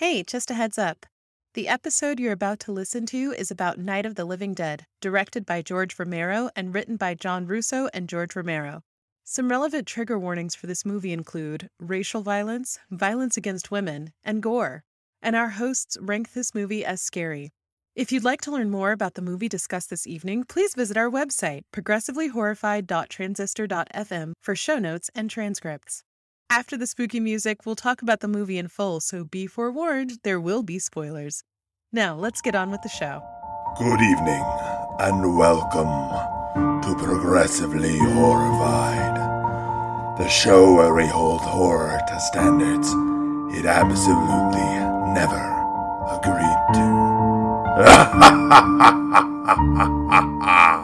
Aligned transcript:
Hey, 0.00 0.22
just 0.22 0.50
a 0.50 0.54
heads 0.54 0.78
up. 0.78 1.04
The 1.52 1.68
episode 1.68 2.18
you're 2.18 2.32
about 2.32 2.58
to 2.60 2.72
listen 2.72 3.04
to 3.04 3.34
is 3.36 3.50
about 3.50 3.78
Night 3.78 4.06
of 4.06 4.14
the 4.14 4.24
Living 4.24 4.54
Dead, 4.54 4.86
directed 5.02 5.44
by 5.44 5.60
George 5.60 5.98
Romero 5.98 6.48
and 6.56 6.72
written 6.72 6.96
by 6.96 7.12
John 7.12 7.46
Russo 7.46 7.90
and 7.92 8.08
George 8.08 8.34
Romero. 8.34 8.80
Some 9.24 9.50
relevant 9.50 9.86
trigger 9.86 10.18
warnings 10.18 10.54
for 10.54 10.66
this 10.66 10.86
movie 10.86 11.12
include 11.12 11.68
racial 11.78 12.22
violence, 12.22 12.78
violence 12.90 13.36
against 13.36 13.70
women, 13.70 14.14
and 14.24 14.42
gore. 14.42 14.84
And 15.20 15.36
our 15.36 15.50
hosts 15.50 15.98
rank 16.00 16.32
this 16.32 16.54
movie 16.54 16.82
as 16.82 17.02
scary. 17.02 17.50
If 17.94 18.10
you'd 18.10 18.24
like 18.24 18.40
to 18.42 18.50
learn 18.50 18.70
more 18.70 18.92
about 18.92 19.16
the 19.16 19.22
movie 19.22 19.50
discussed 19.50 19.90
this 19.90 20.06
evening, 20.06 20.44
please 20.44 20.74
visit 20.74 20.96
our 20.96 21.10
website, 21.10 21.64
progressivelyhorrified.transistor.fm, 21.74 24.32
for 24.40 24.56
show 24.56 24.78
notes 24.78 25.10
and 25.14 25.28
transcripts. 25.28 26.04
After 26.52 26.76
the 26.76 26.88
spooky 26.88 27.20
music, 27.20 27.64
we'll 27.64 27.76
talk 27.76 28.02
about 28.02 28.18
the 28.18 28.26
movie 28.26 28.58
in 28.58 28.66
full, 28.66 28.98
so 28.98 29.22
be 29.22 29.46
forewarned, 29.46 30.18
there 30.24 30.40
will 30.40 30.64
be 30.64 30.80
spoilers. 30.80 31.44
Now, 31.92 32.16
let's 32.16 32.40
get 32.40 32.56
on 32.56 32.72
with 32.72 32.82
the 32.82 32.88
show. 32.88 33.22
Good 33.78 34.00
evening, 34.00 34.42
and 34.98 35.38
welcome 35.38 35.86
to 36.82 36.94
Progressively 36.96 37.96
Horrified, 37.98 39.14
the 40.18 40.26
show 40.28 40.74
where 40.74 40.92
we 40.92 41.06
hold 41.06 41.40
horror 41.40 42.00
to 42.08 42.18
standards 42.18 42.88
it 43.56 43.64
absolutely 43.64 44.70
never 45.14 45.54
agreed 46.10 46.58
to. 46.74 46.82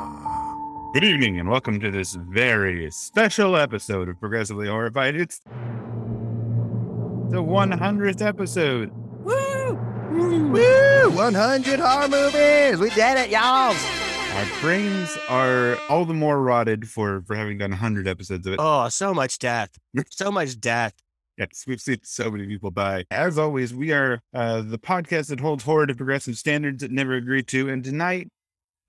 Good 0.96 1.05
evening, 1.05 1.38
and 1.38 1.50
welcome 1.50 1.78
to 1.80 1.91
this 1.91 2.14
very 2.14 2.91
special 2.91 3.55
episode 3.55 4.09
of 4.09 4.18
Progressively 4.18 4.66
Horrified. 4.66 5.14
It's 5.14 5.41
the 5.41 5.50
100th 7.42 8.22
episode. 8.22 8.91
Woo! 9.22 9.74
Woo! 10.55 11.10
100 11.10 11.80
horror 11.80 12.09
movies! 12.09 12.80
We 12.80 12.88
did 12.88 13.19
it, 13.19 13.28
y'all! 13.28 13.75
Our 13.75 14.47
brains 14.62 15.19
are 15.28 15.77
all 15.91 16.06
the 16.06 16.14
more 16.14 16.41
rotted 16.41 16.88
for 16.88 17.20
for 17.27 17.36
having 17.36 17.58
done 17.58 17.72
100 17.72 18.08
episodes 18.08 18.47
of 18.47 18.55
it. 18.55 18.58
Oh, 18.58 18.88
so 18.88 19.12
much 19.12 19.38
death. 19.38 19.77
so 20.10 20.31
much 20.31 20.58
death. 20.58 20.94
Yes, 21.36 21.64
we've 21.66 21.78
seen 21.78 21.98
so 22.05 22.31
many 22.31 22.47
people 22.47 22.70
die. 22.70 23.05
As 23.10 23.36
always, 23.36 23.75
we 23.75 23.92
are 23.92 24.22
uh, 24.33 24.62
the 24.62 24.78
podcast 24.78 25.28
that 25.28 25.41
holds 25.41 25.62
horror 25.62 25.88
to 25.88 25.94
progressive 25.94 26.38
standards 26.38 26.81
that 26.81 26.91
never 26.91 27.12
agreed 27.12 27.48
to. 27.48 27.69
And 27.69 27.84
tonight, 27.84 28.31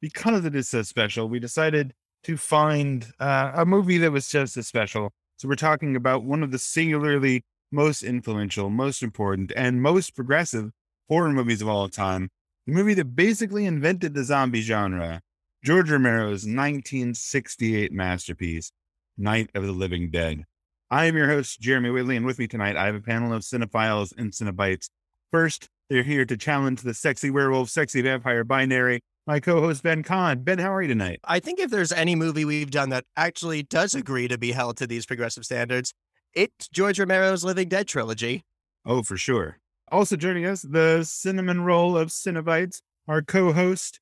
because 0.02 0.45
it 0.45 0.56
is 0.56 0.70
so 0.70 0.81
special, 0.84 1.28
we 1.28 1.40
decided 1.40 1.94
to 2.23 2.38
find 2.38 3.08
uh, 3.20 3.52
a 3.56 3.66
movie 3.66 3.98
that 4.00 4.12
was 4.12 4.28
just 4.28 4.58
as 4.58 4.67
special. 4.67 5.14
So 5.38 5.48
we're 5.48 5.56
talking 5.56 5.95
about 5.95 6.23
one 6.23 6.44
of 6.44 6.52
the 6.52 6.59
singularly 6.59 7.44
most 7.72 8.04
influential, 8.04 8.70
most 8.70 9.04
important, 9.04 9.52
and 9.56 9.81
most 9.81 10.16
progressive 10.16 10.72
horror 11.09 11.31
movies 11.31 11.62
of 11.62 11.67
all 11.67 11.88
time. 11.89 12.30
The 12.66 12.73
movie 12.73 12.94
that 12.95 13.16
basically 13.16 13.66
invented 13.66 14.14
the 14.14 14.23
zombie 14.23 14.62
genre, 14.62 15.22
George 15.64 15.89
Romero's 15.89 16.45
1968 16.45 17.92
masterpiece, 17.92 18.72
Night 19.17 19.50
of 19.56 19.66
the 19.66 19.72
Living 19.72 20.11
Dead. 20.11 20.44
I 20.89 21.06
am 21.06 21.17
your 21.17 21.28
host, 21.28 21.59
Jeremy 21.59 21.89
Whitley, 21.89 22.16
and 22.16 22.26
with 22.26 22.39
me 22.39 22.48
tonight, 22.48 22.78
I 22.78 22.86
have 22.86 22.95
a 22.95 23.02
panel 23.02 23.34
of 23.34 23.42
cinephiles 23.42 24.14
and 24.17 24.34
cinebites. 24.34 24.89
First, 25.32 25.67
they're 25.89 26.04
here 26.04 26.26
to 26.26 26.38
challenge 26.38 26.82
the 26.82 26.94
sexy 26.94 27.30
werewolf, 27.30 27.70
sexy 27.70 28.02
vampire 28.02 28.44
binary 28.44 29.02
my 29.28 29.42
co-host 29.42 29.83
Ben 29.83 30.03
Kahn. 30.03 30.42
Ben, 30.44 30.58
how 30.58 30.73
are 30.73 30.81
you 30.81 30.88
tonight? 30.88 31.20
I 31.25 31.42
think 31.42 31.59
if 31.59 31.70
there's 31.70 31.92
any 31.92 32.16
movie 32.16 32.45
we've 32.45 32.72
done 32.72 32.89
that 32.89 33.03
actually 33.17 33.61
does 33.61 33.94
agree 33.94 34.30
to 34.30 34.38
be 34.38 34.53
held 34.53 34.78
to 34.78 34.88
these 34.88 35.06
progressive 35.06 35.44
standards, 35.44 35.94
it's 36.33 36.70
George 36.70 36.97
Romero's 36.97 37.44
Living 37.44 37.67
Dead 37.67 37.88
trilogy. 37.88 38.45
Oh, 38.86 39.03
for 39.03 39.17
sure. 39.17 39.58
Also 39.92 40.16
joining 40.16 40.45
us, 40.45 40.61
the 40.61 41.03
cinnamon 41.03 41.61
roll 41.61 41.98
of 41.98 42.08
Cinebites, 42.08 42.81
our 43.08 43.22
co-host, 43.22 44.00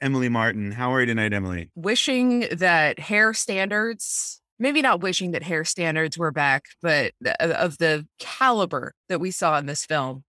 Emily 0.00 0.28
Martin. 0.28 0.72
How 0.72 0.92
are 0.92 1.00
you 1.00 1.06
tonight, 1.06 1.32
Emily? 1.32 1.70
Wishing 1.76 2.40
that 2.50 2.98
hair 2.98 3.32
standards, 3.34 4.40
maybe 4.58 4.82
not 4.82 5.00
wishing 5.00 5.30
that 5.30 5.44
hair 5.44 5.64
standards 5.64 6.18
were 6.18 6.32
back, 6.32 6.64
but 6.82 7.12
of 7.38 7.78
the 7.78 8.06
caliber 8.18 8.94
that 9.08 9.20
we 9.20 9.30
saw 9.30 9.58
in 9.58 9.66
this 9.66 9.86
film. 9.86 10.24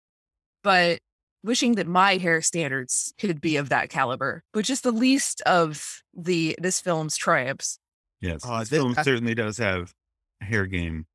But 0.62 1.00
wishing 1.42 1.74
that 1.76 1.86
my 1.86 2.16
hair 2.16 2.42
standards 2.42 3.12
could 3.18 3.40
be 3.40 3.56
of 3.56 3.68
that 3.68 3.88
caliber, 3.88 4.42
but 4.52 4.64
just 4.64 4.82
the 4.82 4.92
least 4.92 5.40
of 5.42 6.02
the 6.14 6.56
this 6.60 6.80
film's 6.80 7.16
triumphs. 7.16 7.78
Yes, 8.20 8.42
uh, 8.44 8.60
this, 8.60 8.70
film 8.70 8.94
certainly 8.94 9.34
does 9.34 9.58
have 9.58 9.92
a 10.40 10.44
hair 10.44 10.66
game. 10.66 11.06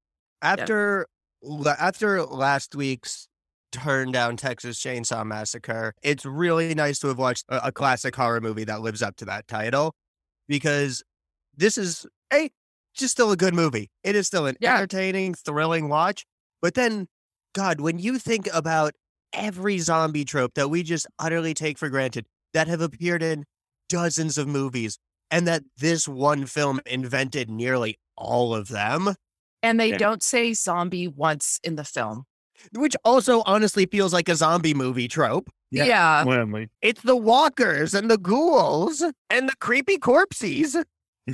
After 0.41 1.07
yeah. 1.41 1.75
after 1.79 2.23
last 2.23 2.75
week's 2.75 3.27
turn 3.71 4.11
down 4.11 4.37
Texas 4.37 4.81
Chainsaw 4.81 5.25
Massacre, 5.25 5.93
it's 6.03 6.25
really 6.25 6.73
nice 6.75 6.99
to 6.99 7.07
have 7.07 7.17
watched 7.17 7.45
a, 7.49 7.67
a 7.67 7.71
classic 7.71 8.15
horror 8.15 8.41
movie 8.41 8.65
that 8.65 8.81
lives 8.81 9.01
up 9.01 9.15
to 9.17 9.25
that 9.25 9.47
title 9.47 9.93
because 10.47 11.03
this 11.55 11.77
is 11.77 12.05
a 12.33 12.49
just 12.93 13.13
still 13.13 13.31
a 13.31 13.37
good 13.37 13.53
movie. 13.53 13.89
It 14.03 14.15
is 14.15 14.27
still 14.27 14.45
an 14.45 14.57
yeah. 14.59 14.75
entertaining, 14.75 15.33
thrilling 15.33 15.89
watch. 15.89 16.25
But 16.61 16.73
then, 16.73 17.07
God, 17.53 17.79
when 17.79 17.99
you 17.99 18.19
think 18.19 18.47
about 18.53 18.93
every 19.33 19.79
zombie 19.79 20.25
trope 20.25 20.53
that 20.55 20.69
we 20.69 20.83
just 20.83 21.07
utterly 21.19 21.53
take 21.53 21.77
for 21.77 21.89
granted 21.89 22.25
that 22.53 22.67
have 22.67 22.81
appeared 22.81 23.23
in 23.23 23.45
dozens 23.89 24.37
of 24.37 24.47
movies 24.47 24.97
and 25.29 25.47
that 25.47 25.63
this 25.77 26.07
one 26.07 26.45
film 26.45 26.79
invented 26.85 27.49
nearly 27.49 27.97
all 28.17 28.53
of 28.53 28.67
them. 28.67 29.15
And 29.63 29.79
they 29.79 29.91
yeah. 29.91 29.97
don't 29.97 30.23
say 30.23 30.53
zombie 30.53 31.07
once 31.07 31.59
in 31.63 31.75
the 31.75 31.83
film. 31.83 32.23
Which 32.73 32.95
also 33.03 33.41
honestly 33.45 33.85
feels 33.85 34.13
like 34.13 34.29
a 34.29 34.35
zombie 34.35 34.73
movie 34.73 35.07
trope. 35.07 35.49
Yeah. 35.71 35.85
yeah. 35.85 36.65
It's 36.81 37.01
the 37.01 37.15
walkers 37.15 37.93
and 37.93 38.11
the 38.11 38.17
ghouls 38.17 39.03
and 39.29 39.49
the 39.49 39.55
creepy 39.59 39.97
corpses. 39.97 40.75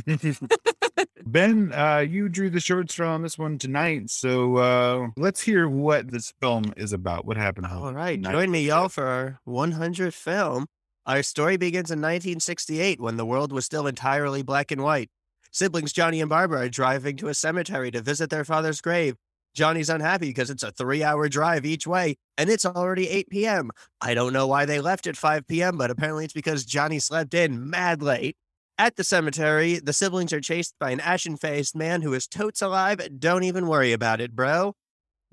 ben, 1.25 1.73
uh, 1.73 1.99
you 1.99 2.29
drew 2.29 2.49
the 2.49 2.59
short 2.59 2.91
straw 2.91 3.13
on 3.13 3.21
this 3.21 3.37
one 3.37 3.57
tonight, 3.57 4.09
so 4.09 4.57
uh, 4.57 5.07
let's 5.17 5.41
hear 5.41 5.67
what 5.67 6.11
this 6.11 6.33
film 6.41 6.73
is 6.77 6.93
about. 6.93 7.25
What 7.25 7.37
happened? 7.37 7.67
All 7.67 7.93
right, 7.93 8.21
join 8.21 8.51
me, 8.51 8.67
y'all, 8.67 8.89
for 8.89 9.05
our 9.05 9.39
100th 9.47 10.13
film. 10.13 10.67
Our 11.05 11.23
story 11.23 11.55
begins 11.55 11.89
in 11.89 11.99
1968 11.99 12.99
when 12.99 13.15
the 13.15 13.25
world 13.25 13.53
was 13.53 13.65
still 13.65 13.87
entirely 13.87 14.41
black 14.41 14.71
and 14.71 14.83
white. 14.83 15.09
Siblings 15.51 15.93
Johnny 15.93 16.19
and 16.19 16.29
Barbara 16.29 16.61
are 16.65 16.69
driving 16.69 17.15
to 17.17 17.29
a 17.29 17.33
cemetery 17.33 17.91
to 17.91 18.01
visit 18.01 18.29
their 18.29 18.43
father's 18.43 18.81
grave. 18.81 19.15
Johnny's 19.55 19.89
unhappy 19.89 20.27
because 20.27 20.49
it's 20.49 20.63
a 20.63 20.71
three 20.71 21.03
hour 21.03 21.27
drive 21.29 21.65
each 21.65 21.87
way 21.87 22.17
and 22.37 22.49
it's 22.49 22.65
already 22.65 23.09
8 23.09 23.29
p.m. 23.29 23.71
I 23.99 24.13
don't 24.13 24.33
know 24.33 24.45
why 24.45 24.65
they 24.65 24.79
left 24.79 25.07
at 25.07 25.17
5 25.17 25.47
p.m., 25.47 25.77
but 25.77 25.89
apparently 25.89 26.25
it's 26.25 26.33
because 26.33 26.63
Johnny 26.63 26.99
slept 26.99 27.33
in 27.33 27.69
mad 27.69 28.03
late. 28.03 28.37
At 28.79 28.95
the 28.95 29.03
cemetery, 29.03 29.79
the 29.79 29.91
siblings 29.91 30.31
are 30.31 30.39
chased 30.39 30.75
by 30.79 30.91
an 30.91 30.99
ashen 30.99 31.35
faced 31.35 31.75
man 31.75 32.03
who 32.03 32.13
is 32.13 32.27
totes 32.27 32.61
alive. 32.61 33.01
Don't 33.19 33.43
even 33.43 33.65
worry 33.65 33.91
about 33.91 34.21
it, 34.21 34.35
bro. 34.35 34.75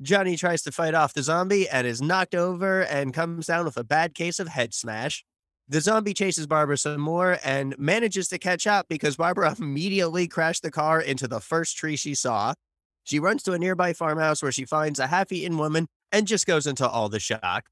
Johnny 0.01 0.39
tries 0.39 0.63
to 0.63 0.73
fight 0.73 0.95
off 0.95 1.13
the 1.13 1.23
zombie 1.23 1.69
and 1.69 1.87
is 1.87 2.01
knocked 2.01 2.35
over 2.35 2.83
and 2.85 3.13
comes 3.13 3.47
down 3.47 3.67
with 3.67 3.77
a 3.77 3.85
bad 3.85 4.15
case 4.15 4.41
of 4.41 4.49
head 4.49 4.73
smash. 4.73 5.25
The 5.69 5.83
zombie 5.83 6.15
chases 6.15 6.47
Barbara 6.47 6.79
some 6.79 7.03
more 7.03 7.39
and 7.45 7.79
manages 7.79 8.29
to 8.29 8.39
catch 8.39 8.67
up 8.67 8.87
because 8.89 9.17
Barbara 9.17 9.55
immediately 9.61 10.27
crashed 10.27 10.63
the 10.63 10.71
car 10.71 10.99
into 10.99 11.29
the 11.29 11.41
first 11.41 11.77
tree 11.77 11.97
she 11.97 12.15
saw. 12.15 12.55
She 13.05 13.19
runs 13.19 13.43
to 13.43 13.53
a 13.53 13.59
nearby 13.59 13.93
farmhouse 13.93 14.43
where 14.43 14.53
she 14.53 14.65
finds 14.65 14.99
a 14.99 15.09
half 15.09 15.31
eaten 15.31 15.59
woman 15.59 15.87
and 16.11 16.27
just 16.27 16.47
goes 16.47 16.67
into 16.67 16.89
all 16.89 17.11
the 17.11 17.21
shock. 17.21 17.69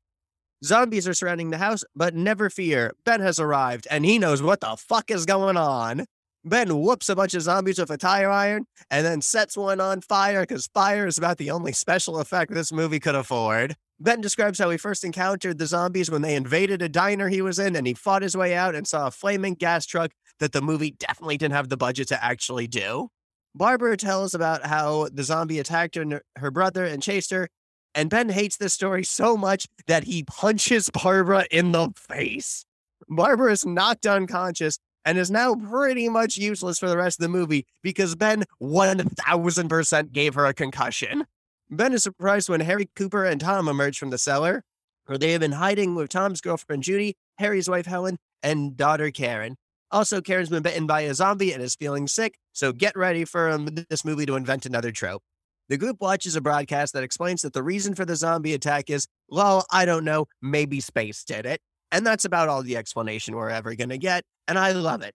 Zombies 0.65 1.09
are 1.09 1.15
surrounding 1.15 1.51
the 1.51 1.59
house, 1.59 1.83
but 1.95 2.15
never 2.15 2.49
fear. 2.49 2.93
Ben 3.05 3.21
has 3.21 3.41
arrived 3.41 3.89
and 3.91 4.05
he 4.05 4.19
knows 4.19 4.43
what 4.43 4.61
the 4.61 4.77
fuck 4.77 5.11
is 5.11 5.27
going 5.27 5.57
on. 5.57 6.05
Ben 6.45 6.81
whoops 6.81 7.09
a 7.09 7.17
bunch 7.17 7.35
of 7.35 7.43
zombies 7.43 7.79
with 7.79 7.91
a 7.91 7.97
tire 7.97 8.31
iron 8.31 8.67
and 8.91 9.05
then 9.05 9.21
sets 9.21 9.57
one 9.57 9.81
on 9.81 10.01
fire 10.01 10.43
because 10.43 10.69
fire 10.73 11.07
is 11.07 11.19
about 11.19 11.39
the 11.39 11.51
only 11.51 11.73
special 11.73 12.19
effect 12.19 12.53
this 12.53 12.73
movie 12.73 13.01
could 13.01 13.15
afford. 13.15 13.75
Ben 13.99 14.21
describes 14.21 14.59
how 14.59 14.71
he 14.71 14.77
first 14.77 15.05
encountered 15.05 15.59
the 15.59 15.67
zombies 15.67 16.11
when 16.11 16.23
they 16.23 16.35
invaded 16.35 16.81
a 16.81 16.89
diner 16.89 17.29
he 17.29 17.43
was 17.43 17.59
in 17.59 17.77
and 17.77 17.87
he 17.87 17.95
fought 17.95 18.23
his 18.23 18.37
way 18.37 18.55
out 18.55 18.75
and 18.75 18.87
saw 18.87 19.09
a 19.09 19.13
flaming 19.13 19.55
gas 19.55 19.87
truck 19.87 20.13
that 20.39 20.53
the 20.53 20.63
movie 20.63 20.97
definitely 20.99 21.37
didn't 21.37 21.55
have 21.55 21.69
the 21.69 21.77
budget 21.77 22.09
to 22.09 22.25
actually 22.25 22.67
do. 22.67 23.09
Barbara 23.55 23.97
tells 23.97 24.35
about 24.35 24.67
how 24.67 25.09
the 25.13 25.23
zombie 25.23 25.59
attacked 25.59 25.95
her, 25.97 26.23
her 26.37 26.51
brother 26.51 26.85
and 26.85 27.03
chased 27.03 27.31
her, 27.31 27.49
and 27.95 28.11
Ben 28.11 28.29
hates 28.29 28.57
this 28.57 28.73
story 28.73 29.05
so 29.05 29.37
much 29.37 29.67
that 29.87 30.05
he 30.05 30.23
punches 30.23 30.91
Barbara 30.91 31.47
in 31.51 31.73
the 31.73 31.91
face. 31.97 32.65
Barbara 33.09 33.53
is 33.53 33.67
knocked 33.67 34.07
unconscious 34.07 34.79
and 35.05 35.19
is 35.19 35.31
now 35.31 35.55
pretty 35.55 36.09
much 36.09 36.37
useless 36.37 36.79
for 36.79 36.89
the 36.89 36.97
rest 36.97 37.19
of 37.19 37.25
the 37.25 37.29
movie 37.29 37.67
because 37.83 38.15
Ben 38.15 38.45
1000% 38.61 40.13
gave 40.13 40.35
her 40.35 40.47
a 40.47 40.55
concussion. 40.55 41.27
Ben 41.71 41.93
is 41.93 42.03
surprised 42.03 42.49
when 42.49 42.61
Harry 42.61 42.89
Cooper 42.95 43.25
and 43.25 43.41
Tom 43.41 43.69
emerge 43.69 43.99
from 43.99 44.11
the 44.11 44.19
cellar, 44.19 44.63
where 45.07 45.19
they 45.19 45.33
have 45.33 45.41
been 45.41 45.53
hiding 45.53 45.95
with 45.95 46.11
Tom's 46.11 46.41
girlfriend 46.41 46.83
Judy, 46.83 47.17
Harry's 47.39 47.69
wife 47.69 47.87
Helen, 47.87 48.19
and 48.43 48.77
daughter 48.77 49.11
Karen. 49.11 49.57
Also, 49.91 50.21
Karen's 50.21 50.49
been 50.49 50.63
bitten 50.63 50.87
by 50.87 51.03
a 51.03 51.15
zombie 51.15 51.53
and 51.53 51.63
is 51.63 51.75
feeling 51.75 52.07
sick, 52.07 52.39
so 52.53 52.73
get 52.73 52.97
ready 52.97 53.25
for 53.25 53.51
um, 53.51 53.69
this 53.91 54.05
movie 54.05 54.27
to 54.27 54.37
invent 54.37 54.65
another 54.65 54.91
trope. 54.91 55.23
The 55.73 55.79
group 55.79 56.03
watches 56.03 56.37
a 56.37 56.43
broadcast 56.43 56.93
that 56.93 57.03
explains 57.03 57.41
that 57.41 57.55
the 57.55 57.63
reason 57.63 57.95
for 57.95 58.05
the 58.05 58.15
zombie 58.15 58.53
attack 58.53 58.91
is, 58.91 59.07
well, 59.31 59.65
I 59.73 59.87
don't 59.87 60.05
know, 60.05 60.27
maybe 60.43 60.81
space 60.81 61.25
did 61.25 61.47
it. 61.47 61.63
And 61.91 62.07
that's 62.07 62.27
about 62.27 62.51
all 62.51 62.63
the 62.63 62.77
explanation 62.77 63.35
we're 63.35 63.49
ever 63.49 63.75
going 63.75 63.89
to 63.89 63.97
get. 63.97 64.23
And 64.47 64.59
I 64.59 64.73
love 64.73 65.01
it. 65.01 65.15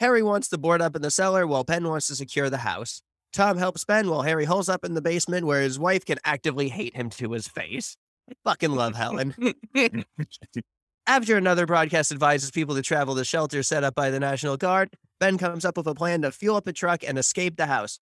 Harry 0.00 0.22
wants 0.22 0.48
to 0.48 0.56
board 0.56 0.80
up 0.80 0.96
in 0.96 1.02
the 1.02 1.10
cellar 1.10 1.46
while 1.46 1.62
Ben 1.62 1.86
wants 1.86 2.06
to 2.06 2.14
secure 2.16 2.48
the 2.48 2.56
house. 2.56 3.02
Tom 3.34 3.58
helps 3.58 3.84
Ben 3.84 4.08
while 4.08 4.22
Harry 4.22 4.46
holes 4.46 4.70
up 4.70 4.82
in 4.82 4.94
the 4.94 5.02
basement 5.02 5.44
where 5.44 5.60
his 5.60 5.78
wife 5.78 6.06
can 6.06 6.16
actively 6.24 6.70
hate 6.70 6.96
him 6.96 7.10
to 7.10 7.32
his 7.32 7.46
face. 7.46 7.94
I 8.30 8.34
fucking 8.44 8.72
love 8.72 8.94
Helen. 8.94 9.34
After 11.06 11.36
another 11.36 11.66
broadcast 11.66 12.12
advises 12.12 12.50
people 12.50 12.74
to 12.76 12.82
travel 12.82 13.14
to 13.16 13.26
shelter 13.26 13.62
set 13.62 13.84
up 13.84 13.94
by 13.94 14.08
the 14.08 14.20
National 14.20 14.56
Guard, 14.56 14.88
Ben 15.20 15.36
comes 15.36 15.66
up 15.66 15.76
with 15.76 15.86
a 15.86 15.94
plan 15.94 16.22
to 16.22 16.32
fuel 16.32 16.56
up 16.56 16.66
a 16.66 16.72
truck 16.72 17.04
and 17.06 17.18
escape 17.18 17.58
the 17.58 17.66
house. 17.66 17.98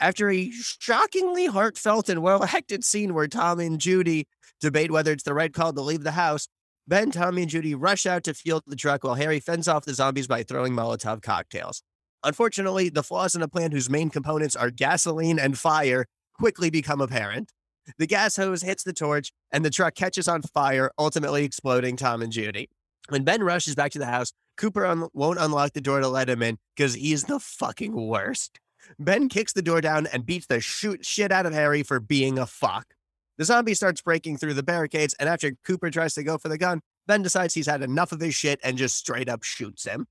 After 0.00 0.30
a 0.30 0.50
shockingly 0.50 1.44
heartfelt 1.46 2.08
and 2.08 2.22
well 2.22 2.42
acted 2.42 2.84
scene 2.84 3.12
where 3.12 3.28
Tom 3.28 3.60
and 3.60 3.78
Judy 3.78 4.26
debate 4.60 4.90
whether 4.90 5.12
it's 5.12 5.24
the 5.24 5.34
right 5.34 5.52
call 5.52 5.74
to 5.74 5.80
leave 5.82 6.04
the 6.04 6.12
house, 6.12 6.48
Ben, 6.88 7.10
Tommy, 7.10 7.42
and 7.42 7.50
Judy 7.50 7.74
rush 7.74 8.06
out 8.06 8.24
to 8.24 8.34
fuel 8.34 8.62
the 8.66 8.76
truck 8.76 9.04
while 9.04 9.14
Harry 9.14 9.40
fends 9.40 9.68
off 9.68 9.84
the 9.84 9.94
zombies 9.94 10.26
by 10.26 10.42
throwing 10.42 10.72
Molotov 10.72 11.22
cocktails. 11.22 11.82
Unfortunately, 12.24 12.88
the 12.88 13.02
flaws 13.02 13.34
in 13.34 13.42
a 13.42 13.48
plan 13.48 13.72
whose 13.72 13.90
main 13.90 14.10
components 14.10 14.56
are 14.56 14.70
gasoline 14.70 15.38
and 15.38 15.58
fire 15.58 16.06
quickly 16.34 16.70
become 16.70 17.00
apparent. 17.00 17.52
The 17.98 18.06
gas 18.06 18.36
hose 18.36 18.62
hits 18.62 18.82
the 18.82 18.92
torch, 18.92 19.32
and 19.52 19.64
the 19.64 19.70
truck 19.70 19.94
catches 19.94 20.28
on 20.28 20.42
fire, 20.42 20.90
ultimately 20.98 21.44
exploding 21.44 21.96
Tom 21.96 22.22
and 22.22 22.32
Judy. 22.32 22.68
When 23.08 23.24
Ben 23.24 23.42
rushes 23.42 23.74
back 23.74 23.92
to 23.92 23.98
the 23.98 24.06
house, 24.06 24.32
Cooper 24.56 24.86
un- 24.86 25.08
won't 25.12 25.38
unlock 25.38 25.72
the 25.72 25.80
door 25.80 26.00
to 26.00 26.08
let 26.08 26.28
him 26.28 26.42
in 26.42 26.58
because 26.76 26.94
he's 26.94 27.24
the 27.24 27.38
fucking 27.38 27.94
worst. 27.94 28.60
Ben 28.98 29.28
kicks 29.28 29.52
the 29.52 29.62
door 29.62 29.80
down 29.80 30.06
and 30.08 30.26
beats 30.26 30.46
the 30.46 30.60
shoot 30.60 31.04
shit 31.04 31.32
out 31.32 31.46
of 31.46 31.52
Harry 31.52 31.82
for 31.82 32.00
being 32.00 32.38
a 32.38 32.46
fuck. 32.46 32.94
The 33.38 33.44
zombie 33.44 33.74
starts 33.74 34.02
breaking 34.02 34.36
through 34.36 34.54
the 34.54 34.62
barricades, 34.62 35.14
and 35.18 35.28
after 35.28 35.52
Cooper 35.64 35.90
tries 35.90 36.14
to 36.14 36.22
go 36.22 36.36
for 36.36 36.48
the 36.48 36.58
gun, 36.58 36.80
Ben 37.06 37.22
decides 37.22 37.54
he's 37.54 37.66
had 37.66 37.82
enough 37.82 38.12
of 38.12 38.20
his 38.20 38.34
shit 38.34 38.60
and 38.62 38.76
just 38.76 38.96
straight 38.96 39.28
up 39.28 39.42
shoots 39.42 39.84
him. 39.84 40.06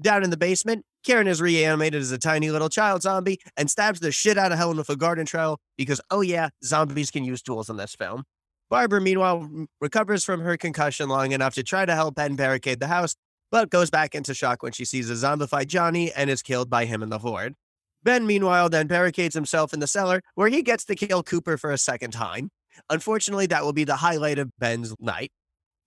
Down 0.00 0.22
in 0.22 0.30
the 0.30 0.36
basement, 0.36 0.84
Karen 1.04 1.26
is 1.26 1.40
reanimated 1.40 2.00
as 2.00 2.10
a 2.10 2.18
tiny 2.18 2.50
little 2.50 2.68
child 2.68 3.02
zombie 3.02 3.38
and 3.56 3.70
stabs 3.70 4.00
the 4.00 4.10
shit 4.10 4.36
out 4.36 4.52
of 4.52 4.58
Helen 4.58 4.76
with 4.76 4.90
a 4.90 4.96
garden 4.96 5.24
trowel 5.24 5.60
because, 5.76 6.00
oh 6.10 6.20
yeah, 6.20 6.48
zombies 6.64 7.10
can 7.10 7.24
use 7.24 7.42
tools 7.42 7.70
in 7.70 7.76
this 7.76 7.94
film. 7.94 8.24
Barbara, 8.70 9.00
meanwhile, 9.00 9.48
recovers 9.80 10.24
from 10.24 10.40
her 10.40 10.56
concussion 10.56 11.08
long 11.08 11.32
enough 11.32 11.54
to 11.54 11.62
try 11.62 11.84
to 11.84 11.94
help 11.94 12.16
Ben 12.16 12.34
barricade 12.34 12.80
the 12.80 12.86
house, 12.86 13.14
but 13.50 13.70
goes 13.70 13.90
back 13.90 14.14
into 14.14 14.34
shock 14.34 14.62
when 14.62 14.72
she 14.72 14.84
sees 14.84 15.10
a 15.10 15.14
zombified 15.14 15.68
Johnny 15.68 16.12
and 16.12 16.28
is 16.28 16.42
killed 16.42 16.68
by 16.68 16.86
him 16.86 17.02
and 17.02 17.12
the 17.12 17.18
Horde. 17.18 17.54
Ben, 18.04 18.26
meanwhile, 18.26 18.68
then 18.68 18.86
barricades 18.86 19.34
himself 19.34 19.72
in 19.72 19.80
the 19.80 19.86
cellar 19.86 20.22
where 20.34 20.48
he 20.48 20.62
gets 20.62 20.84
to 20.86 20.94
kill 20.94 21.22
Cooper 21.22 21.56
for 21.56 21.70
a 21.70 21.78
second 21.78 22.12
time. 22.12 22.50
Unfortunately, 22.90 23.46
that 23.46 23.64
will 23.64 23.72
be 23.72 23.84
the 23.84 23.96
highlight 23.96 24.38
of 24.38 24.50
Ben's 24.58 24.94
night. 25.00 25.30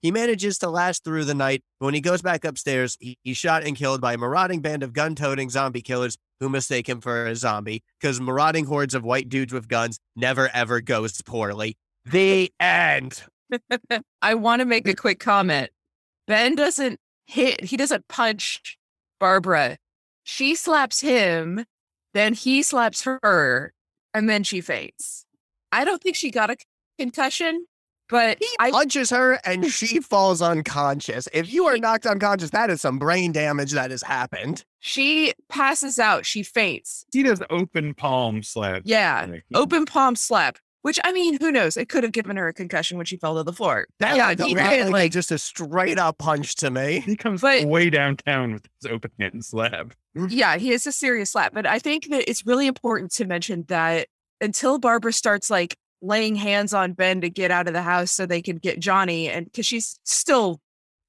He 0.01 0.11
manages 0.11 0.59
to 0.59 0.69
last 0.69 1.03
through 1.03 1.25
the 1.25 1.33
night, 1.33 1.63
but 1.79 1.85
when 1.85 1.93
he 1.95 2.01
goes 2.01 2.21
back 2.21 2.45
upstairs, 2.45 2.97
he's 2.99 3.37
shot 3.37 3.63
and 3.63 3.75
killed 3.75 3.99
by 3.99 4.13
a 4.13 4.17
marauding 4.17 4.61
band 4.61 4.83
of 4.83 4.93
gun 4.93 5.15
toting 5.15 5.49
zombie 5.49 5.81
killers 5.81 6.17
who 6.39 6.49
mistake 6.49 6.87
him 6.87 7.01
for 7.01 7.25
a 7.25 7.35
zombie 7.35 7.83
because 7.99 8.21
marauding 8.21 8.65
hordes 8.65 8.93
of 8.93 9.03
white 9.03 9.27
dudes 9.27 9.51
with 9.51 9.67
guns 9.67 9.99
never 10.15 10.49
ever 10.53 10.81
goes 10.81 11.19
poorly. 11.23 11.77
The 12.05 12.51
end. 12.59 13.23
I 14.21 14.35
want 14.35 14.59
to 14.59 14.65
make 14.65 14.87
a 14.87 14.95
quick 14.95 15.19
comment. 15.19 15.71
Ben 16.27 16.55
doesn't 16.55 16.99
hit, 17.25 17.63
he 17.63 17.75
doesn't 17.75 18.07
punch 18.07 18.77
Barbara. 19.19 19.77
She 20.23 20.55
slaps 20.55 21.01
him, 21.01 21.65
then 22.13 22.33
he 22.33 22.63
slaps 22.63 23.03
her, 23.03 23.73
and 24.13 24.29
then 24.29 24.43
she 24.43 24.61
faints. 24.61 25.25
I 25.71 25.85
don't 25.85 26.01
think 26.01 26.15
she 26.15 26.31
got 26.31 26.49
a 26.49 26.57
concussion, 26.97 27.65
but 28.09 28.37
He 28.39 28.47
I 28.59 28.71
punches 28.71 29.09
her 29.09 29.39
and 29.45 29.65
she 29.71 29.99
falls 29.99 30.41
unconscious. 30.41 31.27
If 31.33 31.51
you 31.51 31.65
are 31.67 31.77
knocked 31.77 32.05
unconscious, 32.05 32.51
that 32.51 32.69
is 32.69 32.81
some 32.81 32.97
brain 32.99 33.31
damage 33.33 33.73
that 33.73 33.91
has 33.91 34.01
happened. 34.01 34.63
she 34.79 35.33
passes 35.49 35.99
out, 35.99 36.25
she 36.25 36.41
faints. 36.43 37.05
He 37.11 37.23
does 37.23 37.41
open 37.49 37.93
palm 37.93 38.43
slap. 38.43 38.83
Yeah. 38.85 39.25
Hmm. 39.25 39.35
Open 39.53 39.85
palm 39.85 40.15
slap. 40.15 40.57
Which 40.87 40.99
I 41.03 41.11
mean, 41.11 41.37
who 41.41 41.51
knows? 41.51 41.75
It 41.75 41.89
could 41.89 42.03
have 42.03 42.13
given 42.13 42.37
her 42.37 42.47
a 42.47 42.53
concussion 42.53 42.95
when 42.95 43.05
she 43.05 43.17
fell 43.17 43.35
to 43.35 43.43
the 43.43 43.51
floor. 43.51 43.87
That 43.99 44.15
yeah, 44.15 44.29
looked 44.29 44.43
he 44.43 44.55
like, 44.55 44.89
like 44.89 45.11
just 45.11 45.33
a 45.33 45.37
straight 45.37 45.99
up 45.99 46.17
punch 46.17 46.55
to 46.55 46.71
me. 46.71 47.01
He 47.01 47.17
comes 47.17 47.41
But- 47.41 47.65
way 47.65 47.89
downtown 47.89 48.53
with 48.53 48.65
his 48.81 48.89
open 48.89 49.11
hand 49.19 49.43
slap. 49.43 49.93
Mm. 50.17 50.27
Yeah, 50.31 50.55
he 50.55 50.71
is 50.71 50.87
a 50.87 50.93
serious 50.93 51.31
slap. 51.31 51.53
But 51.53 51.65
I 51.65 51.77
think 51.79 52.07
that 52.11 52.23
it's 52.29 52.45
really 52.45 52.67
important 52.67 53.11
to 53.15 53.25
mention 53.25 53.65
that 53.67 54.07
until 54.39 54.79
Barbara 54.79 55.11
starts 55.11 55.49
like 55.49 55.75
laying 56.01 56.35
hands 56.37 56.73
on 56.73 56.93
Ben 56.93 57.19
to 57.19 57.29
get 57.29 57.51
out 57.51 57.67
of 57.67 57.73
the 57.73 57.81
house 57.81 58.09
so 58.09 58.25
they 58.25 58.41
can 58.41 58.55
get 58.55 58.79
Johnny, 58.79 59.27
and 59.27 59.43
because 59.43 59.65
she's 59.65 59.99
still 60.05 60.61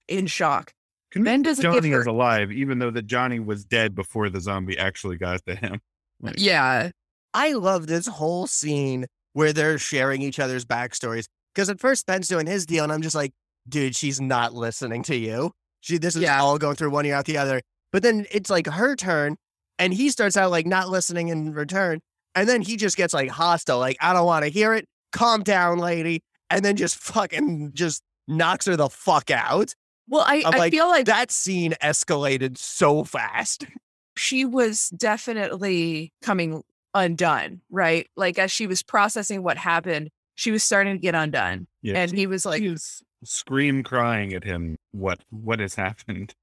in 0.08 0.26
shock. 0.26 0.72
Convinced 1.12 1.24
Ben 1.32 1.42
doesn't 1.42 1.62
give 1.62 1.84
Johnny 1.84 1.90
her- 1.94 2.00
is 2.00 2.06
alive, 2.08 2.50
even 2.50 2.80
though 2.80 2.90
that 2.90 3.06
Johnny 3.06 3.38
was 3.38 3.64
dead 3.64 3.94
before 3.94 4.28
the 4.28 4.40
zombie 4.40 4.76
actually 4.76 5.18
got 5.18 5.46
to 5.46 5.54
him. 5.54 5.80
Like, 6.20 6.34
Yeah. 6.36 6.90
I 7.32 7.52
love 7.52 7.86
this 7.86 8.08
whole 8.08 8.48
scene 8.48 9.06
where 9.38 9.52
they're 9.52 9.78
sharing 9.78 10.20
each 10.20 10.40
other's 10.40 10.64
backstories. 10.64 11.26
Because 11.54 11.70
at 11.70 11.78
first 11.78 12.06
Ben's 12.06 12.26
doing 12.26 12.44
his 12.48 12.66
deal, 12.66 12.82
and 12.82 12.92
I'm 12.92 13.02
just 13.02 13.14
like, 13.14 13.32
dude, 13.68 13.94
she's 13.94 14.20
not 14.20 14.52
listening 14.52 15.04
to 15.04 15.14
you. 15.16 15.52
She 15.80 15.96
this 15.96 16.16
is 16.16 16.22
Yeah. 16.22 16.40
all 16.40 16.58
going 16.58 16.74
through 16.74 16.90
one 16.90 17.06
ear 17.06 17.14
out 17.14 17.24
the 17.24 17.38
other. 17.38 17.60
But 17.92 18.02
then 18.02 18.26
it's 18.32 18.50
like 18.50 18.66
her 18.66 18.96
turn, 18.96 19.36
and 19.78 19.94
he 19.94 20.10
starts 20.10 20.36
out 20.36 20.50
like 20.50 20.66
not 20.66 20.88
listening 20.88 21.28
in 21.28 21.52
return. 21.52 22.00
And 22.34 22.48
then 22.48 22.62
he 22.62 22.76
just 22.76 22.96
gets 22.96 23.14
like 23.14 23.30
hostile, 23.30 23.78
like, 23.78 23.96
I 24.00 24.12
don't 24.12 24.26
want 24.26 24.44
to 24.44 24.50
hear 24.50 24.74
it. 24.74 24.86
Calm 25.12 25.44
down, 25.44 25.78
lady. 25.78 26.20
And 26.50 26.64
then 26.64 26.74
just 26.74 26.96
fucking 26.96 27.70
just 27.74 28.02
knocks 28.26 28.66
her 28.66 28.74
the 28.76 28.88
fuck 28.88 29.30
out. 29.30 29.72
Well, 30.08 30.24
I, 30.26 30.42
I 30.46 30.56
like, 30.58 30.72
feel 30.72 30.88
like 30.88 31.06
That 31.06 31.30
scene 31.30 31.74
escalated 31.80 32.58
so 32.58 33.04
fast. 33.04 33.66
she 34.16 34.44
was 34.44 34.88
definitely 34.90 36.12
coming 36.22 36.62
undone, 36.94 37.60
right? 37.70 38.06
Like 38.16 38.38
as 38.38 38.50
she 38.50 38.66
was 38.66 38.82
processing 38.82 39.42
what 39.42 39.56
happened, 39.56 40.10
she 40.34 40.50
was 40.50 40.62
starting 40.62 40.94
to 40.94 41.00
get 41.00 41.14
undone. 41.14 41.66
Yeah, 41.82 41.98
And 41.98 42.12
he 42.12 42.26
was 42.26 42.46
like, 42.46 42.60
she 42.60 42.68
was 42.68 43.02
scream 43.24 43.82
crying 43.82 44.32
at 44.32 44.44
him. 44.44 44.76
What 44.92 45.20
what 45.30 45.60
has 45.60 45.74
happened? 45.74 46.34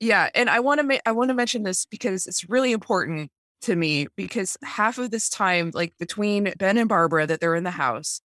Yeah, 0.00 0.28
and 0.34 0.50
I 0.50 0.60
want 0.60 0.80
to 0.80 0.86
ma- 0.86 0.98
I 1.06 1.12
want 1.12 1.28
to 1.28 1.34
mention 1.34 1.62
this 1.62 1.86
because 1.86 2.26
it's 2.26 2.48
really 2.48 2.72
important 2.72 3.30
to 3.62 3.76
me 3.76 4.08
because 4.16 4.56
half 4.62 4.98
of 4.98 5.10
this 5.10 5.28
time 5.28 5.70
like 5.72 5.94
between 5.98 6.52
Ben 6.58 6.76
and 6.76 6.88
Barbara 6.88 7.26
that 7.26 7.40
they're 7.40 7.54
in 7.54 7.64
the 7.64 7.70
house, 7.70 8.20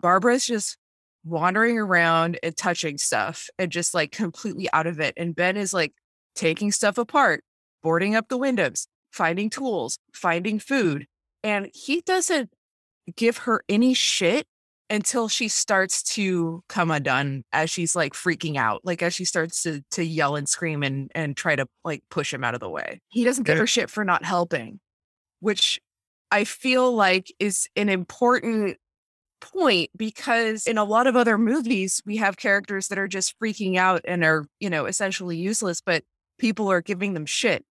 Barbara's 0.00 0.46
just 0.46 0.76
wandering 1.24 1.76
around 1.78 2.38
and 2.42 2.56
touching 2.56 2.98
stuff 2.98 3.48
and 3.58 3.72
just 3.72 3.94
like 3.94 4.12
completely 4.12 4.68
out 4.72 4.86
of 4.86 5.00
it 5.00 5.12
and 5.16 5.34
Ben 5.34 5.56
is 5.56 5.72
like 5.72 5.92
taking 6.36 6.70
stuff 6.70 6.98
apart, 6.98 7.42
boarding 7.82 8.14
up 8.14 8.28
the 8.28 8.38
windows, 8.38 8.86
finding 9.10 9.50
tools, 9.50 9.98
finding 10.12 10.60
food, 10.60 11.06
and 11.46 11.70
he 11.72 12.00
doesn't 12.00 12.50
give 13.14 13.38
her 13.38 13.62
any 13.68 13.94
shit 13.94 14.46
until 14.90 15.28
she 15.28 15.48
starts 15.48 16.02
to 16.02 16.62
come 16.68 16.90
undone 16.90 17.44
as 17.52 17.70
she's 17.70 17.94
like 17.94 18.12
freaking 18.14 18.56
out 18.56 18.80
like 18.84 19.02
as 19.02 19.14
she 19.14 19.24
starts 19.24 19.62
to 19.62 19.80
to 19.90 20.04
yell 20.04 20.36
and 20.36 20.48
scream 20.48 20.82
and 20.82 21.10
and 21.14 21.36
try 21.36 21.54
to 21.56 21.66
like 21.84 22.02
push 22.10 22.34
him 22.34 22.42
out 22.44 22.54
of 22.54 22.60
the 22.60 22.68
way. 22.68 23.00
He 23.08 23.24
doesn't 23.24 23.44
give 23.44 23.58
her 23.58 23.66
shit 23.66 23.90
for 23.90 24.04
not 24.04 24.24
helping 24.24 24.80
which 25.40 25.80
i 26.30 26.44
feel 26.44 26.92
like 26.92 27.32
is 27.38 27.68
an 27.76 27.88
important 27.88 28.76
point 29.40 29.90
because 29.96 30.66
in 30.66 30.78
a 30.78 30.84
lot 30.84 31.06
of 31.06 31.14
other 31.14 31.36
movies 31.36 32.02
we 32.06 32.16
have 32.16 32.36
characters 32.36 32.88
that 32.88 32.98
are 32.98 33.08
just 33.08 33.38
freaking 33.38 33.76
out 33.76 34.00
and 34.06 34.24
are 34.24 34.46
you 34.60 34.70
know 34.70 34.86
essentially 34.86 35.36
useless 35.36 35.80
but 35.80 36.02
people 36.38 36.70
are 36.70 36.80
giving 36.80 37.14
them 37.14 37.26
shit 37.26 37.64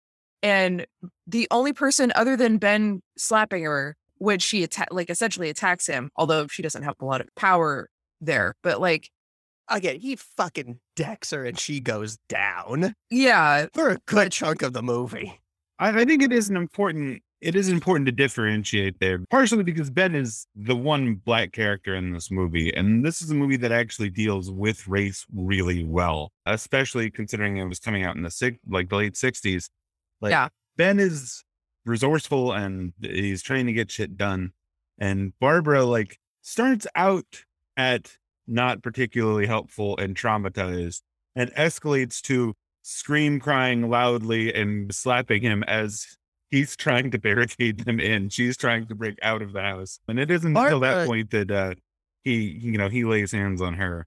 and 0.44 0.86
the 1.26 1.48
only 1.50 1.74
person 1.74 2.12
other 2.16 2.38
than 2.38 2.58
ben 2.58 3.02
slapping 3.18 3.64
her 3.64 3.96
when 4.18 4.38
she 4.38 4.64
attack 4.64 4.90
like 4.92 5.10
essentially 5.10 5.50
attacks 5.50 5.88
him 5.88 6.12
although 6.16 6.46
she 6.48 6.62
doesn't 6.62 6.84
have 6.84 6.96
a 7.00 7.06
lot 7.06 7.22
of 7.22 7.28
power 7.36 7.90
there 8.22 8.56
but 8.62 8.80
like 8.80 9.10
Again, 9.70 10.00
he 10.02 10.18
fucking 10.18 10.80
decks 10.98 11.32
her 11.32 11.46
and 11.46 11.58
she 11.58 11.80
goes 11.80 12.18
down 12.28 12.94
yeah 13.10 13.68
for 13.74 13.90
a 13.90 13.98
good 14.06 14.32
chunk 14.32 14.62
of 14.62 14.74
the 14.74 14.84
movie. 14.84 15.40
I, 15.80 16.02
I 16.02 16.06
think 16.06 16.22
it 16.22 16.34
is 16.34 16.50
an 16.50 16.58
important 16.58 17.22
it 17.44 17.56
is 17.58 17.68
important 17.68 18.06
to 18.06 18.12
differentiate 18.14 19.00
there, 19.00 19.20
partially 19.30 19.64
because 19.64 19.90
Ben 19.90 20.16
is 20.16 20.48
the 20.56 20.76
one 20.76 21.16
black 21.16 21.52
character 21.52 21.94
in 21.94 22.14
this 22.14 22.32
movie, 22.32 22.74
and 22.74 23.06
this 23.06 23.22
is 23.22 23.32
a 23.32 23.36
movie 23.36 23.58
that 23.58 23.72
actually 23.72 24.10
deals 24.10 24.50
with 24.50 24.88
race 24.88 25.26
really 25.36 25.84
well, 25.84 26.32
especially 26.46 27.12
considering 27.12 27.58
it 27.58 27.66
was 27.66 27.80
coming 27.80 28.04
out 28.04 28.16
in 28.16 28.22
the 28.22 28.32
six, 28.32 28.58
like 28.68 28.90
the 28.90 28.96
late 28.96 29.18
sixties. 29.18 29.70
Like 30.24 30.32
Yeah. 30.32 30.48
Ben 30.78 31.00
is 31.00 31.44
resourceful 31.86 32.52
and 32.52 32.94
he's 33.02 33.44
trying 33.44 33.68
to 33.68 33.74
get 33.74 33.92
shit 33.92 34.18
done, 34.18 34.54
and 34.98 35.38
Barbara 35.40 35.84
like 35.84 36.18
starts 36.42 36.88
out 36.96 37.44
at 37.78 38.18
not 38.48 38.82
particularly 38.82 39.46
helpful 39.46 39.98
and 39.98 40.16
traumatized, 40.16 41.02
and 41.36 41.54
escalates 41.54 42.22
to 42.22 42.56
scream 42.82 43.40
crying 43.40 43.90
loudly 43.90 44.54
and 44.54 44.94
slapping 44.94 45.42
him 45.42 45.64
as 45.64 46.18
he's 46.50 46.76
trying 46.86 47.12
to 47.12 47.20
barricade 47.20 47.80
them 47.86 48.00
in. 48.00 48.30
She's 48.30 48.58
trying 48.58 48.88
to 48.88 48.96
break 48.96 49.18
out 49.22 49.42
of 49.42 49.54
the 49.54 49.62
house. 49.62 50.00
And 50.08 50.20
it 50.20 50.30
isn't 50.30 50.56
until 50.56 50.80
that 50.82 51.08
point 51.08 51.32
that 51.32 51.52
uh, 51.52 51.76
he, 52.24 52.42
you 52.42 52.78
know, 52.78 52.90
he 52.90 53.06
lays 53.06 53.32
hands 53.32 53.62
on 53.62 53.76
her. 53.76 54.06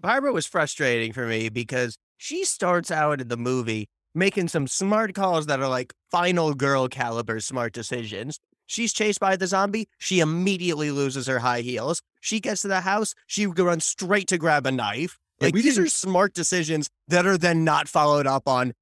Barbara 0.00 0.32
was 0.32 0.46
frustrating 0.46 1.12
for 1.12 1.26
me 1.26 1.48
because 1.48 1.96
she 2.16 2.44
starts 2.44 2.90
out 2.90 3.20
in 3.20 3.28
the 3.28 3.36
movie 3.36 3.88
making 4.14 4.48
some 4.48 4.66
smart 4.66 5.14
calls 5.14 5.46
that 5.46 5.60
are 5.60 5.68
like 5.68 5.92
final 6.10 6.54
girl 6.54 6.88
caliber 6.88 7.40
smart 7.40 7.72
decisions. 7.72 8.38
She's 8.66 8.92
chased 8.92 9.20
by 9.20 9.36
the 9.36 9.46
zombie. 9.46 9.88
She 9.98 10.20
immediately 10.20 10.90
loses 10.90 11.26
her 11.26 11.40
high 11.40 11.60
heels. 11.60 12.02
She 12.20 12.40
gets 12.40 12.62
to 12.62 12.68
the 12.68 12.80
house. 12.80 13.14
She 13.26 13.46
runs 13.46 13.84
straight 13.84 14.28
to 14.28 14.38
grab 14.38 14.66
a 14.66 14.72
knife. 14.72 15.18
Like 15.40 15.54
we 15.54 15.62
these 15.62 15.78
are 15.78 15.88
smart 15.88 16.34
decisions 16.34 16.88
that 17.08 17.26
are 17.26 17.36
then 17.36 17.64
not 17.64 17.88
followed 17.88 18.26
up 18.26 18.48
on 18.48 18.72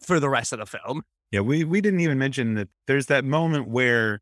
for 0.00 0.18
the 0.18 0.28
rest 0.28 0.52
of 0.52 0.58
the 0.58 0.66
film. 0.66 1.02
Yeah, 1.30 1.40
we, 1.40 1.64
we 1.64 1.80
didn't 1.80 2.00
even 2.00 2.18
mention 2.18 2.54
that 2.54 2.68
there's 2.86 3.06
that 3.06 3.24
moment 3.24 3.68
where 3.68 4.20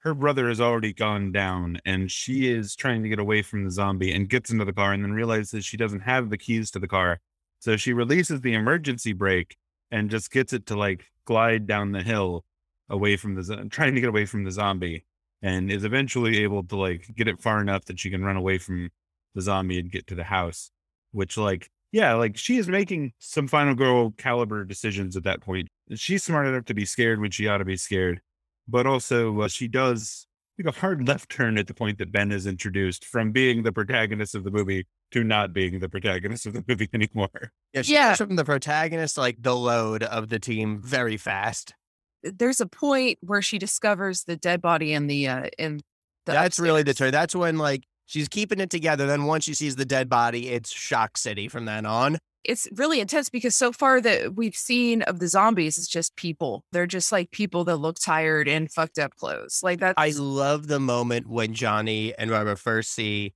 her 0.00 0.14
brother 0.14 0.48
has 0.48 0.60
already 0.60 0.92
gone 0.92 1.32
down 1.32 1.80
and 1.84 2.10
she 2.10 2.50
is 2.50 2.74
trying 2.76 3.02
to 3.02 3.08
get 3.08 3.18
away 3.18 3.42
from 3.42 3.64
the 3.64 3.70
zombie 3.70 4.12
and 4.12 4.28
gets 4.28 4.50
into 4.50 4.64
the 4.64 4.72
car 4.72 4.92
and 4.92 5.02
then 5.04 5.12
realizes 5.12 5.64
she 5.64 5.76
doesn't 5.76 6.00
have 6.00 6.30
the 6.30 6.38
keys 6.38 6.70
to 6.70 6.78
the 6.78 6.88
car. 6.88 7.20
So 7.58 7.76
she 7.76 7.92
releases 7.92 8.40
the 8.40 8.54
emergency 8.54 9.12
brake 9.12 9.56
and 9.90 10.10
just 10.10 10.30
gets 10.30 10.52
it 10.52 10.66
to 10.66 10.76
like 10.76 11.06
glide 11.24 11.66
down 11.66 11.92
the 11.92 12.02
hill 12.02 12.44
away 12.88 13.16
from 13.16 13.34
the 13.34 13.68
trying 13.70 13.94
to 13.94 14.00
get 14.00 14.08
away 14.08 14.24
from 14.24 14.44
the 14.44 14.50
zombie 14.50 15.04
and 15.42 15.70
is 15.70 15.84
eventually 15.84 16.42
able 16.42 16.64
to 16.64 16.76
like 16.76 17.06
get 17.16 17.28
it 17.28 17.40
far 17.40 17.60
enough 17.60 17.84
that 17.84 18.00
she 18.00 18.10
can 18.10 18.24
run 18.24 18.36
away 18.36 18.58
from 18.58 18.90
the 19.34 19.42
zombie 19.42 19.78
and 19.78 19.92
get 19.92 20.06
to 20.06 20.14
the 20.14 20.24
house 20.24 20.70
which 21.12 21.36
like 21.36 21.70
yeah 21.92 22.14
like 22.14 22.36
she 22.36 22.56
is 22.56 22.68
making 22.68 23.12
some 23.18 23.46
final 23.46 23.74
girl 23.74 24.10
caliber 24.12 24.64
decisions 24.64 25.16
at 25.16 25.24
that 25.24 25.40
point. 25.40 25.68
She's 25.94 26.24
smart 26.24 26.46
enough 26.46 26.66
to 26.66 26.74
be 26.74 26.84
scared 26.84 27.20
when 27.20 27.30
she 27.30 27.48
ought 27.48 27.58
to 27.58 27.64
be 27.64 27.76
scared 27.76 28.20
but 28.68 28.86
also 28.86 29.40
uh, 29.40 29.48
she 29.48 29.66
does 29.66 30.26
take 30.58 30.66
a 30.66 30.78
hard 30.80 31.06
left 31.06 31.30
turn 31.30 31.56
at 31.58 31.66
the 31.66 31.74
point 31.74 31.98
that 31.98 32.10
ben 32.12 32.30
is 32.32 32.46
introduced 32.46 33.04
from 33.04 33.32
being 33.32 33.62
the 33.62 33.72
protagonist 33.72 34.34
of 34.34 34.44
the 34.44 34.50
movie 34.50 34.86
to 35.10 35.24
not 35.24 35.52
being 35.52 35.78
the 35.78 35.88
protagonist 35.88 36.46
of 36.46 36.52
the 36.52 36.64
movie 36.68 36.88
anymore 36.94 37.52
Yeah, 37.72 37.82
she 37.82 37.94
Yeah. 37.94 38.14
from 38.14 38.36
the 38.36 38.44
protagonist 38.44 39.16
like 39.16 39.36
the 39.42 39.54
load 39.56 40.02
of 40.02 40.28
the 40.28 40.38
team 40.38 40.80
very 40.82 41.16
fast. 41.16 41.74
There's 42.22 42.60
a 42.60 42.66
point 42.66 43.18
where 43.20 43.42
she 43.42 43.58
discovers 43.58 44.24
the 44.24 44.36
dead 44.36 44.60
body 44.60 44.92
in 44.92 45.06
the 45.06 45.28
uh 45.28 45.46
in 45.58 45.80
the 46.26 46.32
That's 46.32 46.58
really 46.58 46.82
the 46.82 46.92
turn. 46.94 47.12
That's 47.12 47.34
when 47.36 47.58
like 47.58 47.84
she's 48.06 48.28
keeping 48.28 48.58
it 48.58 48.70
together. 48.70 49.06
Then 49.06 49.24
once 49.24 49.44
she 49.44 49.54
sees 49.54 49.76
the 49.76 49.84
dead 49.84 50.08
body, 50.08 50.48
it's 50.48 50.70
shock 50.72 51.16
city 51.16 51.46
from 51.48 51.64
then 51.64 51.86
on. 51.86 52.18
It's 52.44 52.68
really 52.76 53.00
intense 53.00 53.28
because 53.28 53.54
so 53.54 53.72
far 53.72 54.00
that 54.00 54.34
we've 54.36 54.54
seen 54.54 55.02
of 55.02 55.18
the 55.18 55.28
zombies 55.28 55.76
is 55.76 55.88
just 55.88 56.16
people. 56.16 56.64
They're 56.72 56.86
just 56.86 57.12
like 57.12 57.30
people 57.30 57.64
that 57.64 57.76
look 57.76 57.98
tired 57.98 58.48
in 58.48 58.68
fucked 58.68 58.98
up 58.98 59.14
clothes. 59.16 59.60
Like 59.62 59.80
that. 59.80 59.94
I 59.96 60.10
love 60.10 60.66
the 60.68 60.80
moment 60.80 61.26
when 61.28 61.54
Johnny 61.54 62.14
and 62.16 62.30
Barbara 62.30 62.56
first 62.56 62.92
see 62.92 63.34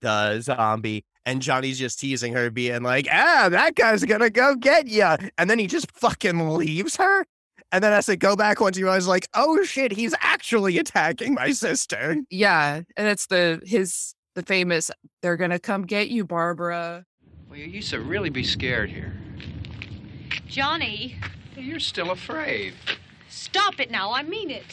the 0.00 0.40
zombie, 0.40 1.04
and 1.26 1.42
Johnny's 1.42 1.78
just 1.78 1.98
teasing 1.98 2.32
her, 2.32 2.50
being 2.50 2.82
like, 2.82 3.08
"Ah, 3.12 3.48
that 3.50 3.74
guy's 3.74 4.04
gonna 4.04 4.30
go 4.30 4.54
get 4.54 4.86
ya," 4.86 5.16
and 5.36 5.50
then 5.50 5.58
he 5.58 5.66
just 5.66 5.90
fucking 5.92 6.50
leaves 6.50 6.96
her. 6.96 7.26
And 7.72 7.84
then 7.84 7.92
as 7.92 8.06
they 8.06 8.16
go 8.16 8.34
back 8.34 8.60
once, 8.60 8.76
he 8.78 8.82
realize, 8.82 9.06
like, 9.06 9.28
oh 9.34 9.62
shit, 9.64 9.92
he's 9.92 10.14
actually 10.20 10.78
attacking 10.78 11.34
my 11.34 11.50
sister. 11.50 12.16
yeah, 12.30 12.80
and 12.96 13.08
it's 13.08 13.26
the 13.26 13.60
his 13.64 14.14
the 14.34 14.42
famous 14.42 14.90
they're 15.20 15.36
gonna 15.36 15.58
come 15.58 15.82
get 15.82 16.08
you, 16.08 16.24
Barbara. 16.24 17.04
You 17.58 17.64
used 17.64 17.90
to 17.90 17.98
really 18.00 18.30
be 18.30 18.44
scared 18.44 18.88
here. 18.88 19.12
Johnny, 20.46 21.16
You're 21.56 21.80
still 21.80 22.12
afraid. 22.12 22.74
stop 23.28 23.80
it 23.80 23.90
now. 23.90 24.12
I 24.12 24.22
mean 24.22 24.48
it. 24.48 24.64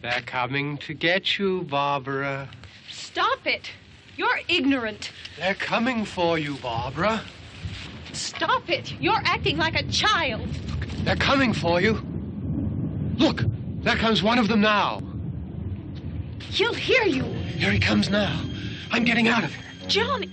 They're 0.00 0.22
coming 0.24 0.78
to 0.78 0.94
get 0.94 1.38
you, 1.38 1.64
Barbara. 1.64 2.48
Stop 2.90 3.46
it. 3.46 3.72
You're 4.16 4.40
ignorant. 4.48 5.12
They're 5.38 5.54
coming 5.54 6.06
for 6.06 6.38
you, 6.38 6.54
Barbara. 6.62 7.20
Stop 8.14 8.70
it. 8.70 8.94
You're 8.98 9.20
acting 9.26 9.58
like 9.58 9.78
a 9.78 9.86
child. 9.88 10.48
They're 11.04 11.14
coming 11.14 11.52
for 11.52 11.82
you. 11.82 12.00
Look, 13.18 13.42
there 13.82 13.96
comes 13.96 14.22
one 14.22 14.38
of 14.38 14.48
them 14.48 14.62
now. 14.62 15.02
He'll 16.40 16.74
hear 16.74 17.02
you. 17.04 17.22
Here 17.22 17.70
he 17.72 17.78
comes 17.78 18.10
now. 18.10 18.42
I'm 18.90 19.04
getting 19.04 19.28
out 19.28 19.44
of 19.44 19.54
here. 19.54 19.64
Johnny. 19.88 20.30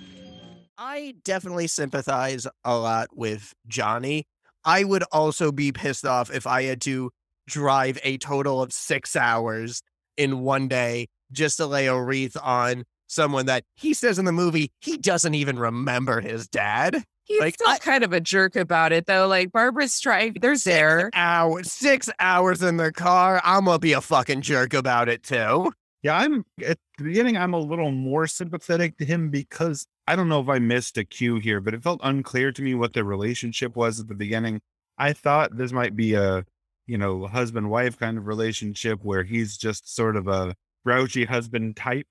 I 0.78 1.16
definitely 1.24 1.68
sympathize 1.68 2.48
a 2.64 2.78
lot 2.78 3.08
with 3.16 3.54
Johnny. 3.68 4.26
I 4.64 4.84
would 4.84 5.04
also 5.12 5.52
be 5.52 5.72
pissed 5.72 6.06
off 6.06 6.32
if 6.32 6.46
I 6.46 6.64
had 6.64 6.82
to 6.82 7.12
drive 7.48 7.98
a 8.04 8.18
total 8.18 8.62
of 8.62 8.74
six 8.74 9.16
hours 9.16 9.82
in 10.18 10.40
one 10.42 10.68
day 10.68 11.08
just 11.32 11.58
to 11.58 11.66
lay 11.66 11.88
a 11.88 12.00
wreath 12.00 12.36
on 12.42 12.84
someone 13.08 13.46
that 13.46 13.64
he 13.76 13.94
says 13.94 14.20
in 14.20 14.26
the 14.26 14.32
movie 14.32 14.72
he 14.82 14.98
doesn't 14.98 15.34
even 15.34 15.58
remember 15.58 16.20
his 16.20 16.48
dad. 16.48 17.04
He's 17.24 17.40
Like, 17.40 17.54
still 17.56 17.68
I- 17.70 17.78
kind 17.80 18.04
of 18.04 18.14
a 18.14 18.20
jerk 18.20 18.56
about 18.56 18.92
it 18.92 19.06
though. 19.06 19.28
Like 19.28 19.52
Barbara's 19.52 20.00
trying 20.00 20.36
there's 20.42 20.64
there. 20.64 21.10
Hours, 21.14 21.72
six 21.72 22.10
hours 22.20 22.62
in 22.62 22.78
the 22.78 22.92
car. 22.92 23.42
I'm 23.44 23.66
gonna 23.66 23.80
be 23.80 23.94
a 23.94 24.02
fucking 24.02 24.42
jerk 24.42 24.74
about 24.74 25.10
it 25.10 25.24
too. 25.24 25.72
Yeah, 26.04 26.18
I'm 26.18 26.46
at 26.66 26.78
the 26.98 27.04
beginning. 27.04 27.38
I'm 27.38 27.54
a 27.54 27.60
little 27.60 27.92
more 27.92 28.28
sympathetic 28.28 28.98
to 28.98 29.06
him 29.06 29.30
because 29.30 29.88
I 30.08 30.16
don't 30.16 30.30
know 30.30 30.40
if 30.40 30.48
I 30.48 30.60
missed 30.60 30.98
a 30.98 31.04
cue 31.04 31.38
here, 31.38 31.60
but 31.60 31.74
it 31.74 31.84
felt 31.84 32.00
unclear 32.04 32.52
to 32.52 32.62
me 32.62 32.76
what 32.76 32.94
their 32.94 33.04
relationship 33.04 33.76
was 33.76 34.00
at 34.00 34.08
the 34.08 34.16
beginning. 34.16 34.62
I 34.98 35.14
thought 35.14 35.58
this 35.58 35.72
might 35.72 35.96
be 35.96 36.14
a, 36.14 36.46
you 36.86 36.98
know, 36.98 37.28
husband 37.28 37.70
wife 37.70 37.98
kind 37.98 38.18
of 38.18 38.28
relationship 38.28 39.00
where 39.04 39.24
he's 39.24 39.58
just 39.58 39.94
sort 39.94 40.16
of 40.16 40.28
a 40.28 40.56
grouchy 40.86 41.26
husband 41.26 41.76
type. 41.76 42.08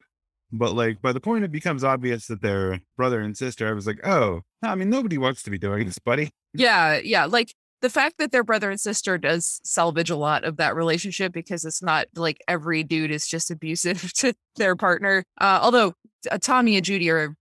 But 0.52 0.74
like 0.74 1.00
by 1.00 1.12
the 1.12 1.20
point 1.20 1.44
it 1.44 1.52
becomes 1.52 1.82
obvious 1.82 2.26
that 2.26 2.42
they're 2.42 2.80
brother 2.96 3.20
and 3.20 3.36
sister, 3.36 3.68
I 3.68 3.72
was 3.72 3.86
like, 3.86 4.06
oh, 4.06 4.42
I 4.62 4.74
mean, 4.74 4.90
nobody 4.90 5.18
wants 5.18 5.42
to 5.44 5.50
be 5.50 5.58
doing 5.58 5.86
this, 5.86 5.98
buddy. 5.98 6.30
Yeah, 6.54 6.98
yeah. 7.02 7.24
Like 7.24 7.54
the 7.82 7.90
fact 7.90 8.18
that 8.18 8.32
they're 8.32 8.44
brother 8.44 8.70
and 8.70 8.80
sister 8.80 9.18
does 9.18 9.60
salvage 9.64 10.10
a 10.10 10.16
lot 10.16 10.44
of 10.44 10.56
that 10.56 10.74
relationship 10.74 11.32
because 11.32 11.64
it's 11.64 11.82
not 11.82 12.06
like 12.14 12.38
every 12.48 12.82
dude 12.82 13.10
is 13.10 13.26
just 13.26 13.50
abusive 13.50 14.12
to 14.14 14.34
their 14.56 14.76
partner. 14.76 15.24
Uh, 15.40 15.60
although 15.62 15.94
uh, 16.30 16.38
Tommy 16.40 16.76
and 16.76 16.84
Judy 16.84 17.10
are 17.10 17.36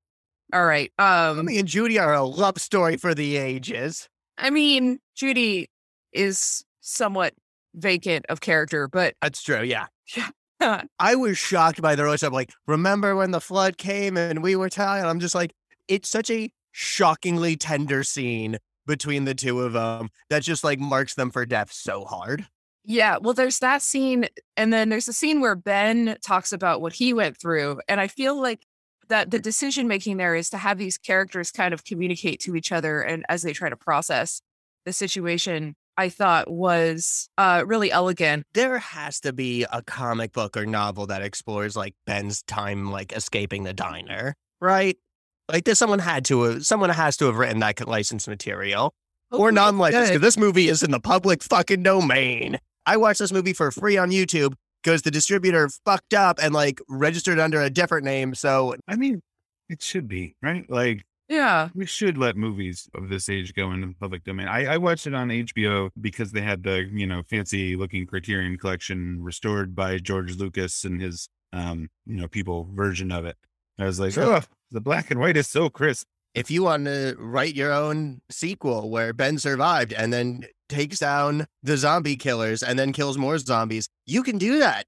all 0.53 0.65
right. 0.65 0.91
Um, 0.99 1.45
Me 1.45 1.59
and 1.59 1.67
Judy 1.67 1.97
are 1.99 2.13
a 2.13 2.23
love 2.23 2.59
story 2.59 2.97
for 2.97 3.15
the 3.15 3.37
ages. 3.37 4.07
I 4.37 4.49
mean, 4.49 4.99
Judy 5.15 5.69
is 6.13 6.63
somewhat 6.81 7.33
vacant 7.73 8.25
of 8.29 8.41
character, 8.41 8.87
but 8.87 9.15
That's 9.21 9.41
true. 9.41 9.63
Yeah. 9.63 9.87
Yeah. 10.15 10.83
I 10.99 11.15
was 11.15 11.37
shocked 11.37 11.81
by 11.81 11.95
the 11.95 12.03
relationship. 12.03 12.33
Like, 12.33 12.51
remember 12.67 13.15
when 13.15 13.31
the 13.31 13.41
flood 13.41 13.77
came 13.77 14.17
and 14.17 14.41
we 14.41 14.55
were 14.55 14.69
tired? 14.69 15.05
I'm 15.05 15.19
just 15.19 15.35
like, 15.35 15.53
it's 15.87 16.09
such 16.09 16.29
a 16.31 16.49
shockingly 16.71 17.55
tender 17.55 18.03
scene 18.03 18.57
between 18.85 19.25
the 19.25 19.35
two 19.35 19.61
of 19.61 19.73
them 19.73 20.09
that 20.29 20.43
just 20.43 20.63
like 20.63 20.79
marks 20.79 21.15
them 21.15 21.31
for 21.31 21.45
death 21.45 21.71
so 21.71 22.05
hard. 22.05 22.47
Yeah, 22.87 23.17
well, 23.19 23.33
there's 23.33 23.59
that 23.59 23.81
scene, 23.81 24.27
and 24.55 24.71
then 24.71 24.89
there's 24.89 25.07
a 25.07 25.13
scene 25.13 25.41
where 25.41 25.55
Ben 25.55 26.17
talks 26.23 26.53
about 26.53 26.81
what 26.81 26.93
he 26.93 27.13
went 27.13 27.35
through, 27.35 27.81
and 27.87 27.99
I 27.99 28.07
feel 28.07 28.39
like 28.39 28.61
that 29.07 29.31
the 29.31 29.39
decision 29.39 29.87
making 29.87 30.17
there 30.17 30.35
is 30.35 30.49
to 30.51 30.57
have 30.57 30.77
these 30.77 30.97
characters 30.97 31.51
kind 31.51 31.73
of 31.73 31.83
communicate 31.83 32.39
to 32.41 32.55
each 32.55 32.71
other, 32.71 33.01
and 33.01 33.25
as 33.27 33.41
they 33.41 33.53
try 33.53 33.69
to 33.69 33.75
process 33.75 34.41
the 34.85 34.93
situation, 34.93 35.75
I 35.97 36.09
thought 36.09 36.51
was 36.51 37.29
uh, 37.37 37.63
really 37.65 37.91
elegant. 37.91 38.45
There 38.53 38.77
has 38.77 39.19
to 39.21 39.33
be 39.33 39.65
a 39.71 39.81
comic 39.81 40.33
book 40.33 40.55
or 40.57 40.65
novel 40.65 41.07
that 41.07 41.21
explores 41.21 41.75
like 41.75 41.95
Ben's 42.05 42.43
time 42.43 42.91
like 42.91 43.13
escaping 43.13 43.63
the 43.63 43.73
diner, 43.73 44.35
right? 44.59 44.97
Like 45.51 45.65
this, 45.65 45.79
someone 45.79 45.99
had 45.99 46.25
to 46.25 46.43
have, 46.43 46.65
someone 46.65 46.89
has 46.89 47.17
to 47.17 47.25
have 47.25 47.35
written 47.35 47.59
that 47.59 47.87
licensed 47.87 48.27
material. 48.27 48.93
or 49.31 49.51
non-licensed 49.51 50.11
good. 50.11 50.13
because 50.13 50.21
this 50.21 50.37
movie 50.37 50.67
is 50.67 50.83
in 50.83 50.91
the 50.91 50.99
public 50.99 51.43
fucking 51.43 51.83
domain. 51.83 52.59
I 52.85 52.97
watched 52.97 53.19
this 53.19 53.31
movie 53.31 53.53
for 53.53 53.71
free 53.71 53.97
on 53.97 54.11
YouTube 54.11 54.53
because 54.83 55.01
the 55.01 55.11
distributor 55.11 55.69
fucked 55.83 56.13
up 56.13 56.39
and 56.41 56.53
like 56.53 56.79
registered 56.87 57.39
under 57.39 57.61
a 57.61 57.69
different 57.69 58.05
name. 58.05 58.35
So 58.35 58.75
I 58.87 58.95
mean, 58.95 59.21
it 59.69 59.81
should 59.81 60.07
be 60.07 60.35
right. 60.41 60.69
Like 60.69 61.03
Yeah, 61.27 61.69
we 61.73 61.85
should 61.85 62.17
let 62.17 62.37
movies 62.37 62.87
of 62.93 63.09
this 63.09 63.27
age 63.27 63.53
go 63.55 63.71
into 63.71 63.87
the 63.87 63.95
public 63.95 64.23
domain. 64.23 64.47
I, 64.47 64.75
I 64.75 64.77
watched 64.77 65.07
it 65.07 65.15
on 65.15 65.29
HBO 65.29 65.89
because 65.99 66.31
they 66.31 66.41
had 66.41 66.63
the 66.63 66.87
you 66.93 67.07
know 67.07 67.23
fancy 67.23 67.75
looking 67.75 68.05
Criterion 68.05 68.57
collection 68.57 69.23
restored 69.23 69.75
by 69.75 69.97
George 69.97 70.35
Lucas 70.37 70.85
and 70.85 71.01
his 71.01 71.29
um 71.51 71.89
you 72.05 72.17
know 72.17 72.27
people 72.27 72.69
version 72.73 73.11
of 73.11 73.25
it. 73.25 73.37
I 73.77 73.85
was 73.85 73.99
like, 73.99 74.13
Sure. 74.13 74.37
oh, 74.37 74.41
the 74.71 74.81
black 74.81 75.11
and 75.11 75.19
white 75.19 75.37
is 75.37 75.47
so 75.47 75.69
crisp. 75.69 76.07
if 76.33 76.51
you 76.51 76.63
want 76.63 76.85
to 76.85 77.15
write 77.17 77.55
your 77.55 77.71
own 77.71 78.21
sequel 78.29 78.89
where 78.89 79.13
Ben 79.13 79.37
survived 79.37 79.93
and 79.93 80.11
then 80.11 80.43
takes 80.67 80.99
down 80.99 81.45
the 81.63 81.77
zombie 81.77 82.15
killers 82.17 82.61
and 82.63 82.77
then 82.79 82.91
kills 82.91 83.17
more 83.17 83.37
zombies, 83.37 83.87
you 84.05 84.21
can 84.23 84.37
do 84.37 84.59
that. 84.59 84.85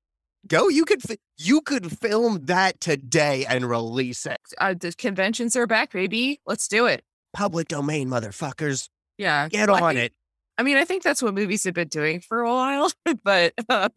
Go, 0.47 0.67
you 0.69 0.85
could 0.85 1.01
fi- 1.03 1.17
you 1.37 1.61
could 1.61 1.97
film 1.99 2.45
that 2.45 2.79
today 2.79 3.45
and 3.45 3.69
release 3.69 4.25
it. 4.25 4.39
uh, 4.59 4.73
the 4.79 4.93
conventions 4.93 5.55
are 5.55 5.67
back, 5.67 5.91
baby. 5.91 6.39
Let's 6.45 6.67
do 6.67 6.85
it. 6.85 7.03
Public 7.33 7.67
domain, 7.67 8.09
motherfuckers. 8.09 8.87
Yeah. 9.17 9.47
Get 9.49 9.69
Well, 9.69 9.83
on 9.83 9.95
think- 9.95 10.05
it. 10.05 10.13
I 10.57 10.63
mean, 10.63 10.77
I 10.77 10.85
think 10.85 11.03
that's 11.03 11.21
what 11.21 11.33
movies 11.35 11.63
have 11.65 11.75
been 11.75 11.87
doing 11.89 12.19
for 12.19 12.41
a 12.41 12.49
while, 12.51 12.91
but 13.23 13.53
um, 13.69 13.89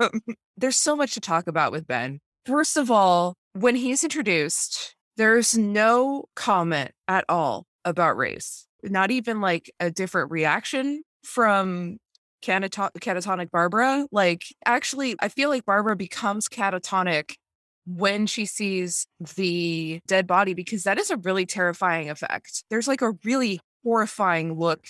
there's 0.59 0.77
so 0.77 0.95
much 0.95 1.15
to 1.15 1.21
talk 1.21 1.47
about 1.47 1.73
with 1.73 1.87
Ben. 1.87 2.21
First 2.45 2.77
of 2.77 2.91
all, 2.91 3.37
when 3.53 3.75
he's 3.75 4.05
introduced, 4.05 4.95
there's 5.17 5.57
no 5.57 6.25
comment 6.35 6.93
at 7.09 7.25
all 7.29 7.67
about 7.85 8.17
race, 8.17 8.67
not 8.83 9.11
even 9.11 9.41
like 9.41 9.71
a 9.81 9.91
different 9.91 10.31
reaction 10.31 11.03
from 11.25 11.99
catato- 12.43 12.91
catatonic 12.99 13.51
Barbara. 13.51 14.07
Like, 14.11 14.45
actually, 14.65 15.17
I 15.21 15.29
feel 15.29 15.49
like 15.49 15.65
Barbara 15.65 15.97
becomes 15.97 16.49
catatonic 16.49 17.35
when 17.87 18.27
she 18.27 18.45
sees 18.45 19.07
the 19.37 20.01
dead 20.07 20.27
body 20.27 20.55
because 20.55 20.85
that 20.85 20.99
is 20.99 21.11
a 21.11 21.17
really 21.17 21.47
terrifying 21.47 22.11
effect. 22.11 22.65
There's 22.71 22.87
like 22.87 23.03
a 23.03 23.13
really 23.25 23.61
horrifying 23.83 24.59
look 24.59 24.87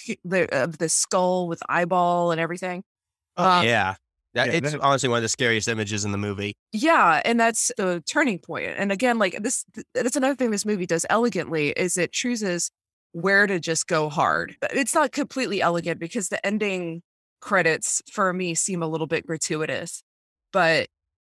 of 0.52 0.78
the 0.78 0.88
skull 0.88 1.48
with 1.48 1.62
eyeball 1.68 2.32
and 2.32 2.40
everything. 2.40 2.82
Um, 3.36 3.64
yeah. 3.64 3.94
That, 4.34 4.48
yeah, 4.48 4.52
it's 4.54 4.72
that- 4.72 4.80
honestly 4.80 5.08
one 5.08 5.18
of 5.18 5.22
the 5.22 5.28
scariest 5.28 5.66
images 5.68 6.04
in 6.04 6.12
the 6.12 6.18
movie. 6.18 6.54
Yeah, 6.72 7.20
and 7.24 7.38
that's 7.40 7.72
the 7.76 8.02
turning 8.06 8.38
point. 8.38 8.72
And 8.76 8.92
again, 8.92 9.18
like 9.18 9.42
this, 9.42 9.64
that's 9.94 10.16
another 10.16 10.34
thing 10.36 10.50
this 10.50 10.64
movie 10.66 10.86
does 10.86 11.04
elegantly 11.10 11.70
is 11.70 11.96
it 11.96 12.12
chooses 12.12 12.70
where 13.12 13.46
to 13.48 13.58
just 13.58 13.88
go 13.88 14.08
hard. 14.08 14.56
But 14.60 14.76
It's 14.76 14.94
not 14.94 15.10
completely 15.12 15.60
elegant 15.60 15.98
because 15.98 16.28
the 16.28 16.44
ending 16.46 17.02
credits 17.40 18.02
for 18.12 18.32
me 18.32 18.54
seem 18.54 18.82
a 18.82 18.86
little 18.86 19.06
bit 19.06 19.26
gratuitous, 19.26 20.02
but 20.52 20.88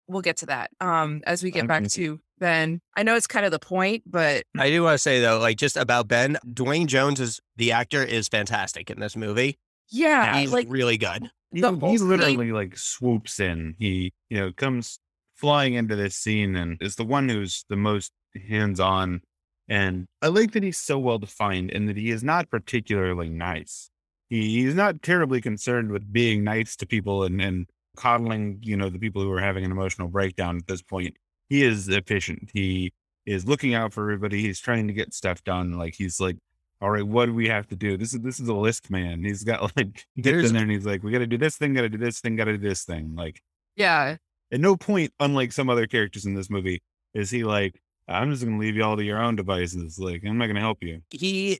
we'll 0.07 0.21
get 0.21 0.37
to 0.37 0.45
that 0.45 0.69
um 0.79 1.21
as 1.25 1.41
we 1.41 1.49
get 1.49 1.67
back 1.67 1.81
Okay. 1.81 1.87
to 1.89 2.19
Ben. 2.37 2.79
I 2.95 3.01
know 3.03 3.15
it's 3.15 3.25
kind 3.27 3.43
of 3.45 3.51
the 3.51 3.57
point, 3.59 4.03
but 4.05 4.43
I 4.57 4.69
do 4.69 4.83
want 4.83 4.93
to 4.93 4.97
say 4.99 5.19
though, 5.19 5.39
like 5.39 5.57
just 5.57 5.75
about 5.77 6.07
Ben, 6.07 6.37
Duane 6.53 6.85
Jones 6.87 7.19
is 7.19 7.39
the 7.55 7.71
actor 7.71 8.03
is 8.03 8.27
fantastic 8.27 8.89
in 8.91 8.99
this 8.99 9.15
movie. 9.15 9.57
Yeah, 9.89 10.37
He's 10.39 10.51
like 10.51 10.67
really 10.69 10.97
good. 10.97 11.29
He, 11.51 11.61
The 11.61 11.71
he 11.73 11.79
whole 11.79 11.97
scene- 11.97 12.07
literally 12.09 12.51
like 12.51 12.77
swoops 12.77 13.39
in. 13.39 13.75
He, 13.79 14.13
you 14.29 14.37
know, 14.37 14.51
comes 14.51 14.99
flying 15.35 15.73
into 15.73 15.95
this 15.95 16.15
scene 16.15 16.55
and 16.55 16.81
is 16.81 16.95
the 16.95 17.03
one 17.05 17.29
who's 17.29 17.65
the 17.69 17.75
most 17.75 18.11
hands 18.47 18.79
on. 18.79 19.21
And 19.67 20.05
I 20.21 20.27
like 20.27 20.51
that 20.53 20.63
he's 20.63 20.77
so 20.77 20.99
well 20.99 21.17
defined 21.17 21.71
and 21.71 21.89
that 21.89 21.97
he 21.97 22.09
is 22.11 22.23
not 22.23 22.49
particularly 22.49 23.29
nice. 23.29 23.89
He, 24.29 24.61
he's 24.63 24.75
not 24.75 25.01
terribly 25.01 25.41
concerned 25.41 25.91
with 25.91 26.11
being 26.11 26.43
nice 26.43 26.75
to 26.77 26.85
people 26.85 27.23
and, 27.23 27.41
and 27.41 27.67
coddling, 27.95 28.59
you 28.61 28.77
know, 28.77 28.89
the 28.89 28.99
people 28.99 29.21
who 29.21 29.31
are 29.31 29.39
having 29.41 29.65
an 29.65 29.71
emotional 29.71 30.07
breakdown 30.07 30.57
at 30.57 30.67
this 30.67 30.81
point. 30.81 31.15
He 31.49 31.63
is 31.63 31.87
efficient. 31.89 32.49
He 32.53 32.91
is 33.25 33.47
looking 33.47 33.73
out 33.73 33.93
for 33.93 34.03
everybody. 34.03 34.41
He's 34.41 34.59
trying 34.59 34.87
to 34.87 34.93
get 34.93 35.13
stuff 35.13 35.43
done. 35.43 35.73
Like 35.73 35.95
he's 35.95 36.19
like, 36.19 36.37
all 36.81 36.89
right, 36.89 37.05
what 37.05 37.27
do 37.27 37.33
we 37.33 37.47
have 37.47 37.67
to 37.67 37.75
do? 37.75 37.97
This 37.97 38.13
is 38.13 38.21
this 38.21 38.39
is 38.39 38.47
a 38.47 38.53
list 38.53 38.89
man. 38.89 39.23
He's 39.23 39.43
got 39.43 39.61
like 39.77 40.05
he 40.15 40.21
gets 40.21 40.49
in 40.49 40.53
there 40.53 40.63
and 40.63 40.71
he's 40.71 40.85
like, 40.85 41.03
we 41.03 41.11
got 41.11 41.19
to 41.19 41.27
do 41.27 41.37
this 41.37 41.57
thing, 41.57 41.73
got 41.73 41.81
to 41.81 41.89
do 41.89 41.97
this 41.97 42.19
thing, 42.19 42.35
got 42.35 42.45
to 42.45 42.57
do 42.57 42.67
this 42.67 42.83
thing. 42.83 43.15
Like 43.15 43.41
yeah, 43.75 44.17
at 44.51 44.59
no 44.59 44.75
point, 44.75 45.13
unlike 45.19 45.51
some 45.51 45.69
other 45.69 45.87
characters 45.87 46.25
in 46.25 46.35
this 46.35 46.49
movie, 46.49 46.81
is 47.13 47.29
he 47.29 47.43
like, 47.43 47.81
I'm 48.07 48.31
just 48.31 48.43
gonna 48.43 48.59
leave 48.59 48.75
you 48.75 48.83
all 48.83 48.97
to 48.97 49.03
your 49.03 49.21
own 49.21 49.35
devices. 49.35 49.97
Like 49.97 50.23
I'm 50.25 50.37
not 50.37 50.47
gonna 50.47 50.59
help 50.59 50.83
you. 50.83 51.01
He 51.09 51.59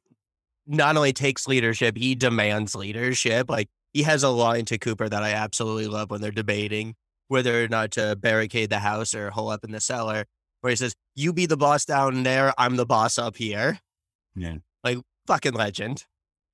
not 0.67 0.98
only 0.98 1.13
takes 1.13 1.48
leadership, 1.48 1.98
he 1.98 2.15
demands 2.15 2.75
leadership. 2.75 3.50
Like 3.50 3.69
he 3.93 4.03
has 4.03 4.24
a 4.24 4.29
line 4.29 4.65
to 4.65 4.77
Cooper 4.77 5.10
that 5.10 5.24
I 5.24 5.31
absolutely 5.31 5.88
love 5.88 6.12
when 6.12 6.22
they're 6.22 6.31
debating 6.31 6.95
whether 7.27 7.63
or 7.63 7.67
not 7.67 7.91
to 7.91 8.15
barricade 8.15 8.69
the 8.69 8.79
house 8.79 9.15
or 9.15 9.31
hole 9.31 9.50
up 9.50 9.63
in 9.63 9.72
the 9.72 9.79
cellar, 9.79 10.25
where 10.62 10.69
he 10.69 10.75
says, 10.75 10.95
You 11.15 11.34
be 11.34 11.45
the 11.45 11.57
boss 11.57 11.86
down 11.86 12.24
there, 12.24 12.53
I'm 12.57 12.75
the 12.75 12.86
boss 12.86 13.17
up 13.17 13.36
here. 13.36 13.79
Yeah. 14.36 14.57
Like 14.86 15.00
fucking 15.27 15.54
legend. 15.54 16.06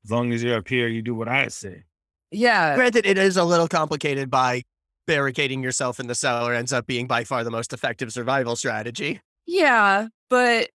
As 0.06 0.10
long 0.10 0.32
as 0.34 0.42
you're 0.42 0.58
up 0.58 0.68
here, 0.68 0.88
you 0.88 1.02
do 1.04 1.14
what 1.14 1.28
I 1.28 1.50
say. 1.50 1.84
yeah. 2.32 2.74
Granted, 2.76 3.06
it 3.06 3.18
is 3.18 3.38
a 3.38 3.44
little 3.44 3.68
complicated 3.68 4.32
by 4.32 4.64
barricading 5.06 5.62
yourself 5.62 6.00
in 6.00 6.08
the 6.08 6.16
cellar 6.16 6.54
ends 6.54 6.72
up 6.72 6.88
being 6.88 7.06
by 7.06 7.24
far 7.26 7.44
the 7.44 7.52
most 7.52 7.74
effective 7.74 8.14
survival 8.14 8.56
strategy. 8.56 9.20
Yeah, 9.46 10.08
but 10.30 10.70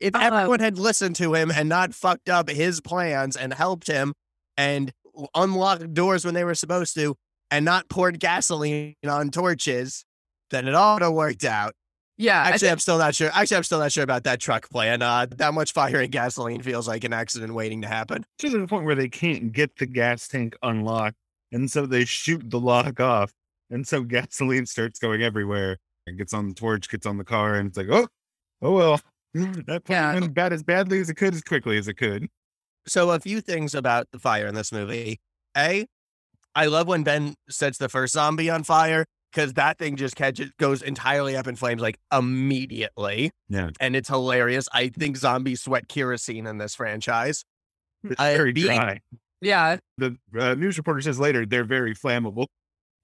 If 0.00 0.14
Uh, 0.14 0.18
everyone 0.20 0.60
had 0.60 0.78
listened 0.78 1.16
to 1.16 1.34
him 1.34 1.50
and 1.50 1.68
not 1.68 1.92
fucked 1.94 2.28
up 2.28 2.48
his 2.50 2.80
plans 2.80 3.36
and 3.36 3.52
helped 3.54 3.86
him 3.88 4.12
and 4.56 4.92
unlocked 5.34 5.92
doors 5.94 6.24
when 6.24 6.34
they 6.34 6.44
were 6.44 6.54
supposed 6.54 6.94
to 6.94 7.16
and 7.50 7.64
not 7.64 7.88
poured 7.88 8.20
gasoline 8.20 8.94
on 9.08 9.30
torches, 9.30 10.04
then 10.50 10.68
it 10.68 10.74
all 10.74 10.94
would 10.96 11.02
have 11.02 11.12
worked 11.14 11.44
out. 11.44 11.72
Yeah, 12.18 12.42
Actually, 12.42 12.68
thi- 12.68 12.72
I'm 12.72 12.78
still 12.78 12.98
not 12.98 13.14
sure. 13.14 13.30
Actually, 13.32 13.56
I'm 13.58 13.62
still 13.64 13.78
not 13.78 13.92
sure 13.92 14.04
about 14.04 14.24
that 14.24 14.40
truck 14.40 14.68
plan. 14.68 15.00
Uh, 15.02 15.26
that 15.36 15.54
much 15.54 15.72
fire 15.72 16.00
and 16.00 16.12
gasoline 16.12 16.60
feels 16.62 16.86
like 16.86 17.04
an 17.04 17.12
accident 17.12 17.54
waiting 17.54 17.80
to 17.82 17.88
happen. 17.88 18.26
To 18.40 18.50
the 18.50 18.66
point 18.66 18.84
where 18.84 18.94
they 18.94 19.08
can't 19.08 19.52
get 19.52 19.76
the 19.76 19.86
gas 19.86 20.28
tank 20.28 20.56
unlocked, 20.62 21.16
and 21.52 21.70
so 21.70 21.86
they 21.86 22.04
shoot 22.04 22.50
the 22.50 22.60
lock 22.60 23.00
off, 23.00 23.32
and 23.70 23.86
so 23.86 24.02
gasoline 24.04 24.66
starts 24.66 24.98
going 24.98 25.22
everywhere. 25.22 25.78
and 26.06 26.18
gets 26.18 26.34
on 26.34 26.48
the 26.48 26.54
torch, 26.54 26.88
gets 26.90 27.06
on 27.06 27.16
the 27.18 27.24
car, 27.24 27.54
and 27.54 27.68
it's 27.68 27.78
like, 27.78 27.88
oh, 27.90 28.08
oh 28.62 28.72
well. 28.72 29.00
That 29.34 29.84
plan 29.84 30.02
Yeah. 30.02 30.12
went 30.14 30.24
about 30.26 30.52
as 30.52 30.62
badly 30.62 30.98
as 31.00 31.10
it 31.10 31.14
could, 31.14 31.34
as 31.34 31.42
quickly 31.42 31.76
as 31.78 31.86
it 31.86 31.94
could. 31.94 32.28
So, 32.86 33.10
a 33.10 33.20
few 33.20 33.40
things 33.42 33.74
about 33.74 34.08
the 34.10 34.18
fire 34.18 34.46
in 34.46 34.54
this 34.54 34.72
movie. 34.72 35.20
A, 35.56 35.86
I 36.54 36.66
love 36.66 36.88
when 36.88 37.02
Ben 37.02 37.34
sets 37.50 37.76
the 37.76 37.90
first 37.90 38.14
zombie 38.14 38.48
on 38.48 38.64
fire 38.64 39.04
because 39.32 39.54
that 39.54 39.78
thing 39.78 39.96
just 39.96 40.16
catches 40.16 40.50
goes 40.58 40.82
entirely 40.82 41.36
up 41.36 41.46
in 41.46 41.56
flames 41.56 41.80
like 41.82 41.98
immediately, 42.12 43.30
Yeah, 43.48 43.70
and 43.80 43.94
it's 43.96 44.08
hilarious. 44.08 44.68
I 44.72 44.88
think 44.88 45.16
zombies 45.16 45.60
sweat 45.62 45.88
kerosene 45.88 46.46
in 46.46 46.58
this 46.58 46.74
franchise. 46.74 47.44
it's 48.04 48.20
I- 48.20 48.36
very 48.36 48.52
B- 48.52 48.62
dry. 48.64 49.00
yeah, 49.40 49.76
The 49.98 50.16
uh, 50.38 50.54
news 50.54 50.78
reporter 50.78 51.00
says 51.00 51.18
later 51.20 51.44
they're 51.46 51.64
very 51.64 51.94
flammable. 51.94 52.46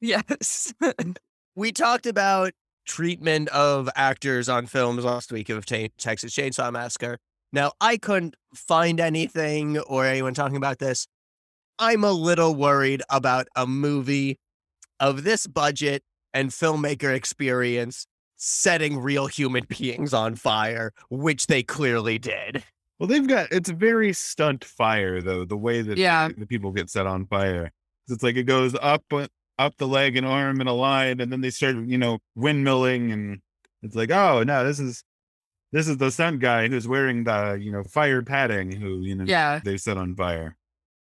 yes, 0.01 0.73
We 1.57 1.71
talked 1.73 2.07
about 2.07 2.53
treatment 2.87 3.49
of 3.51 3.89
actors 3.95 4.49
on 4.49 4.67
films 4.67 5.05
last 5.05 5.31
week 5.31 5.49
of 5.49 5.65
Ta- 5.67 5.87
Texas 5.99 6.35
Chainsaw 6.35 6.73
Massacre. 6.73 7.19
Now, 7.53 7.73
I 7.81 7.97
couldn't 7.97 8.35
find 8.55 8.99
anything 8.99 9.79
or 9.79 10.05
anyone 10.05 10.35
talking 10.35 10.57
about 10.57 10.81
this. 10.81 11.07
I'm 11.79 12.03
a 12.03 12.11
little 12.11 12.55
worried 12.57 13.03
about 13.09 13.47
a 13.55 13.67
movie 13.67 14.39
of 14.99 15.23
this 15.23 15.47
budget 15.47 16.03
and 16.35 16.51
filmmaker 16.51 17.15
experience 17.15 18.07
setting 18.37 18.99
real 18.99 19.27
human 19.29 19.65
beings 19.79 20.13
on 20.13 20.35
fire, 20.35 20.93
which 21.09 21.47
they 21.47 21.63
clearly 21.63 22.19
did. 22.19 22.63
Well, 22.99 23.09
they've 23.09 23.27
got 23.27 23.51
it's 23.51 23.71
very 23.71 24.13
stunt 24.13 24.65
fire 24.65 25.23
though. 25.23 25.45
The 25.45 25.57
way 25.57 25.81
that 25.83 25.97
Yeah. 25.97 26.29
the 26.37 26.47
people 26.47 26.73
get 26.73 26.91
set 26.91 27.07
on 27.07 27.27
fire, 27.27 27.71
it's 28.09 28.23
like 28.23 28.37
it 28.37 28.45
goes 28.45 28.75
up 28.83 29.03
uh, 29.13 29.27
up 29.59 29.77
the 29.79 29.87
leg 29.89 30.17
and 30.17 30.27
arm 30.27 30.61
in 30.61 30.67
a 30.67 30.75
line, 30.75 31.21
and 31.21 31.33
then 31.33 31.41
they 31.41 31.51
start 31.51 31.77
you 31.77 31.97
know 31.99 32.19
windmilling, 32.37 33.13
and 33.13 33.39
it's 33.83 33.97
like 33.97 34.11
oh 34.11 34.43
no, 34.43 34.65
this 34.65 34.79
is 34.81 35.03
this 35.73 35.89
is 35.89 35.97
the 35.97 36.11
stunt 36.11 36.39
guy 36.41 36.69
who's 36.69 36.87
wearing 36.87 37.25
the 37.25 37.59
you 37.61 37.73
know 37.73 37.83
fire 37.85 38.23
padding 38.23 38.71
who 38.71 39.01
you 39.01 39.15
know 39.17 39.25
yeah, 39.25 39.61
they 39.65 39.77
set 39.77 39.97
on 39.97 40.15
fire. 40.15 40.57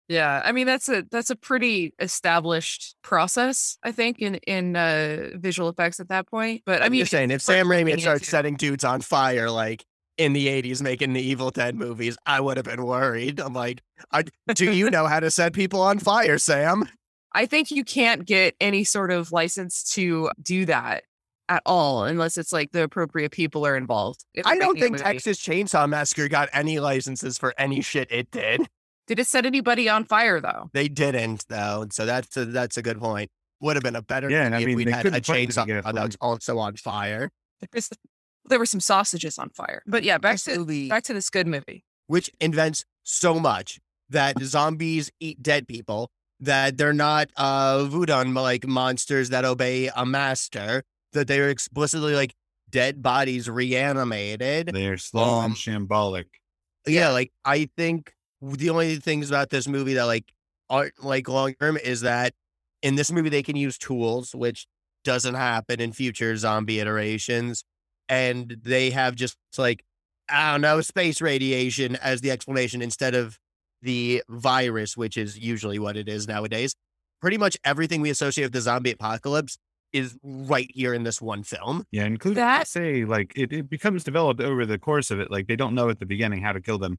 Yeah. 0.09 0.43
I 0.45 0.53
mean, 0.53 0.67
that's 0.67 0.89
a 0.89 1.05
that's 1.11 1.31
a 1.31 1.37
pretty 1.37 1.95
established 1.99 2.97
process, 3.03 3.79
I 3.83 3.93
think, 3.93 4.21
in 4.21 4.37
in 4.47 4.77
uh, 4.77 5.31
visual 5.35 5.69
effects 5.69 6.01
at 6.01 6.09
that 6.09 6.27
point. 6.27 6.63
But 6.67 6.83
I 6.83 6.89
mean, 6.89 7.07
saying, 7.07 7.31
if 7.31 7.43
Sam 7.43 7.67
Raimi 7.67 7.91
had 7.91 8.01
started 8.01 8.25
setting 8.25 8.57
dudes 8.57 8.85
on 8.85 9.01
fire 9.01 9.51
like 9.51 9.85
in 10.17 10.33
the 10.33 10.47
80s 10.47 10.81
making 10.81 11.13
the 11.13 11.23
Evil 11.23 11.51
Dead 11.51 11.75
movies, 11.75 12.17
I 12.27 12.41
would 12.41 12.57
have 12.57 12.67
been 12.67 12.85
worried. 12.85 13.41
I'm 13.41 13.55
like, 13.55 13.83
I, 14.13 14.25
do 14.55 14.73
you 14.73 14.91
know 14.91 15.07
how 15.07 15.21
to 15.21 15.31
set 15.31 15.53
people 15.53 15.81
on 15.81 15.99
fire, 15.99 16.39
Sam? 16.39 16.89
I 17.33 17.47
think 17.47 17.71
you 17.71 17.83
can't 17.83 18.25
get 18.25 18.55
any 18.61 18.85
sort 18.85 19.11
of 19.11 19.33
license 19.33 19.83
to 19.95 20.31
do 20.41 20.67
that 20.67 21.03
at 21.49 21.63
all 21.67 22.05
unless 22.05 22.39
it's 22.39 22.53
like 22.53 22.73
the 22.73 22.85
appropriate 22.85 23.33
people 23.33 23.67
are 23.67 23.77
involved. 23.77 24.25
I 24.45 24.57
don't 24.57 24.79
think. 24.79 24.99
Texas 24.99 25.39
Chainsaw 25.39 25.89
Massacre 25.89 26.29
got 26.29 26.49
any 26.53 26.79
licenses 26.79 27.37
for 27.37 27.55
any 27.59 27.81
shit 27.81 28.11
it 28.11 28.31
did. 28.31 28.69
Did 29.07 29.19
it 29.19 29.27
set 29.27 29.45
anybody 29.47 29.89
on 29.89 30.05
fire 30.05 30.41
though? 30.41 30.71
They 30.73 30.89
didn't, 30.89 31.45
though. 31.49 31.87
So 31.91 32.07
that's 32.07 32.37
a, 32.37 32.45
that's 32.47 32.77
a 32.77 32.83
good 32.83 32.99
point. 32.99 33.31
Would 33.61 33.77
have 33.77 33.83
been 33.83 33.97
a 33.97 34.03
better 34.03 34.29
Yeah, 34.31 34.45
and 34.45 34.55
I 34.55 34.59
movie 34.61 34.75
mean, 34.77 34.81
if 34.81 34.87
we'd 34.87 34.95
had 34.95 35.07
a 35.07 35.11
couldn't 35.11 35.27
find 35.27 35.49
chainsaw 35.49 35.63
again 35.65 35.83
for 35.83 35.93
that's 35.93 36.17
also 36.21 36.59
on 36.59 36.77
fire. 36.77 37.31
There's, 37.73 37.89
there 38.47 38.59
were 38.59 38.67
some 38.67 38.81
sausages 38.81 39.39
on 39.39 39.51
fire. 39.51 39.83
But 39.87 40.03
yeah, 40.05 40.19
back 40.19 40.35
This 40.35 40.45
to 40.45 40.59
movie- 40.59 40.89
back 40.89 41.03
to 41.05 41.15
this 41.15 41.31
good 41.31 41.47
movie. 41.47 41.85
which 42.09 42.31
invents 42.41 42.85
so 43.05 43.39
much 43.39 43.81
that 44.11 44.39
zombies 44.43 45.11
eat 45.21 45.43
dead 45.43 45.67
people, 45.69 46.11
that 46.41 46.77
they're 46.77 46.93
not 46.93 47.31
uh 47.37 47.85
voodoo 47.85 48.25
like 48.25 48.67
monsters 48.67 49.31
that 49.31 49.45
obey 49.47 49.89
a 49.97 50.05
master, 50.05 50.83
that 51.13 51.27
they're 51.29 51.49
explicitly 51.49 52.15
like 52.15 52.35
dead 52.71 53.03
bodies 53.03 53.49
reanimated. 53.49 54.69
They 54.75 54.87
are 54.89 54.99
slow 54.99 55.23
Um, 55.23 55.45
and 55.47 55.55
shambolic. 55.55 56.25
Yeah, 56.87 57.11
like 57.11 57.33
I 57.45 57.69
think 57.77 58.14
the 58.53 58.71
only 58.71 58.97
things 58.97 59.31
about 59.31 59.51
this 59.51 59.67
movie 59.69 59.95
that 59.95 60.05
like 60.05 60.33
aren't 60.71 61.03
like 61.05 61.29
long 61.29 61.55
term 61.55 61.77
is 61.77 62.03
that 62.03 62.33
in 62.83 62.97
this 62.97 63.11
movie 63.11 63.29
they 63.29 63.43
can 63.43 63.57
use 63.57 63.79
tools, 63.79 64.35
which 64.35 64.67
doesn't 65.05 65.35
happen 65.35 65.81
in 65.81 65.93
future 65.93 66.37
zombie 66.37 66.81
iterations, 66.81 67.65
and 68.09 68.57
they 68.63 68.91
have 68.91 69.15
just 69.15 69.37
like 69.59 69.83
I 70.29 70.53
don't 70.53 70.61
know 70.63 70.81
space 70.81 71.21
radiation 71.21 71.97
as 71.97 72.21
the 72.23 72.31
explanation 72.31 72.81
instead 72.83 73.15
of 73.15 73.39
the 73.83 74.23
virus, 74.29 74.97
which 74.97 75.17
is 75.19 75.39
usually 75.39 75.79
what 75.79 75.97
it 75.97 76.09
is 76.09 76.27
nowadays. 76.27 76.75
Pretty 77.21 77.37
much 77.39 77.57
everything 77.65 78.01
we 78.01 78.11
associate 78.11 78.45
with 78.47 78.53
the 78.53 78.61
zombie 78.63 78.93
apocalypse 78.93 79.59
is 79.93 80.17
right 80.23 80.71
here 80.75 80.93
in 80.95 81.05
this 81.05 81.21
one 81.23 81.43
film. 81.43 81.87
Yeah, 81.93 82.05
including 82.07 82.43
That- 82.43 82.67
say 82.69 83.05
like 83.05 83.33
it, 83.37 83.53
it 83.53 83.71
becomes 83.71 84.03
developed 84.05 84.41
over 84.41 84.67
the 84.67 84.79
course 84.79 85.11
of 85.11 85.21
it. 85.21 85.31
Like 85.31 85.47
they 85.47 85.57
don't 85.57 85.75
know 85.75 85.89
at 85.91 85.99
the 86.01 86.07
beginning 86.07 86.43
how 86.43 86.53
to 86.53 86.61
kill 86.61 86.79
them, 86.79 86.99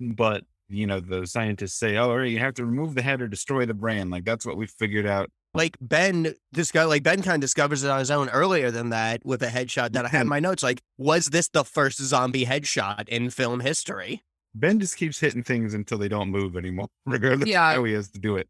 but 0.00 0.44
you 0.68 0.86
know 0.86 1.00
the 1.00 1.26
scientists 1.26 1.74
say, 1.78 1.96
"Oh, 1.96 2.10
all 2.10 2.18
right, 2.18 2.30
you 2.30 2.38
have 2.38 2.54
to 2.54 2.64
remove 2.64 2.94
the 2.94 3.02
head 3.02 3.20
or 3.22 3.28
destroy 3.28 3.66
the 3.66 3.74
brain." 3.74 4.10
Like 4.10 4.24
that's 4.24 4.44
what 4.46 4.56
we 4.56 4.66
figured 4.66 5.06
out. 5.06 5.30
Like 5.54 5.76
Ben 5.80 6.34
discover 6.52 6.86
like 6.88 7.02
Ben 7.02 7.22
kind 7.22 7.36
of 7.36 7.40
discovers 7.40 7.82
it 7.84 7.90
on 7.90 7.98
his 7.98 8.10
own 8.10 8.28
earlier 8.28 8.70
than 8.70 8.90
that 8.90 9.24
with 9.24 9.42
a 9.42 9.46
headshot 9.48 9.92
that 9.92 10.04
I 10.04 10.08
had 10.08 10.22
in 10.22 10.28
my 10.28 10.40
notes. 10.40 10.62
Like, 10.62 10.82
was 10.98 11.26
this 11.26 11.48
the 11.48 11.64
first 11.64 11.98
zombie 12.02 12.44
headshot 12.44 13.08
in 13.08 13.30
film 13.30 13.60
history? 13.60 14.22
Ben 14.54 14.80
just 14.80 14.96
keeps 14.96 15.20
hitting 15.20 15.42
things 15.42 15.74
until 15.74 15.98
they 15.98 16.08
don't 16.08 16.30
move 16.30 16.56
anymore, 16.56 16.88
regardless 17.06 17.48
Yeah. 17.48 17.70
of 17.70 17.76
how 17.76 17.84
he 17.84 17.92
has 17.92 18.10
to 18.10 18.18
do 18.18 18.36
it. 18.36 18.48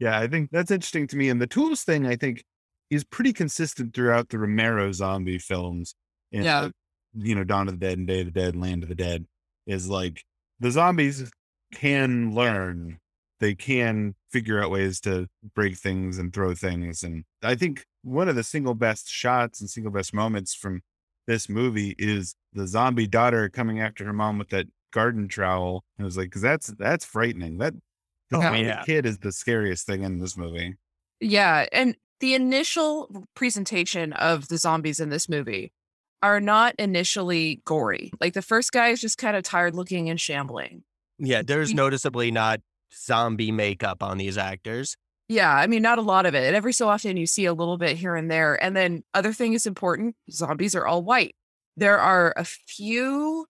Yeah, 0.00 0.18
I 0.18 0.26
think 0.26 0.50
that's 0.50 0.70
interesting 0.70 1.06
to 1.08 1.16
me. 1.16 1.28
And 1.28 1.40
the 1.40 1.46
tools 1.46 1.82
thing, 1.82 2.06
I 2.06 2.16
think, 2.16 2.44
is 2.90 3.04
pretty 3.04 3.32
consistent 3.32 3.94
throughout 3.94 4.28
the 4.28 4.38
Romero 4.38 4.90
zombie 4.92 5.38
films. 5.38 5.94
In, 6.32 6.42
Yeah. 6.44 6.60
uh, 6.62 6.70
you 7.16 7.34
know, 7.36 7.44
Dawn 7.44 7.68
of 7.68 7.78
the 7.78 7.86
Dead 7.86 7.98
and 7.98 8.06
Day 8.06 8.20
of 8.20 8.26
the 8.26 8.32
Dead, 8.32 8.56
Land 8.56 8.82
of 8.82 8.88
the 8.88 8.94
Dead, 8.96 9.26
is 9.66 9.88
like 9.88 10.24
the 10.60 10.70
zombies 10.72 11.30
can 11.74 12.34
learn. 12.34 12.98
They 13.40 13.54
can 13.54 14.14
figure 14.30 14.62
out 14.62 14.70
ways 14.70 15.00
to 15.00 15.26
break 15.54 15.76
things 15.76 16.18
and 16.18 16.32
throw 16.32 16.54
things. 16.54 17.02
And 17.02 17.24
I 17.42 17.54
think 17.54 17.84
one 18.02 18.28
of 18.28 18.36
the 18.36 18.42
single 18.44 18.74
best 18.74 19.08
shots 19.08 19.60
and 19.60 19.68
single 19.68 19.92
best 19.92 20.14
moments 20.14 20.54
from 20.54 20.80
this 21.26 21.48
movie 21.48 21.94
is 21.98 22.34
the 22.52 22.66
zombie 22.66 23.06
daughter 23.06 23.48
coming 23.48 23.80
after 23.80 24.04
her 24.04 24.12
mom 24.12 24.38
with 24.38 24.50
that 24.50 24.66
garden 24.92 25.28
trowel. 25.28 25.84
And 25.98 26.04
it 26.04 26.06
was 26.06 26.16
like, 26.16 26.26
because 26.26 26.42
that's 26.42 26.68
that's 26.78 27.04
frightening. 27.04 27.58
That 27.58 27.74
the 28.30 28.38
Oh, 28.38 28.52
yeah. 28.54 28.82
kid 28.84 29.04
is 29.04 29.18
the 29.18 29.32
scariest 29.32 29.86
thing 29.86 30.02
in 30.02 30.18
this 30.18 30.36
movie. 30.36 30.74
Yeah, 31.20 31.66
and 31.72 31.96
the 32.20 32.34
initial 32.34 33.26
presentation 33.34 34.12
of 34.14 34.48
the 34.48 34.58
zombies 34.58 35.00
in 35.00 35.10
this 35.10 35.28
movie 35.28 35.72
are 36.22 36.40
not 36.40 36.74
initially 36.78 37.60
gory. 37.66 38.10
Like 38.20 38.32
the 38.32 38.42
first 38.42 38.72
guy 38.72 38.88
is 38.88 39.00
just 39.00 39.18
kind 39.18 39.36
of 39.36 39.42
tired 39.42 39.74
looking 39.74 40.08
and 40.08 40.20
shambling. 40.20 40.84
Yeah, 41.24 41.42
there's 41.42 41.68
We- 41.70 41.74
noticeably 41.74 42.30
not 42.30 42.60
zombie 42.96 43.50
makeup 43.52 44.02
on 44.02 44.18
these 44.18 44.38
actors. 44.38 44.96
Yeah, 45.28 45.50
I 45.52 45.66
mean 45.66 45.82
not 45.82 45.98
a 45.98 46.02
lot 46.02 46.26
of 46.26 46.34
it. 46.34 46.44
And 46.44 46.54
every 46.54 46.72
so 46.72 46.88
often 46.88 47.16
you 47.16 47.26
see 47.26 47.46
a 47.46 47.54
little 47.54 47.78
bit 47.78 47.96
here 47.96 48.14
and 48.14 48.30
there. 48.30 48.62
And 48.62 48.76
then 48.76 49.04
other 49.14 49.32
thing 49.32 49.54
is 49.54 49.66
important, 49.66 50.16
zombies 50.30 50.74
are 50.74 50.86
all 50.86 51.02
white. 51.02 51.34
There 51.76 51.98
are 51.98 52.34
a 52.36 52.44
few 52.44 53.46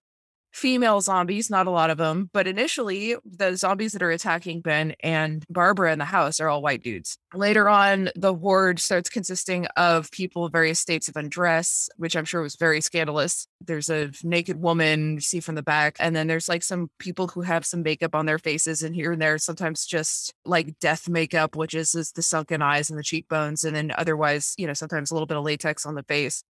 female 0.55 1.01
zombies, 1.01 1.49
not 1.49 1.67
a 1.67 1.69
lot 1.69 1.89
of 1.89 1.97
them, 1.97 2.29
but 2.31 2.47
initially 2.47 3.13
the 3.25 3.57
zombies 3.57 3.91
that 3.91 4.01
are 4.01 4.11
attacking 4.11 4.61
Ben 4.61 4.95
and 5.01 5.43
Barbara 5.49 5.91
in 5.91 5.99
the 5.99 6.05
house 6.05 6.39
are 6.39 6.47
all 6.47 6.61
white 6.61 6.81
dudes. 6.81 7.17
Later 7.33 7.67
on, 7.67 8.09
the 8.15 8.33
horde 8.33 8.79
starts 8.79 9.09
consisting 9.09 9.65
of 9.75 10.09
people 10.11 10.45
of 10.45 10.53
various 10.53 10.79
states 10.79 11.09
of 11.09 11.17
undress, 11.17 11.89
which 11.97 12.15
I'm 12.15 12.23
sure 12.23 12.41
was 12.41 12.55
very 12.55 12.79
scandalous. 12.79 13.47
There's 13.59 13.89
a 13.89 14.11
naked 14.23 14.61
woman 14.61 15.15
you 15.15 15.19
see 15.19 15.41
from 15.41 15.55
the 15.55 15.61
back, 15.61 15.97
and 15.99 16.15
then 16.15 16.27
there's 16.27 16.47
like 16.47 16.63
some 16.63 16.89
people 16.99 17.27
who 17.27 17.41
have 17.41 17.65
some 17.65 17.83
makeup 17.83 18.15
on 18.15 18.25
their 18.25 18.39
faces, 18.39 18.81
and 18.81 18.95
here 18.95 19.11
and 19.11 19.21
there, 19.21 19.37
sometimes 19.37 19.85
just 19.85 20.33
like 20.45 20.79
death 20.79 21.09
makeup, 21.09 21.57
which 21.57 21.73
is, 21.73 21.93
is 21.95 22.13
the 22.13 22.21
sunken 22.21 22.61
eyes 22.61 22.89
and 22.89 22.97
the 22.97 23.03
cheekbones, 23.03 23.65
and 23.65 23.75
then 23.75 23.91
otherwise, 23.97 24.53
you 24.57 24.67
know, 24.67 24.73
sometimes 24.73 25.11
a 25.11 25.15
little 25.15 25.27
bit 25.27 25.37
of 25.37 25.43
latex 25.43 25.85
on 25.85 25.95
the 25.95 26.03
face. 26.03 26.43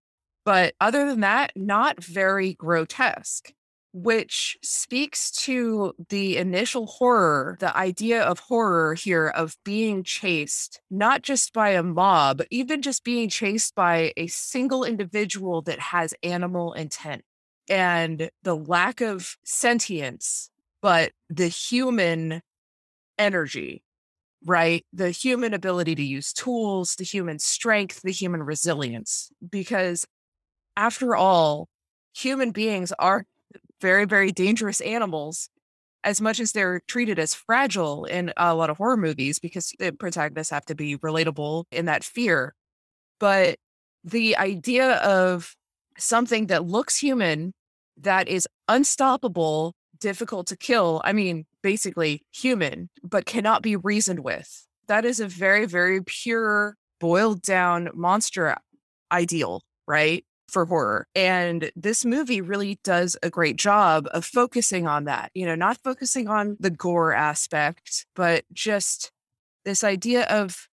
But 0.45 0.75
other 0.79 1.09
than 1.09 1.21
that, 1.21 1.53
not 1.57 2.05
very 2.05 2.53
grotesque 2.53 3.55
which 3.95 4.59
speaks 4.61 5.31
to 5.31 5.95
the 6.09 6.37
initial 6.37 6.87
horror, 6.87 7.57
the 7.61 7.75
idea 7.77 8.21
of 8.21 8.41
horror 8.41 8.95
here 8.95 9.29
of 9.29 9.57
being 9.65 10.03
chased, 10.03 10.81
not 10.91 11.23
just 11.23 11.53
by 11.53 11.71
a 11.71 11.83
mob, 11.83 12.43
even 12.51 12.83
just 12.83 13.05
being 13.05 13.29
chased 13.29 13.77
by 13.77 14.13
a 14.17 14.27
single 14.27 14.83
individual 14.83 15.63
that 15.63 15.79
has 15.79 16.13
animal 16.25 16.73
intent 16.73 17.23
and 17.71 18.31
the 18.43 18.57
lack 18.57 19.01
of 19.01 19.37
sentience, 19.45 20.51
but 20.83 21.13
the 21.31 21.49
human 21.49 22.43
energy. 23.17 23.85
Right? 24.47 24.85
The 24.93 25.11
human 25.11 25.55
ability 25.55 25.95
to 25.95 26.03
use 26.03 26.33
tools, 26.35 26.97
the 26.97 27.05
human 27.05 27.39
strength, 27.39 28.03
the 28.03 28.13
human 28.13 28.43
resilience. 28.43 29.31
Because 29.49 30.05
after 30.77 31.17
all, 31.17 31.69
human 32.15 32.51
beings 32.51 32.93
are 32.99 33.25
very, 33.85 34.07
very 34.07 34.33
dangerous 34.33 34.81
animals 34.81 35.51
as 36.05 36.19
much 36.19 36.41
as 36.41 36.53
they're 36.53 36.81
treated 36.89 37.19
as 37.19 37.35
fragile 37.35 38.07
in 38.07 38.33
a 38.39 38.55
lot 38.55 38.71
of 38.71 38.79
horror 38.79 38.97
movies 38.97 39.39
because 39.39 39.75
the 39.79 39.93
protagonists 39.93 40.51
have 40.51 40.65
to 40.65 40.75
be 40.75 40.97
relatable 40.97 41.65
in 41.71 41.85
that 41.85 42.03
fear. 42.03 42.55
But 43.21 43.59
the 44.03 44.39
idea 44.39 44.95
of 44.97 45.55
something 45.99 46.47
that 46.47 46.65
looks 46.65 46.97
human, 46.97 47.53
that 47.99 48.27
is 48.27 48.49
unstoppable, 48.69 49.75
difficult 50.01 50.47
to 50.47 50.57
kill, 50.57 51.03
I 51.05 51.13
mean, 51.13 51.45
basically 51.63 52.23
human, 52.33 52.89
but 53.03 53.27
cannot 53.27 53.61
be 53.61 53.77
reasoned 53.77 54.21
with. 54.21 54.67
That 54.89 55.05
is 55.05 55.21
a 55.21 55.29
very, 55.29 55.67
very 55.67 56.03
pure, 56.03 56.77
boiled 57.01 57.43
down 57.43 57.91
monster 57.93 58.57
ideal, 59.13 59.61
right? 59.87 60.25
For 60.49 60.67
horror. 60.67 61.07
And 61.15 61.71
this 61.75 62.05
movie 62.05 62.41
really 62.41 62.79
does 62.85 63.17
a 63.23 63.31
great 63.31 63.57
job 63.57 64.07
of 64.13 64.25
focusing 64.25 64.87
on 64.87 65.05
that, 65.05 65.31
you 65.35 65.47
know, 65.47 65.55
not 65.55 65.79
focusing 65.83 66.29
on 66.29 66.57
the 66.61 66.71
gore 66.71 67.13
aspect, 67.13 68.07
but 68.15 68.45
just 68.53 69.11
this 69.65 69.83
idea 69.83 70.25
of 70.25 70.69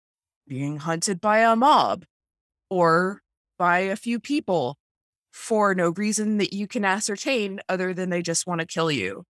being 0.48 0.78
hunted 0.78 1.22
by 1.22 1.40
a 1.40 1.56
mob 1.56 2.06
or 2.70 3.22
by 3.58 3.80
a 3.80 3.96
few 3.96 4.20
people 4.20 4.78
for 5.32 5.74
no 5.74 5.90
reason 5.92 6.38
that 6.38 6.54
you 6.54 6.68
can 6.68 6.84
ascertain 6.84 7.62
other 7.70 7.94
than 7.94 8.10
they 8.10 8.22
just 8.22 8.46
want 8.46 8.60
to 8.60 8.68
kill 8.68 8.92
you. 8.92 9.24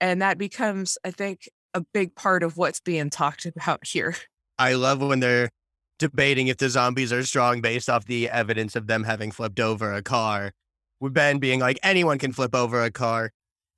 And 0.00 0.20
that 0.20 0.38
becomes, 0.38 0.98
I 1.04 1.10
think, 1.10 1.48
a 1.72 1.82
big 1.94 2.14
part 2.14 2.42
of 2.42 2.56
what's 2.56 2.80
being 2.80 3.10
talked 3.10 3.46
about 3.56 3.86
here. 3.86 4.16
I 4.58 4.74
love 4.74 5.00
when 5.00 5.20
they're 5.20 5.50
debating 5.98 6.48
if 6.48 6.58
the 6.58 6.68
zombies 6.68 7.12
are 7.12 7.22
strong 7.24 7.60
based 7.60 7.88
off 7.88 8.04
the 8.06 8.28
evidence 8.28 8.76
of 8.76 8.86
them 8.86 9.04
having 9.04 9.30
flipped 9.30 9.60
over 9.60 9.92
a 9.94 10.02
car. 10.02 10.52
With 11.00 11.12
Ben 11.12 11.38
being 11.38 11.60
like, 11.60 11.78
anyone 11.82 12.18
can 12.18 12.32
flip 12.32 12.54
over 12.54 12.82
a 12.82 12.90
car. 12.90 13.32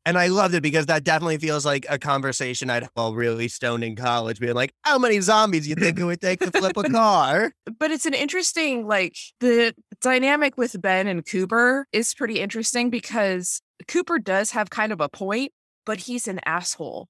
And 0.07 0.17
I 0.17 0.29
loved 0.29 0.55
it 0.55 0.63
because 0.63 0.87
that 0.87 1.05
definitely 1.05 1.37
feels 1.37 1.67
like 1.67 1.85
a 1.91 1.99
conversation 1.99 2.71
I'd 2.71 2.85
have 2.85 2.93
while 2.95 3.15
really 3.15 3.47
stoned 3.49 3.85
in 3.85 3.95
college, 3.95 4.41
being 4.41 4.55
like, 4.55 4.73
how 4.83 4.99
many 4.99 5.21
zombies 5.21 5.69
you 5.69 5.75
think 5.75 5.99
it 5.99 6.05
would 6.05 6.21
take 6.21 6.41
to 6.41 6.51
flip 6.51 6.77
a 6.77 6.85
car? 6.91 7.53
but 7.79 7.91
it's 7.91 8.07
an 8.07 8.15
interesting 8.15 8.87
like 8.87 9.17
the 9.41 9.75
dynamic 10.01 10.57
with 10.57 10.81
Ben 10.81 11.09
and 11.09 11.27
Cooper 11.27 11.87
is 11.93 12.15
pretty 12.15 12.41
interesting 12.41 12.89
because 12.89 13.61
Cooper 13.87 14.19
does 14.19 14.53
have 14.53 14.71
kind 14.71 14.93
of 14.93 15.01
a 15.01 15.09
point, 15.11 15.53
but 15.85 15.99
he's 15.99 16.27
an 16.27 16.41
asshole. 16.47 17.09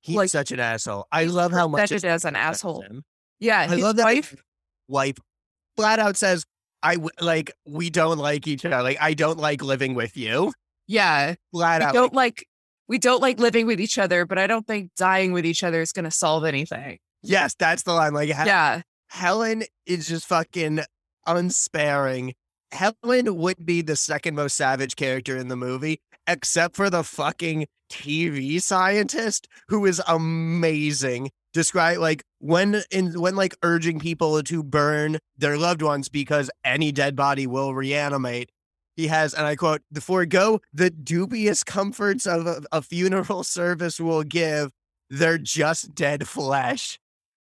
He's 0.00 0.16
Like, 0.16 0.28
such 0.28 0.52
an 0.52 0.60
asshole. 0.60 1.06
I 1.10 1.24
love 1.24 1.52
how 1.52 1.68
much 1.68 1.88
presented 1.90 2.12
his 2.12 2.24
an 2.26 2.36
asshole. 2.36 2.82
him. 2.82 3.02
Yeah, 3.40 3.66
I 3.70 3.74
love 3.76 3.96
that 3.96 4.04
wife. 4.04 4.34
wife 4.88 5.16
flat 5.76 5.98
out 5.98 6.16
says, 6.16 6.44
I 6.82 6.94
w- 6.94 7.10
like, 7.20 7.50
we 7.66 7.90
don't 7.90 8.18
like 8.18 8.46
each 8.46 8.64
other. 8.64 8.82
Like, 8.82 8.98
I 9.00 9.14
don't 9.14 9.38
like 9.38 9.62
living 9.62 9.94
with 9.94 10.16
you. 10.16 10.52
Yeah, 10.86 11.34
Flat 11.52 11.80
we 11.80 11.86
out. 11.86 11.94
don't 11.94 12.14
like 12.14 12.46
we 12.88 12.98
don't 12.98 13.20
like 13.20 13.40
living 13.40 13.66
with 13.66 13.80
each 13.80 13.98
other, 13.98 14.24
but 14.24 14.38
I 14.38 14.46
don't 14.46 14.64
think 14.66 14.92
dying 14.96 15.32
with 15.32 15.44
each 15.44 15.64
other 15.64 15.80
is 15.80 15.90
going 15.92 16.04
to 16.04 16.10
solve 16.12 16.44
anything. 16.44 16.98
yes, 17.22 17.54
that's 17.58 17.82
the 17.82 17.92
line. 17.92 18.14
Like, 18.14 18.28
Yeah, 18.28 18.82
Helen 19.08 19.64
is 19.86 20.06
just 20.06 20.26
fucking 20.26 20.80
unsparing. 21.26 22.34
Helen 22.72 23.36
would 23.36 23.64
be 23.66 23.80
the 23.82 23.96
second 23.96 24.34
most 24.34 24.56
savage 24.56 24.96
character 24.96 25.36
in 25.36 25.48
the 25.48 25.56
movie, 25.56 26.00
except 26.26 26.76
for 26.76 26.90
the 26.90 27.04
fucking 27.04 27.66
TV 27.90 28.60
scientist 28.60 29.48
who 29.68 29.86
is 29.86 30.02
amazing. 30.06 31.30
Describe 31.52 31.98
like 31.98 32.22
when 32.38 32.82
in 32.90 33.18
when 33.20 33.36
like 33.36 33.56
urging 33.62 33.98
people 33.98 34.42
to 34.42 34.62
burn 34.62 35.18
their 35.38 35.56
loved 35.56 35.82
ones 35.82 36.08
because 36.08 36.50
any 36.64 36.92
dead 36.92 37.16
body 37.16 37.46
will 37.46 37.74
reanimate. 37.74 38.50
He 38.96 39.08
has, 39.08 39.34
and 39.34 39.46
I 39.46 39.56
quote, 39.56 39.82
"The 39.90 40.00
forego 40.00 40.60
the 40.72 40.90
dubious 40.90 41.64
comforts 41.64 42.26
of 42.26 42.46
a, 42.46 42.62
a 42.72 42.82
funeral 42.82 43.44
service 43.44 44.00
will 44.00 44.22
give. 44.22 44.70
They're 45.08 45.38
just 45.38 45.94
dead 45.94 46.28
flesh." 46.28 46.98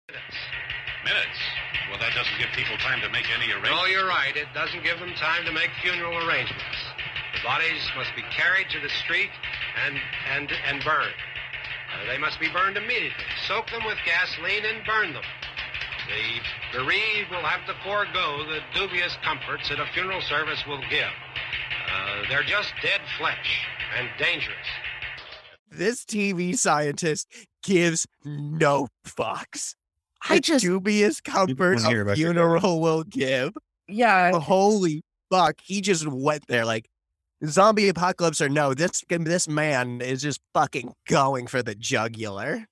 Minutes? 0.08 1.38
Well, 1.90 1.98
that 1.98 2.14
doesn't 2.14 2.38
give 2.38 2.50
people 2.54 2.76
time 2.78 3.00
to 3.02 3.08
make 3.10 3.26
any 3.34 3.52
arrangements. 3.52 3.70
No, 3.70 3.86
you're 3.86 4.08
right. 4.08 4.36
It 4.36 4.48
doesn't 4.54 4.82
give 4.84 4.98
them 4.98 5.12
time 5.14 5.44
to 5.44 5.52
make 5.52 5.70
funeral 5.82 6.26
arrangements. 6.26 6.93
The 7.34 7.42
bodies 7.44 7.82
must 7.96 8.14
be 8.16 8.22
carried 8.30 8.68
to 8.70 8.80
the 8.80 8.88
street 9.04 9.30
and 9.86 9.96
and 10.34 10.50
and 10.66 10.82
burned. 10.84 11.14
Uh, 11.92 12.06
they 12.10 12.18
must 12.18 12.40
be 12.40 12.48
burned 12.48 12.76
immediately. 12.76 13.24
Soak 13.46 13.70
them 13.70 13.84
with 13.84 13.98
gasoline 14.06 14.64
and 14.64 14.84
burn 14.86 15.12
them. 15.12 15.22
The 16.08 16.78
bereaved 16.78 17.30
will 17.30 17.42
have 17.42 17.64
to 17.66 17.74
forego 17.82 18.44
the 18.46 18.60
dubious 18.74 19.16
comforts 19.24 19.68
that 19.68 19.80
a 19.80 19.86
funeral 19.94 20.20
service 20.22 20.62
will 20.66 20.82
give. 20.90 21.08
Uh, 21.90 22.22
they're 22.28 22.42
just 22.42 22.72
dead 22.82 23.00
flesh 23.18 23.66
and 23.98 24.08
dangerous. 24.18 24.66
this 25.70 26.04
TV 26.04 26.56
scientist 26.56 27.26
gives 27.62 28.06
no 28.24 28.88
fucks. 29.06 29.74
I 30.28 30.36
The 30.36 30.40
just 30.40 30.64
dubious 30.64 31.20
comfort 31.20 31.76
wanna 31.76 31.88
hear 31.88 32.00
a 32.00 32.02
about 32.02 32.18
your 32.18 32.32
funeral 32.32 32.80
will 32.80 33.04
give. 33.04 33.54
yeah. 33.88 34.32
Holy 34.38 35.02
fuck! 35.30 35.56
He 35.62 35.80
just 35.80 36.06
went 36.06 36.46
there 36.48 36.64
like 36.64 36.86
zombie 37.46 37.88
apocalypse 37.88 38.40
or 38.40 38.48
no. 38.48 38.74
This 38.74 39.02
this 39.08 39.48
man 39.48 40.00
is 40.00 40.22
just 40.22 40.40
fucking 40.54 40.92
going 41.08 41.46
for 41.46 41.62
the 41.62 41.74
jugular. 41.74 42.66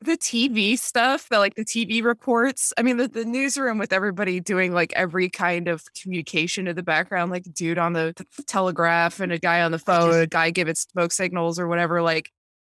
the 0.00 0.16
TV 0.18 0.78
stuff, 0.78 1.28
the 1.30 1.38
like 1.38 1.54
the 1.54 1.64
TV 1.64 2.02
reports. 2.04 2.72
I 2.78 2.82
mean, 2.82 2.98
the, 2.98 3.08
the 3.08 3.24
newsroom 3.24 3.78
with 3.78 3.92
everybody 3.92 4.40
doing 4.40 4.72
like 4.72 4.92
every 4.94 5.30
kind 5.30 5.68
of 5.68 5.82
communication 6.00 6.66
in 6.68 6.76
the 6.76 6.82
background, 6.82 7.30
like 7.30 7.44
dude 7.52 7.78
on 7.78 7.94
the, 7.94 8.12
the 8.36 8.42
telegraph 8.42 9.20
and 9.20 9.32
a 9.32 9.38
guy 9.38 9.62
on 9.62 9.72
the 9.72 9.78
phone, 9.78 10.14
a 10.14 10.26
guy 10.26 10.50
giving 10.50 10.74
smoke 10.74 11.12
signals 11.12 11.58
or 11.58 11.68
whatever. 11.68 12.02
Like, 12.02 12.30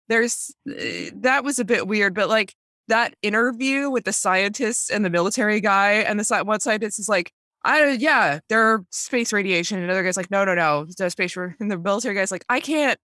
there's 0.08 0.54
uh, 0.68 1.10
that 1.16 1.44
was 1.44 1.58
a 1.58 1.64
bit 1.64 1.86
weird, 1.86 2.14
but 2.14 2.28
like 2.28 2.54
that 2.88 3.14
interview 3.22 3.88
with 3.90 4.04
the 4.04 4.12
scientists 4.12 4.90
and 4.90 5.04
the 5.04 5.10
military 5.10 5.60
guy, 5.60 5.92
and 5.92 6.18
the 6.18 6.44
one 6.44 6.60
scientist 6.60 6.98
is 6.98 7.08
like, 7.08 7.32
I 7.64 7.90
yeah, 7.92 8.40
there 8.49 8.85
space 8.90 9.33
radiation, 9.33 9.77
and 9.79 9.85
another 9.85 10.03
guy's 10.03 10.16
like, 10.16 10.31
no, 10.31 10.44
no, 10.44 10.55
no, 10.55 10.87
there's 10.96 11.12
space. 11.12 11.37
ra-" 11.37 11.51
And 11.61 11.70
the 11.70 11.79
military 11.79 12.14
guy's 12.14 12.31
like, 12.31 12.44
I 12.49 12.61
can't, 12.61 12.99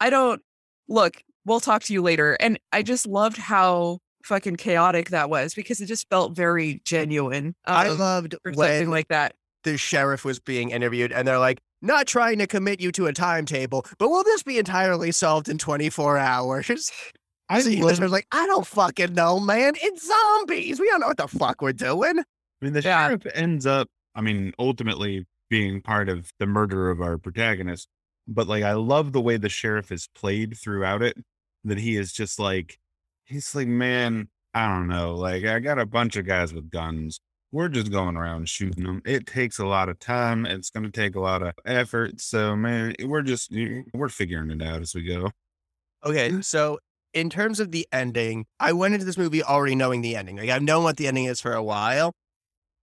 I 0.00 0.10
don't 0.10 0.42
look 0.88 1.22
we'll 1.46 1.58
talk 1.60 1.82
to 1.84 1.92
you 1.94 2.02
later. 2.02 2.36
And 2.38 2.58
I 2.70 2.82
just 2.82 3.06
loved 3.06 3.38
how 3.38 3.98
fucking 4.24 4.56
chaotic 4.56 5.08
that 5.08 5.30
was 5.30 5.54
because 5.54 5.80
it 5.80 5.86
just 5.86 6.06
felt 6.10 6.36
very 6.36 6.82
genuine. 6.84 7.54
I 7.64 7.88
um, 7.88 7.98
loved 7.98 8.34
something 8.44 8.58
when 8.58 8.90
like 8.90 9.08
that. 9.08 9.34
the 9.64 9.78
sheriff 9.78 10.22
was 10.22 10.38
being 10.38 10.70
interviewed 10.70 11.12
and 11.12 11.26
they're 11.26 11.38
like, 11.38 11.58
not 11.80 12.06
trying 12.06 12.38
to 12.40 12.46
commit 12.46 12.78
you 12.78 12.92
to 12.92 13.06
a 13.06 13.12
timetable, 13.14 13.86
but 13.98 14.10
will 14.10 14.22
this 14.22 14.42
be 14.42 14.58
entirely 14.58 15.12
solved 15.12 15.48
in 15.48 15.56
24 15.56 16.18
hours? 16.18 16.92
I 17.48 17.62
So 17.62 17.70
you 17.70 17.84
love- 17.86 17.98
was 17.98 18.12
like, 18.12 18.26
I 18.32 18.46
don't 18.46 18.66
fucking 18.66 19.14
know, 19.14 19.40
man. 19.40 19.72
It's 19.80 20.06
zombies. 20.06 20.78
We 20.78 20.88
don't 20.88 21.00
know 21.00 21.08
what 21.08 21.16
the 21.16 21.26
fuck 21.26 21.62
we're 21.62 21.72
doing. 21.72 22.18
I 22.18 22.24
mean, 22.60 22.74
the 22.74 22.82
Yeah. 22.82 23.06
sheriff 23.08 23.26
ends 23.34 23.64
up, 23.64 23.88
I 24.14 24.20
mean, 24.20 24.52
ultimately 24.58 25.26
being 25.48 25.80
part 25.82 26.08
of 26.08 26.30
the 26.38 26.46
murder 26.46 26.90
of 26.90 27.00
our 27.00 27.18
protagonist. 27.18 27.88
But 28.28 28.46
like, 28.46 28.62
I 28.62 28.72
love 28.72 29.12
the 29.12 29.20
way 29.20 29.36
the 29.36 29.48
sheriff 29.48 29.90
is 29.90 30.08
played 30.14 30.56
throughout 30.56 31.02
it. 31.02 31.16
That 31.64 31.78
he 31.78 31.96
is 31.96 32.12
just 32.12 32.38
like, 32.38 32.78
he's 33.24 33.54
like, 33.54 33.68
man, 33.68 34.28
I 34.54 34.68
don't 34.68 34.88
know. 34.88 35.14
Like, 35.14 35.44
I 35.44 35.58
got 35.58 35.78
a 35.78 35.84
bunch 35.84 36.16
of 36.16 36.26
guys 36.26 36.54
with 36.54 36.70
guns. 36.70 37.20
We're 37.52 37.68
just 37.68 37.90
going 37.90 38.16
around 38.16 38.48
shooting 38.48 38.84
them. 38.84 39.02
It 39.04 39.26
takes 39.26 39.58
a 39.58 39.66
lot 39.66 39.88
of 39.88 39.98
time. 39.98 40.46
It's 40.46 40.70
going 40.70 40.84
to 40.84 40.90
take 40.90 41.16
a 41.16 41.20
lot 41.20 41.42
of 41.42 41.52
effort. 41.66 42.20
So, 42.20 42.56
man, 42.56 42.94
we're 43.04 43.22
just, 43.22 43.52
we're 43.92 44.08
figuring 44.08 44.50
it 44.52 44.62
out 44.62 44.80
as 44.80 44.94
we 44.94 45.02
go. 45.02 45.30
Okay, 46.04 46.40
so 46.40 46.78
in 47.12 47.30
terms 47.30 47.60
of 47.60 47.72
the 47.72 47.86
ending, 47.92 48.46
I 48.58 48.72
went 48.72 48.94
into 48.94 49.06
this 49.06 49.18
movie 49.18 49.42
already 49.42 49.74
knowing 49.74 50.02
the 50.02 50.16
ending. 50.16 50.36
Like 50.36 50.50
I've 50.50 50.62
known 50.62 50.84
what 50.84 50.96
the 50.96 51.06
ending 51.06 51.24
is 51.24 51.40
for 51.40 51.52
a 51.52 51.62
while. 51.62 52.12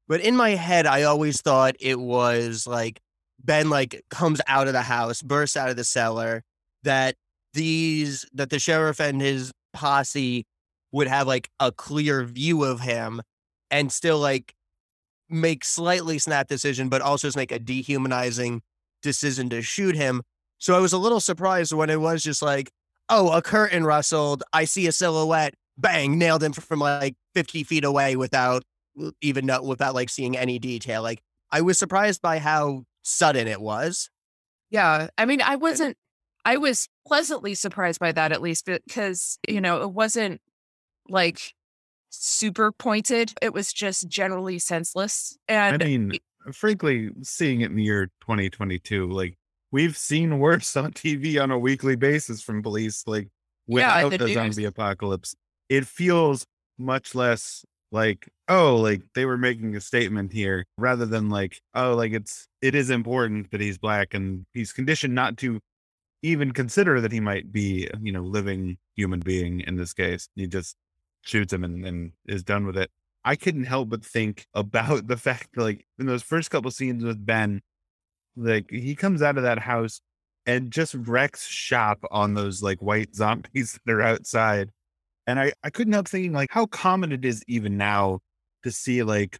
But 0.07 0.21
in 0.21 0.35
my 0.35 0.51
head, 0.51 0.85
I 0.85 1.03
always 1.03 1.41
thought 1.41 1.75
it 1.79 1.99
was 1.99 2.65
like 2.65 2.99
Ben 3.43 3.69
like 3.69 4.03
comes 4.09 4.41
out 4.47 4.67
of 4.67 4.73
the 4.73 4.81
house, 4.81 5.21
bursts 5.21 5.57
out 5.57 5.69
of 5.69 5.75
the 5.75 5.83
cellar, 5.83 6.43
that 6.83 7.15
these 7.53 8.25
that 8.33 8.49
the 8.49 8.59
sheriff 8.59 8.99
and 8.99 9.21
his 9.21 9.51
posse 9.73 10.45
would 10.91 11.07
have 11.07 11.27
like 11.27 11.49
a 11.59 11.71
clear 11.71 12.23
view 12.23 12.63
of 12.63 12.81
him 12.81 13.21
and 13.69 13.91
still 13.91 14.19
like 14.19 14.53
make 15.29 15.65
slightly 15.65 16.17
snap 16.17 16.47
decision, 16.47 16.89
but 16.89 17.01
also 17.01 17.27
just 17.27 17.37
make 17.37 17.51
a 17.51 17.59
dehumanizing 17.59 18.61
decision 19.01 19.49
to 19.49 19.61
shoot 19.61 19.95
him. 19.95 20.21
So 20.57 20.75
I 20.75 20.79
was 20.79 20.93
a 20.93 20.97
little 20.97 21.19
surprised 21.19 21.73
when 21.73 21.89
it 21.89 21.99
was 21.99 22.23
just 22.23 22.41
like, 22.41 22.71
oh, 23.09 23.31
a 23.31 23.41
curtain 23.41 23.83
rustled. 23.83 24.43
I 24.53 24.65
see 24.65 24.87
a 24.87 24.91
silhouette. 24.91 25.53
Bang, 25.77 26.17
nailed 26.17 26.41
him 26.41 26.53
from 26.53 26.79
like 26.79 27.15
50 27.35 27.63
feet 27.63 27.83
away 27.83 28.15
without 28.15 28.63
even 29.21 29.45
know, 29.45 29.61
without 29.61 29.95
like 29.95 30.09
seeing 30.09 30.37
any 30.37 30.59
detail. 30.59 31.01
Like 31.01 31.21
I 31.51 31.61
was 31.61 31.77
surprised 31.77 32.21
by 32.21 32.39
how 32.39 32.83
sudden 33.03 33.47
it 33.47 33.61
was. 33.61 34.09
Yeah. 34.69 35.07
I 35.17 35.25
mean, 35.25 35.41
I 35.41 35.55
wasn't, 35.55 35.97
I 36.43 36.57
was 36.57 36.87
pleasantly 37.05 37.55
surprised 37.55 37.99
by 37.99 38.11
that 38.11 38.31
at 38.31 38.41
least 38.41 38.65
because, 38.65 39.39
you 39.47 39.61
know, 39.61 39.81
it 39.81 39.91
wasn't 39.91 40.41
like 41.09 41.53
super 42.09 42.71
pointed. 42.71 43.33
It 43.41 43.53
was 43.53 43.71
just 43.71 44.07
generally 44.07 44.59
senseless. 44.59 45.37
And 45.47 45.81
I 45.81 45.85
mean, 45.85 46.11
uh, 46.47 46.51
frankly, 46.51 47.09
seeing 47.23 47.61
it 47.61 47.71
in 47.71 47.75
the 47.75 47.83
year 47.83 48.07
2022, 48.21 49.09
like 49.09 49.37
we've 49.71 49.97
seen 49.97 50.39
worse 50.39 50.75
on 50.75 50.91
TV 50.93 51.41
on 51.41 51.51
a 51.51 51.59
weekly 51.59 51.95
basis 51.95 52.41
from 52.41 52.61
police, 52.61 53.03
like 53.07 53.29
Yeah, 53.67 54.03
without 54.03 54.19
the 54.19 54.25
the, 54.25 54.33
zombie 54.33 54.65
apocalypse. 54.65 55.35
It 55.69 55.85
feels 55.85 56.45
much 56.77 57.15
less 57.15 57.65
like, 57.91 58.29
oh, 58.47 58.75
like 58.75 59.01
they 59.15 59.25
were 59.25 59.37
making 59.37 59.75
a 59.75 59.81
statement 59.81 60.33
here 60.33 60.65
rather 60.77 61.05
than 61.05 61.29
like, 61.29 61.61
oh, 61.73 61.95
like 61.95 62.11
it's, 62.11 62.47
it 62.61 62.75
is 62.75 62.89
important 62.89 63.51
that 63.51 63.61
he's 63.61 63.77
black 63.77 64.13
and 64.13 64.45
he's 64.53 64.73
conditioned 64.73 65.15
not 65.15 65.37
to 65.37 65.59
even 66.21 66.51
consider 66.51 66.99
that 67.01 67.11
he 67.11 67.19
might 67.19 67.51
be, 67.51 67.89
you 68.01 68.11
know, 68.11 68.23
living 68.23 68.77
human 68.95 69.19
being 69.19 69.61
in 69.61 69.75
this 69.75 69.93
case. 69.93 70.29
He 70.35 70.47
just 70.47 70.75
shoots 71.21 71.53
him 71.53 71.63
and, 71.63 71.85
and 71.85 72.11
is 72.25 72.43
done 72.43 72.65
with 72.65 72.77
it. 72.77 72.91
I 73.23 73.35
couldn't 73.35 73.65
help 73.65 73.89
but 73.89 74.05
think 74.05 74.47
about 74.53 75.07
the 75.07 75.17
fact 75.17 75.57
like, 75.57 75.85
in 75.99 76.05
those 76.05 76.23
first 76.23 76.51
couple 76.51 76.71
scenes 76.71 77.03
with 77.03 77.25
Ben, 77.25 77.61
like, 78.35 78.69
he 78.69 78.95
comes 78.95 79.21
out 79.21 79.37
of 79.37 79.43
that 79.43 79.59
house 79.59 80.01
and 80.45 80.71
just 80.71 80.93
wrecks 80.93 81.45
shop 81.47 81.99
on 82.11 82.33
those, 82.33 82.61
like, 82.61 82.81
white 82.81 83.15
zombies 83.15 83.79
that 83.85 83.93
are 83.93 84.01
outside. 84.01 84.71
And 85.27 85.39
I, 85.39 85.51
I 85.63 85.69
couldn't 85.69 85.93
help 85.93 86.07
thinking, 86.07 86.33
like, 86.33 86.49
how 86.51 86.65
common 86.65 87.11
it 87.11 87.25
is 87.25 87.43
even 87.47 87.77
now 87.77 88.19
to 88.63 88.71
see, 88.71 89.03
like, 89.03 89.39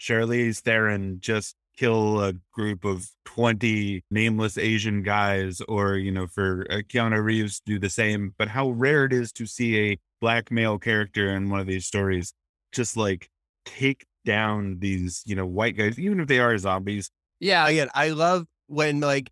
Charlize 0.00 0.60
Theron 0.60 1.18
just 1.20 1.54
kill 1.76 2.20
a 2.22 2.34
group 2.52 2.84
of 2.84 3.08
20 3.24 4.02
nameless 4.10 4.58
Asian 4.58 5.02
guys, 5.02 5.60
or, 5.68 5.94
you 5.96 6.10
know, 6.10 6.26
for 6.26 6.66
uh, 6.70 6.76
Keanu 6.78 7.22
Reeves 7.22 7.62
do 7.64 7.78
the 7.78 7.88
same. 7.88 8.34
But 8.36 8.48
how 8.48 8.70
rare 8.70 9.04
it 9.04 9.12
is 9.12 9.32
to 9.32 9.46
see 9.46 9.92
a 9.92 9.98
black 10.20 10.50
male 10.50 10.78
character 10.78 11.28
in 11.30 11.48
one 11.50 11.60
of 11.60 11.66
these 11.66 11.86
stories 11.86 12.32
just 12.72 12.96
like 12.96 13.28
take 13.64 14.04
down 14.24 14.78
these, 14.80 15.22
you 15.24 15.36
know, 15.36 15.46
white 15.46 15.76
guys, 15.76 15.98
even 15.98 16.20
if 16.20 16.26
they 16.26 16.40
are 16.40 16.58
zombies. 16.58 17.10
yeah, 17.40 17.66
Again, 17.68 17.88
I 17.94 18.10
love 18.10 18.46
when 18.66 19.00
like 19.00 19.30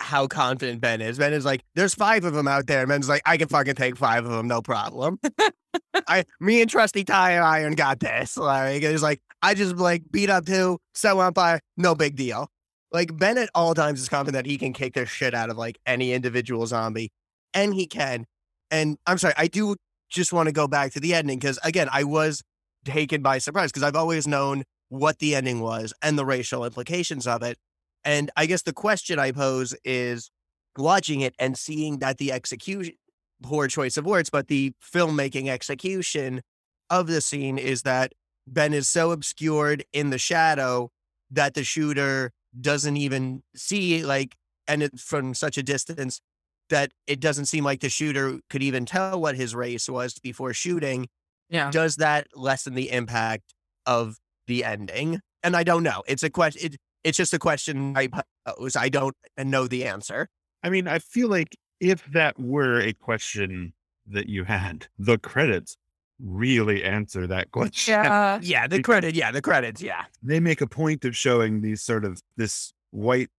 how 0.00 0.26
confident 0.26 0.80
Ben 0.80 1.00
is. 1.00 1.18
Ben 1.18 1.32
is 1.32 1.44
like, 1.44 1.62
there's 1.74 1.94
five 1.94 2.24
of 2.24 2.34
them 2.34 2.48
out 2.48 2.66
there. 2.66 2.80
And 2.80 2.88
Ben's 2.88 3.08
like, 3.08 3.22
I 3.26 3.36
can 3.36 3.48
fucking 3.48 3.74
take 3.74 3.96
five 3.96 4.24
of 4.24 4.30
them, 4.32 4.48
no 4.48 4.62
problem. 4.62 5.20
I, 6.08 6.24
me 6.40 6.60
and 6.62 6.70
Trusty 6.70 7.04
Tire 7.04 7.42
Iron 7.42 7.74
got 7.74 8.00
this. 8.00 8.36
Like, 8.36 8.82
it's 8.82 9.02
like, 9.02 9.20
I 9.42 9.54
just 9.54 9.76
like 9.76 10.02
beat 10.10 10.30
up 10.30 10.46
two, 10.46 10.78
set 10.94 11.16
one 11.16 11.26
on 11.26 11.34
fire, 11.34 11.60
no 11.76 11.94
big 11.94 12.16
deal. 12.16 12.48
Like 12.92 13.16
Ben 13.16 13.38
at 13.38 13.50
all 13.54 13.74
times 13.74 14.00
is 14.00 14.08
confident 14.08 14.44
that 14.44 14.50
he 14.50 14.58
can 14.58 14.72
kick 14.72 14.94
the 14.94 15.06
shit 15.06 15.34
out 15.34 15.50
of 15.50 15.56
like 15.56 15.78
any 15.86 16.12
individual 16.12 16.66
zombie, 16.66 17.10
and 17.54 17.72
he 17.72 17.86
can. 17.86 18.26
And 18.70 18.98
I'm 19.06 19.18
sorry, 19.18 19.34
I 19.36 19.46
do 19.46 19.76
just 20.10 20.32
want 20.32 20.48
to 20.48 20.52
go 20.52 20.66
back 20.66 20.92
to 20.92 21.00
the 21.00 21.14
ending 21.14 21.38
because 21.38 21.58
again, 21.62 21.88
I 21.92 22.04
was 22.04 22.42
taken 22.84 23.22
by 23.22 23.38
surprise 23.38 23.70
because 23.70 23.84
I've 23.84 23.96
always 23.96 24.26
known 24.26 24.64
what 24.88 25.20
the 25.20 25.36
ending 25.36 25.60
was 25.60 25.94
and 26.02 26.18
the 26.18 26.24
racial 26.24 26.64
implications 26.64 27.26
of 27.26 27.42
it. 27.42 27.56
And 28.04 28.30
I 28.36 28.46
guess 28.46 28.62
the 28.62 28.72
question 28.72 29.18
I 29.18 29.32
pose 29.32 29.74
is 29.84 30.30
watching 30.76 31.20
it 31.20 31.34
and 31.38 31.56
seeing 31.56 31.98
that 31.98 32.18
the 32.18 32.32
execution, 32.32 32.94
poor 33.42 33.68
choice 33.68 33.96
of 33.96 34.06
words, 34.06 34.30
but 34.30 34.48
the 34.48 34.72
filmmaking 34.82 35.48
execution 35.48 36.42
of 36.88 37.06
the 37.06 37.20
scene 37.20 37.58
is 37.58 37.82
that 37.82 38.12
Ben 38.46 38.72
is 38.72 38.88
so 38.88 39.10
obscured 39.10 39.84
in 39.92 40.10
the 40.10 40.18
shadow 40.18 40.90
that 41.30 41.54
the 41.54 41.64
shooter 41.64 42.32
doesn't 42.58 42.96
even 42.96 43.42
see, 43.54 44.04
like, 44.04 44.36
and 44.66 44.82
it, 44.82 44.98
from 44.98 45.34
such 45.34 45.56
a 45.56 45.62
distance 45.62 46.20
that 46.68 46.92
it 47.06 47.20
doesn't 47.20 47.46
seem 47.46 47.64
like 47.64 47.80
the 47.80 47.88
shooter 47.88 48.38
could 48.48 48.62
even 48.62 48.86
tell 48.86 49.20
what 49.20 49.36
his 49.36 49.54
race 49.54 49.88
was 49.88 50.18
before 50.18 50.52
shooting 50.52 51.08
yeah. 51.50 51.70
does 51.70 51.96
that 51.96 52.28
lessen 52.34 52.74
the 52.74 52.90
impact 52.90 53.54
of 53.84 54.16
the 54.46 54.64
ending? 54.64 55.20
And 55.42 55.56
I 55.56 55.64
don't 55.64 55.82
know. 55.82 56.02
It's 56.06 56.22
a 56.22 56.30
question. 56.30 56.72
It, 56.72 56.76
it's 57.04 57.16
just 57.16 57.34
a 57.34 57.38
question 57.38 57.96
I 57.96 58.08
pose. 58.46 58.76
I 58.76 58.88
don't 58.88 59.16
know 59.38 59.66
the 59.66 59.84
answer. 59.84 60.28
I 60.62 60.70
mean, 60.70 60.88
I 60.88 60.98
feel 60.98 61.28
like 61.28 61.56
if 61.80 62.04
that 62.12 62.38
were 62.38 62.80
a 62.80 62.92
question 62.92 63.72
that 64.06 64.28
you 64.28 64.44
had, 64.44 64.86
the 64.98 65.18
credits 65.18 65.76
really 66.22 66.84
answer 66.84 67.26
that 67.26 67.50
question. 67.50 67.94
Yeah. 68.04 68.38
Yeah, 68.42 68.66
the 68.66 68.82
credit. 68.82 69.14
Yeah, 69.14 69.30
the 69.30 69.42
credits. 69.42 69.80
Yeah. 69.80 70.04
They 70.22 70.40
make 70.40 70.60
a 70.60 70.66
point 70.66 71.04
of 71.04 71.16
showing 71.16 71.62
these 71.62 71.82
sort 71.82 72.04
of 72.04 72.20
this 72.36 72.72
white 72.90 73.30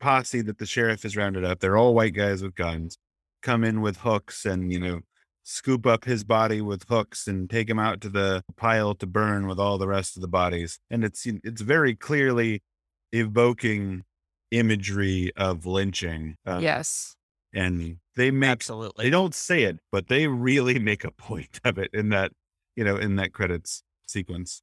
posse 0.00 0.42
that 0.42 0.58
the 0.58 0.66
sheriff 0.66 1.02
has 1.02 1.16
rounded 1.16 1.44
up. 1.44 1.58
They're 1.58 1.76
all 1.76 1.94
white 1.94 2.14
guys 2.14 2.42
with 2.42 2.54
guns, 2.54 2.96
come 3.42 3.64
in 3.64 3.80
with 3.80 3.98
hooks 3.98 4.44
and, 4.44 4.72
you 4.72 4.78
know, 4.78 5.00
scoop 5.42 5.86
up 5.86 6.04
his 6.04 6.24
body 6.24 6.60
with 6.60 6.84
hooks 6.88 7.26
and 7.26 7.48
take 7.48 7.68
him 7.68 7.78
out 7.78 8.00
to 8.02 8.08
the 8.08 8.44
pile 8.56 8.94
to 8.94 9.06
burn 9.06 9.46
with 9.46 9.58
all 9.58 9.78
the 9.78 9.88
rest 9.88 10.14
of 10.16 10.20
the 10.20 10.28
bodies. 10.28 10.78
And 10.90 11.02
it's 11.02 11.26
it's 11.26 11.62
very 11.62 11.94
clearly 11.94 12.62
evoking 13.12 14.04
imagery 14.50 15.32
of 15.36 15.66
lynching. 15.66 16.36
Uh, 16.46 16.60
Yes. 16.62 17.14
And 17.54 17.96
they 18.14 18.30
make 18.30 18.50
Absolutely. 18.50 19.04
they 19.04 19.10
don't 19.10 19.34
say 19.34 19.62
it, 19.62 19.78
but 19.90 20.08
they 20.08 20.26
really 20.26 20.78
make 20.78 21.02
a 21.04 21.10
point 21.10 21.60
of 21.64 21.78
it 21.78 21.90
in 21.94 22.10
that, 22.10 22.32
you 22.76 22.84
know, 22.84 22.96
in 22.96 23.16
that 23.16 23.32
credits 23.32 23.82
sequence. 24.06 24.62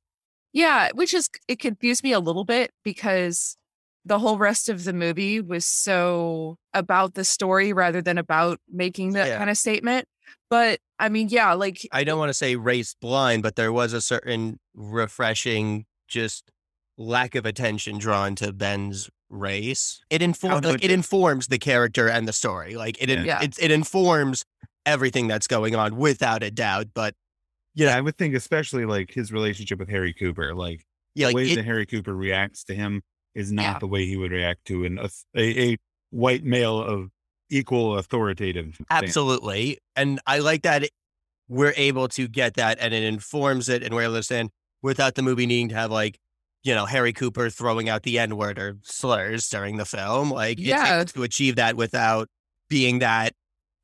Yeah, 0.54 0.90
which 0.94 1.14
is 1.14 1.30
it 1.48 1.60
confused 1.60 2.04
me 2.04 2.12
a 2.14 2.20
little 2.20 2.46
bit 2.46 2.72
because 2.84 3.58
the 4.06 4.20
whole 4.20 4.38
rest 4.38 4.70
of 4.70 4.84
the 4.84 4.94
movie 4.94 5.42
was 5.42 5.66
so 5.66 6.58
about 6.74 7.16
the 7.16 7.26
story 7.26 7.74
rather 7.74 8.02
than 8.04 8.20
about 8.20 8.60
making 8.72 9.14
that 9.14 9.28
Yeah. 9.30 9.38
kind 9.40 9.50
of 9.50 9.58
statement. 9.58 10.08
But 10.50 10.80
I 11.00 11.10
mean, 11.10 11.30
yeah, 11.30 11.54
like 11.54 11.88
I 11.92 12.04
don't 12.04 12.20
want 12.20 12.30
to 12.30 12.34
say 12.36 12.56
race 12.56 12.96
blind, 13.02 13.42
but 13.42 13.56
there 13.56 13.74
was 13.74 13.94
a 13.94 14.02
certain 14.02 14.60
refreshing 14.76 15.86
just 16.08 16.52
lack 16.98 17.36
of 17.36 17.46
attention 17.46 17.98
drawn 17.98 18.36
to 18.36 18.54
Ben's 18.54 19.10
race. 19.30 20.02
It 20.10 20.22
informs 20.22 20.66
like, 20.66 20.84
it 20.84 20.92
informs 20.92 21.48
the 21.48 21.58
character 21.58 22.08
and 22.08 22.28
the 22.28 22.34
story. 22.34 22.76
Like 22.76 22.98
it 23.02 23.10
Yeah. 23.10 23.42
it, 23.42 23.58
it 23.62 23.72
informs 23.72 24.46
everything 24.86 25.28
that's 25.28 25.48
going 25.48 25.76
on 25.76 25.98
without 25.98 26.44
a 26.44 26.52
doubt. 26.52 26.88
But 26.94 27.16
Yeah, 27.74 27.98
I 27.98 28.02
would 28.02 28.18
think 28.18 28.36
especially 28.36 28.86
like 28.86 29.12
his 29.12 29.32
relationship 29.32 29.80
with 29.80 29.90
Harry 29.90 30.14
Cooper, 30.14 30.54
like 30.54 30.86
yeah, 31.16 31.28
the 31.28 31.30
like 31.30 31.36
way 31.36 31.52
it, 31.52 31.56
that 31.56 31.66
Harry 31.66 31.86
Cooper 31.86 32.16
reacts 32.16 32.64
to 32.66 32.76
him 32.76 33.02
is 33.34 33.52
not 33.52 33.62
Yeah. 33.64 33.80
the 33.80 33.88
way 33.88 34.06
he 34.06 34.16
would 34.16 34.32
react 34.32 34.66
to 34.66 34.86
an 34.86 35.00
a, 35.00 35.10
a 35.72 35.78
white 36.12 36.44
male 36.46 36.80
of 36.82 37.10
equal 37.50 37.98
authoritative. 37.98 38.80
absolutely. 38.90 39.80
And 39.96 40.20
I 40.26 40.40
like 40.40 40.62
that 40.64 40.88
we're 41.48 41.74
able 41.78 42.08
to 42.10 42.28
get 42.28 42.56
that 42.56 42.78
and 42.80 42.94
it 42.94 43.04
informs 43.04 43.70
it 43.70 43.84
and 43.84 43.94
we're 43.94 44.02
able 44.04 44.14
to 44.14 44.18
understand 44.18 44.50
without 44.82 45.16
the 45.16 45.22
movie 45.22 45.46
needing 45.46 45.70
to 45.70 45.76
have 45.76 45.92
like, 45.92 46.18
you 46.66 46.74
know, 46.76 46.86
Harry 46.86 47.14
Cooper 47.14 47.50
throwing 47.50 47.88
out 47.88 48.04
the 48.04 48.20
N 48.20 48.36
word 48.36 48.60
or 48.60 48.76
slurs 48.82 49.48
during 49.48 49.78
the 49.78 49.86
film. 49.86 50.32
Like 50.32 50.58
it's 50.60 50.68
Yeah. 50.68 51.04
to 51.04 51.24
achieve 51.24 51.56
that 51.56 51.78
without 51.78 52.28
being 52.70 53.00
that 53.00 53.34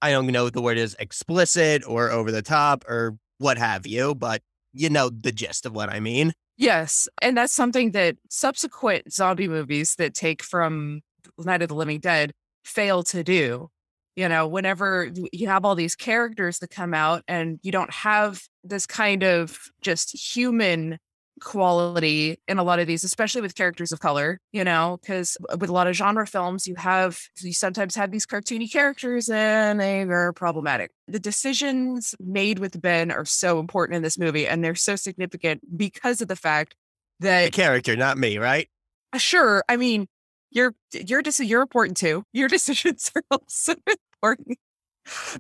I 0.02 0.10
don't 0.12 0.26
know 0.28 0.46
what 0.46 0.54
the 0.54 0.62
word 0.64 0.80
is 0.80 0.96
explicit 1.00 1.84
or 1.88 2.10
over 2.10 2.32
the 2.32 2.42
top 2.42 2.84
or 2.90 3.18
what 3.38 3.60
have 3.60 3.86
you, 3.86 4.16
but 4.16 4.42
you 4.74 4.90
know 4.90 5.10
the 5.10 5.32
gist 5.32 5.68
of 5.68 5.74
what 5.74 5.90
I 5.90 6.00
mean. 6.00 6.34
Yes. 6.58 7.08
And 7.22 7.38
that's 7.38 7.54
something 7.54 7.92
that 7.92 8.18
subsequent 8.30 9.14
zombie 9.14 9.48
movies 9.48 9.96
that 9.96 10.16
take 10.16 10.42
from 10.42 11.02
Night 11.38 11.62
of 11.62 11.70
the 11.70 11.76
Living 11.76 12.00
Dead 12.00 12.34
fail 12.66 13.04
to 13.04 13.24
do. 13.24 13.70
You 14.16 14.28
know, 14.28 14.48
whenever 14.48 15.10
you 15.32 15.48
have 15.48 15.66
all 15.66 15.76
these 15.76 15.96
characters 15.96 16.60
that 16.60 16.70
come 16.72 16.94
out 16.96 17.24
and 17.28 17.60
you 17.62 17.72
don't 17.72 17.94
have 17.94 18.42
this 18.64 18.86
kind 18.88 19.24
of 19.24 19.60
just 19.82 20.18
human 20.36 20.98
quality 21.42 22.38
in 22.48 22.58
a 22.58 22.64
lot 22.64 22.80
of 22.80 22.88
these, 22.88 23.04
especially 23.04 23.42
with 23.42 23.56
characters 23.56 23.92
of 23.92 24.00
color, 24.00 24.40
you 24.52 24.64
know, 24.64 24.98
because 25.02 25.38
with 25.60 25.70
a 25.70 25.74
lot 25.74 25.88
of 25.88 25.96
genre 25.96 26.26
films, 26.26 26.68
you 26.68 26.76
have, 26.78 27.20
you 27.40 27.54
sometimes 27.54 27.96
have 27.96 28.12
these 28.12 28.26
cartoony 28.26 28.72
characters 28.72 29.30
and 29.30 29.80
they 29.80 30.02
are 30.04 30.34
problematic. 30.34 30.92
The 31.08 31.20
decisions 31.20 32.16
made 32.20 32.60
with 32.60 32.82
Ben 32.82 33.12
are 33.12 33.26
so 33.26 33.60
important 33.60 33.98
in 33.98 34.04
this 34.04 34.18
movie 34.18 34.48
and 34.48 34.64
they're 34.64 34.76
so 34.76 34.96
significant 34.96 35.62
because 35.78 36.22
of 36.22 36.28
the 36.28 36.36
fact 36.36 36.76
that 37.20 37.46
The 37.46 37.52
character, 37.52 37.96
not 37.96 38.18
me, 38.18 38.38
right? 38.38 38.68
uh, 39.14 39.18
sure, 39.18 39.64
I 39.68 39.78
mean, 39.78 40.08
your 40.52 40.74
your 40.94 41.22
deci- 41.24 41.48
you're 41.48 41.62
important 41.62 41.98
too. 41.98 42.24
Your 42.34 42.48
decisions 42.58 43.12
are 43.16 43.24
also 43.32 43.74
important. 44.14 44.58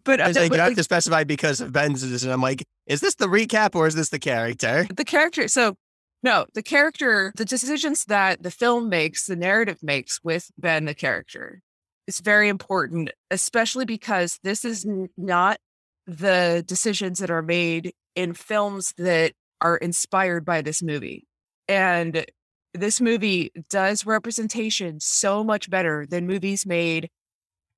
But, 0.04 0.20
uh, 0.20 0.32
like, 0.36 0.52
you 0.52 0.60
have 0.60 0.76
to 0.76 0.84
specify 0.84 1.24
because 1.24 1.62
of 1.62 1.72
Ben's 1.72 2.02
decision. 2.02 2.32
I'm 2.32 2.42
like, 2.42 2.64
is 2.88 3.00
this 3.00 3.16
the 3.16 3.28
recap 3.28 3.76
or 3.76 3.86
is 3.88 3.94
this 3.96 4.10
the 4.10 4.20
character? 4.20 4.88
the 4.96 5.06
character 5.06 5.48
so 5.48 5.76
no 6.24 6.46
the 6.54 6.64
character 6.64 7.32
the 7.36 7.46
decisions 7.46 8.06
that 8.06 8.44
the 8.44 8.52
film 8.52 8.90
makes 8.90 9.26
the 9.26 9.36
narrative 9.36 9.78
makes 9.82 10.20
with 10.24 10.52
ben 10.58 10.86
the 10.86 10.94
character 10.94 11.62
is 12.08 12.20
very 12.20 12.50
important 12.50 13.12
especially 13.30 13.86
because 13.86 14.40
this 14.44 14.66
is 14.66 14.86
not 15.18 15.58
the 16.08 16.64
decisions 16.68 17.20
that 17.20 17.30
are 17.32 17.42
made 17.44 17.94
in 18.16 18.34
films 18.34 18.94
that 18.98 19.34
are 19.62 19.78
inspired 19.78 20.44
by 20.46 20.62
this 20.62 20.82
movie 20.82 21.28
and 21.68 22.26
this 22.74 23.00
movie 23.02 23.52
does 23.70 24.06
representation 24.06 25.00
so 25.00 25.44
much 25.44 25.70
better 25.70 26.06
than 26.10 26.26
movies 26.28 26.66
made 26.66 27.10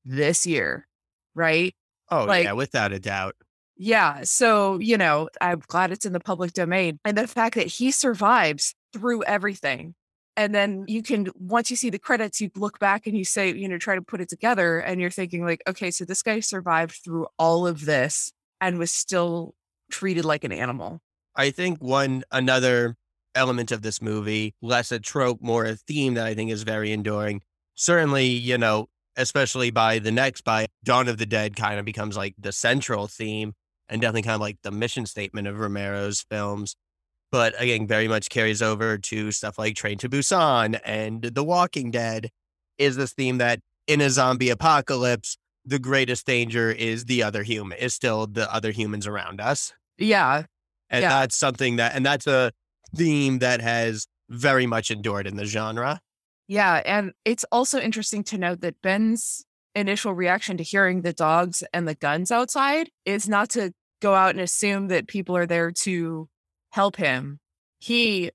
this 0.06 0.46
year 0.46 0.88
right 1.36 1.76
Oh 2.12 2.26
Like- 2.26 2.44
yeah, 2.44 2.52
without 2.52 2.92
a 2.92 3.00
doubt. 3.00 3.36
Yeah. 3.78 4.22
So, 4.24 4.78
you 4.80 4.98
know, 4.98 5.30
I'm 5.42 5.62
glad 5.68 5.92
it's 5.92 6.06
in 6.06 6.14
the 6.14 6.20
public 6.20 6.54
domain. 6.54 7.00
And 7.04 7.18
the 7.18 7.28
fact 7.28 7.56
that 7.56 7.68
he 7.68 7.92
survives 7.92 8.76
through 8.94 9.24
everything. 9.24 9.96
And 10.36 10.54
then 10.54 10.86
you 10.88 11.04
can, 11.04 11.30
once 11.36 11.70
you 11.70 11.78
see 11.78 11.92
the 11.92 12.00
credits, 12.00 12.42
you 12.42 12.50
look 12.56 12.80
back 12.80 13.06
and 13.06 13.16
you 13.16 13.24
say, 13.24 13.54
you 13.54 13.68
know, 13.68 13.78
try 13.78 13.96
to 13.96 14.02
put 14.02 14.20
it 14.20 14.30
together 14.30 14.80
and 14.80 15.00
you're 15.00 15.12
thinking, 15.12 15.46
like, 15.46 15.62
okay, 15.68 15.92
so 15.92 16.06
this 16.06 16.24
guy 16.24 16.40
survived 16.40 17.00
through 17.04 17.28
all 17.38 17.68
of 17.68 17.86
this 17.86 18.32
and 18.60 18.80
was 18.80 18.92
still 18.92 19.54
treated 19.92 20.26
like 20.26 20.44
an 20.44 20.52
animal. 20.52 21.02
I 21.36 21.52
think 21.52 21.80
one 21.82 22.24
another 22.32 22.96
element 23.36 23.72
of 23.72 23.82
this 23.82 24.02
movie, 24.02 24.56
less 24.62 24.92
a 24.92 25.00
trope, 25.00 25.42
more 25.42 25.66
a 25.66 25.76
theme 25.76 26.16
that 26.16 26.26
I 26.26 26.34
think 26.34 26.52
is 26.52 26.64
very 26.64 26.92
enduring. 26.92 27.42
Certainly, 27.76 28.26
you 28.26 28.58
know, 28.58 28.88
especially 29.16 29.72
by 29.72 30.00
the 30.00 30.12
next, 30.12 30.44
by 30.44 30.68
Dawn 30.84 31.08
of 31.08 31.18
the 31.18 31.26
Dead, 31.26 31.56
kind 31.56 31.80
of 31.80 31.86
becomes 31.86 32.18
like 32.18 32.36
the 32.40 32.52
central 32.52 33.08
theme 33.08 33.54
and 33.90 34.02
definitely 34.02 34.24
kind 34.24 34.36
of 34.36 34.42
like 34.42 34.58
the 34.64 34.72
mission 34.72 35.06
statement 35.06 35.48
of 35.48 35.60
Romero's 35.60 36.22
films. 36.30 36.76
But 37.32 37.60
again, 37.60 37.88
very 37.88 38.08
much 38.08 38.30
carries 38.30 38.62
over 38.62 38.98
to 38.98 39.32
stuff 39.32 39.58
like 39.58 39.76
Train 39.76 39.98
to 40.00 40.10
Busan 40.10 40.80
and 40.86 41.24
The 41.24 41.44
Walking 41.44 41.90
Dead. 41.92 42.30
Is 42.78 42.96
this 42.96 43.14
theme 43.14 43.40
that 43.40 43.60
in 43.88 44.02
a 44.02 44.10
zombie 44.10 44.50
apocalypse, 44.50 45.38
the 45.66 45.80
greatest 45.80 46.26
danger 46.26 46.72
is 46.72 47.06
the 47.06 47.24
other 47.24 47.44
human, 47.44 47.78
is 47.78 47.94
still 47.94 48.28
the 48.28 48.54
other 48.54 48.72
humans 48.72 49.08
around 49.08 49.42
us. 49.42 49.74
Yeah. 49.98 50.44
And 50.90 51.02
Yeah. 51.02 51.10
that's 51.22 51.38
something 51.38 51.78
that, 51.78 51.96
and 51.96 52.06
that's 52.06 52.28
a 52.28 52.52
theme 52.96 53.40
that 53.40 53.62
has 53.62 54.08
very 54.30 54.66
much 54.68 54.92
endured 54.92 55.26
in 55.28 55.36
the 55.38 55.46
genre. 55.46 56.02
Yeah. 56.48 56.82
And 56.86 57.14
it's 57.26 57.46
also 57.52 57.80
interesting 57.80 58.24
to 58.26 58.38
note 58.38 58.62
that 58.62 58.82
Ben's 58.82 59.46
initial 59.76 60.14
reaction 60.14 60.58
to 60.58 60.64
hearing 60.64 61.02
the 61.02 61.14
dogs 61.14 61.64
and 61.74 61.88
the 61.88 61.96
guns 61.96 62.32
outside 62.32 62.90
is 63.06 63.28
not 63.28 63.50
to 63.52 63.74
go 64.02 64.14
out 64.14 64.32
and 64.32 64.40
assume 64.40 64.88
that 64.90 65.08
people 65.08 65.36
are 65.36 65.46
there 65.46 65.72
to 65.72 66.28
help 66.72 66.96
him. 66.96 67.40
He 67.80 68.32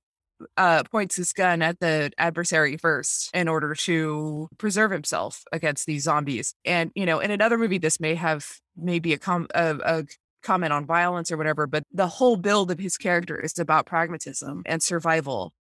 uh, 0.57 0.85
points 0.85 1.17
his 1.17 1.33
gun 1.33 1.63
at 1.63 1.81
the 1.81 2.11
adversary 2.19 2.77
first 2.77 3.31
in 3.35 3.49
order 3.49 3.75
to 3.75 4.49
preserve 4.59 4.91
himself 4.91 5.43
against 5.53 5.87
these 5.87 6.05
zombies. 6.05 6.55
And, 6.65 6.91
you 6.95 7.07
know, 7.07 7.19
in 7.19 7.31
another 7.31 7.59
movie, 7.59 7.79
this 7.79 7.99
may 8.01 8.15
have 8.15 8.47
maybe 8.77 9.13
a, 9.13 9.19
com- 9.19 9.49
a, 9.55 9.77
a 9.85 10.05
comment 10.43 10.73
on 10.73 10.87
violence 10.87 11.33
or 11.33 11.37
whatever, 11.37 11.67
but 11.67 11.83
the 11.93 12.07
whole 12.07 12.37
build 12.37 12.71
of 12.71 12.79
his 12.79 12.97
character 12.97 13.39
is 13.39 13.59
about 13.59 13.87
pragmatism 13.87 14.63
and 14.67 14.83
survival. 14.83 15.53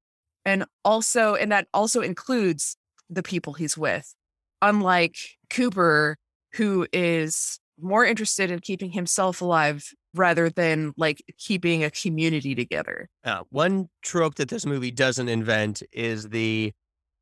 And 0.46 0.66
also, 0.86 1.36
and 1.36 1.52
that 1.52 1.68
also 1.74 2.02
includes 2.02 2.78
the 3.10 3.24
people 3.24 3.54
he's 3.54 3.78
with. 3.78 4.14
Unlike 4.62 5.18
Cooper, 5.50 6.18
who 6.54 6.88
is 6.94 7.60
more 7.80 8.06
interested 8.06 8.50
in 8.52 8.60
keeping 8.60 8.92
himself 8.92 9.42
alive 9.42 9.88
rather 10.16 10.50
than 10.50 10.94
like 10.98 11.22
keeping 11.38 11.84
a 11.84 11.92
community 11.92 12.56
together. 12.56 13.08
Uh, 13.24 13.44
one 13.50 13.88
trope 14.02 14.36
that 14.36 14.50
this 14.50 14.66
movie 14.66 14.90
doesn't 14.92 15.30
invent 15.30 15.84
is 15.92 16.30
the 16.30 16.72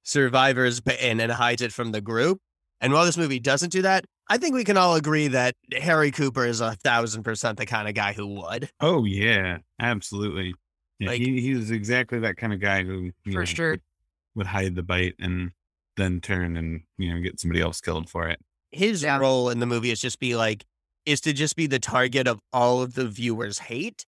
survivors 0.03 0.79
ban 0.81 1.19
and 1.19 1.31
hides 1.31 1.61
it 1.61 1.73
from 1.73 1.91
the 1.91 2.01
group. 2.01 2.39
And 2.81 2.93
while 2.93 3.05
this 3.05 3.17
movie 3.17 3.39
doesn't 3.39 3.71
do 3.71 3.81
that, 3.81 4.05
I 4.29 4.37
think 4.37 4.53
we 4.55 4.63
can 4.63 4.77
all 4.77 4.95
agree 4.95 5.27
that 5.29 5.55
Harry 5.73 6.11
Cooper 6.11 6.45
is 6.45 6.61
a 6.61 6.75
thousand 6.83 7.23
percent 7.23 7.57
the 7.57 7.65
kind 7.65 7.87
of 7.87 7.93
guy 7.95 8.13
who 8.13 8.27
would. 8.41 8.69
Oh 8.79 9.05
yeah, 9.05 9.57
absolutely. 9.79 10.53
Yeah, 10.99 11.09
Like- 11.09 11.21
he, 11.21 11.41
he 11.41 11.53
was 11.55 11.71
exactly 11.71 12.19
that 12.19 12.37
kind 12.37 12.53
of 12.53 12.59
guy 12.61 12.83
who 12.83 13.11
For 13.25 13.39
know, 13.39 13.45
sure. 13.45 13.71
would, 13.71 13.81
would 14.35 14.47
hide 14.47 14.75
the 14.75 14.83
bite 14.83 15.15
and 15.19 15.51
then 15.97 16.21
turn 16.21 16.57
and 16.57 16.81
you 16.97 17.13
know 17.13 17.21
get 17.21 17.39
somebody 17.39 17.61
else 17.61 17.81
killed 17.81 18.09
for 18.09 18.27
it. 18.27 18.39
His 18.71 19.03
Yeah. 19.03 19.17
role 19.17 19.49
in 19.49 19.59
the 19.59 19.65
movie 19.65 19.91
is 19.91 20.01
just 20.01 20.19
be 20.19 20.35
like, 20.35 20.65
is 21.05 21.21
to 21.21 21.33
just 21.33 21.55
be 21.55 21.67
the 21.67 21.79
target 21.79 22.27
of 22.27 22.39
all 22.51 22.81
of 22.81 22.95
the 22.95 23.07
viewers' 23.07 23.59
hate. 23.59 24.05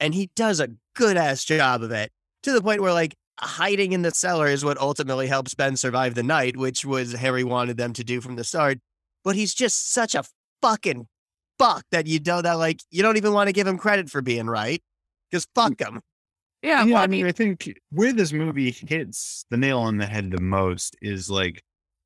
And 0.00 0.14
he 0.14 0.30
does 0.34 0.60
a 0.60 0.70
good 0.94 1.16
ass 1.16 1.44
job 1.44 1.82
of 1.82 1.90
it 1.90 2.10
to 2.42 2.52
the 2.52 2.62
point 2.62 2.80
where, 2.80 2.92
like, 2.92 3.14
hiding 3.40 3.92
in 3.92 4.02
the 4.02 4.10
cellar 4.10 4.46
is 4.46 4.64
what 4.64 4.78
ultimately 4.78 5.26
helps 5.26 5.54
Ben 5.54 5.76
survive 5.76 6.14
the 6.14 6.22
night, 6.22 6.56
which 6.56 6.84
was 6.84 7.12
Harry 7.12 7.44
wanted 7.44 7.76
them 7.76 7.92
to 7.94 8.04
do 8.04 8.20
from 8.20 8.36
the 8.36 8.44
start. 8.44 8.78
But 9.24 9.36
he's 9.36 9.54
just 9.54 9.90
such 9.92 10.14
a 10.14 10.24
fucking 10.62 11.06
fuck 11.58 11.84
that 11.90 12.06
you 12.06 12.20
know 12.24 12.42
that, 12.42 12.54
like, 12.54 12.80
you 12.90 13.02
don't 13.02 13.16
even 13.16 13.32
want 13.32 13.48
to 13.48 13.52
give 13.52 13.66
him 13.66 13.78
credit 13.78 14.08
for 14.10 14.22
being 14.22 14.46
right. 14.46 14.82
Because 15.30 15.46
mm. 15.46 15.54
fuck 15.54 15.80
him. 15.80 16.00
Yeah, 16.62 16.84
yeah, 16.84 16.94
well, 16.94 17.02
I 17.02 17.06
mean, 17.06 17.26
I 17.26 17.32
think 17.32 17.72
where 17.90 18.12
this 18.12 18.32
movie 18.32 18.72
hits 18.72 19.44
the 19.50 19.56
nail 19.56 19.78
on 19.78 19.98
the 19.98 20.06
head 20.06 20.30
the 20.32 20.40
most 20.40 20.96
is 21.00 21.30
like 21.30 21.62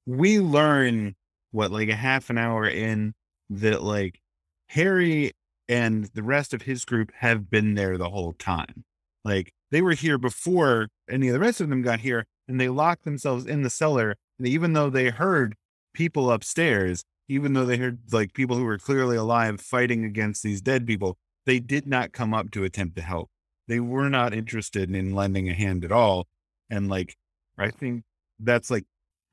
we 0.07 0.41
learn 0.41 1.15
what 1.53 1.71
like 1.71 1.89
a 1.89 1.95
half 1.95 2.29
an 2.29 2.39
hour 2.39 2.67
in 2.67 3.15
that 3.51 3.83
like 3.83 4.21
Harry 4.69 5.33
and 5.69 6.05
the 6.15 6.23
rest 6.23 6.53
of 6.53 6.63
his 6.63 6.85
group 6.85 7.13
have 7.19 7.51
been 7.51 7.75
there 7.75 7.97
the 7.97 8.11
whole 8.11 8.35
time. 8.35 8.85
Like 9.25 9.53
they 9.71 9.81
were 9.81 9.95
here 9.95 10.19
before 10.19 10.89
any 11.11 11.29
of 11.29 11.33
the 11.35 11.41
rest 11.41 11.61
of 11.61 11.69
them 11.71 11.83
got 11.83 12.01
here, 12.01 12.27
and 12.49 12.61
they 12.61 12.69
locked 12.69 13.05
themselves 13.05 13.47
in 13.47 13.63
the 13.63 13.71
cellar. 13.71 14.17
And 14.39 14.47
even 14.49 14.75
though 14.75 14.91
they 14.91 15.11
heard 15.11 15.55
people 15.95 16.31
upstairs, 16.31 17.05
even 17.29 17.55
though 17.55 17.65
they 17.65 17.79
heard 17.79 18.01
like 18.13 18.35
people 18.35 18.57
who 18.57 18.65
were 18.65 18.79
clearly 18.79 19.17
alive 19.17 19.61
fighting 19.61 20.05
against 20.05 20.43
these 20.43 20.61
dead 20.61 20.87
people, 20.87 21.17
they 21.47 21.59
did 21.59 21.87
not 21.87 22.13
come 22.13 22.35
up 22.35 22.51
to 22.51 22.65
attempt 22.65 22.97
to 22.97 23.03
help. 23.03 23.31
They 23.69 23.81
were 23.81 24.09
not 24.09 24.35
interested 24.35 24.95
in 24.95 25.15
lending 25.15 25.49
a 25.49 25.55
hand 25.55 25.85
at 25.85 25.93
all. 25.93 26.27
And 26.71 26.89
like, 26.89 27.17
I 27.59 27.71
think 27.71 28.05
that's 28.39 28.71
like 28.71 28.85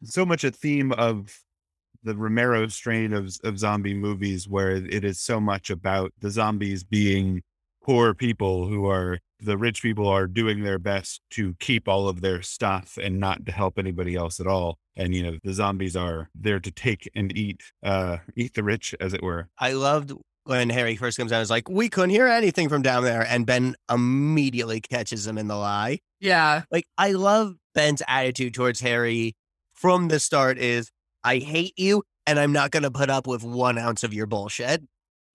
so 0.03 0.25
much 0.25 0.43
a 0.43 0.51
theme 0.51 0.91
of 0.91 1.39
the 2.03 2.15
Romero 2.15 2.67
strain 2.67 3.13
of 3.13 3.35
of 3.43 3.59
zombie 3.59 3.93
movies, 3.93 4.47
where 4.47 4.71
it 4.71 5.03
is 5.03 5.19
so 5.19 5.39
much 5.39 5.69
about 5.69 6.13
the 6.19 6.29
zombies 6.29 6.83
being 6.83 7.41
poor 7.83 8.13
people 8.13 8.67
who 8.67 8.85
are 8.87 9.19
the 9.39 9.57
rich 9.57 9.81
people 9.81 10.07
are 10.07 10.27
doing 10.27 10.63
their 10.63 10.79
best 10.79 11.21
to 11.31 11.55
keep 11.59 11.87
all 11.87 12.09
of 12.09 12.21
their 12.21 12.41
stuff 12.41 12.97
and 13.01 13.19
not 13.19 13.45
to 13.45 13.51
help 13.51 13.79
anybody 13.79 14.15
else 14.15 14.39
at 14.39 14.47
all. 14.47 14.77
And 14.95 15.15
you 15.15 15.23
know, 15.23 15.37
the 15.43 15.53
zombies 15.53 15.95
are 15.95 16.29
there 16.35 16.59
to 16.59 16.71
take 16.71 17.09
and 17.15 17.35
eat, 17.37 17.61
uh, 17.83 18.17
eat 18.35 18.53
the 18.53 18.63
rich, 18.63 18.93
as 18.99 19.13
it 19.13 19.23
were. 19.23 19.47
I 19.57 19.71
loved 19.71 20.11
when 20.49 20.69
Harry 20.71 20.95
first 20.95 21.17
comes 21.17 21.29
down. 21.31 21.41
It's 21.41 21.51
like 21.51 21.69
we 21.69 21.89
couldn't 21.89 22.09
hear 22.09 22.27
anything 22.27 22.69
from 22.69 22.81
down 22.81 23.03
there, 23.03 23.25
and 23.29 23.45
Ben 23.45 23.75
immediately 23.89 24.81
catches 24.81 25.25
him 25.27 25.37
in 25.37 25.47
the 25.47 25.55
lie. 25.55 25.99
Yeah. 26.19 26.63
Like 26.71 26.87
I 26.97 27.11
love 27.11 27.53
Ben's 27.75 28.01
attitude 28.07 28.55
towards 28.55 28.79
Harry 28.79 29.35
from 29.73 30.07
the 30.07 30.19
start. 30.19 30.57
Is 30.57 30.89
I 31.23 31.37
hate 31.37 31.73
you, 31.77 32.03
and 32.25 32.39
I'm 32.39 32.51
not 32.51 32.71
going 32.71 32.83
to 32.83 32.91
put 32.91 33.09
up 33.09 33.27
with 33.27 33.43
one 33.43 33.77
ounce 33.77 34.03
of 34.03 34.13
your 34.13 34.25
bullshit. 34.25 34.81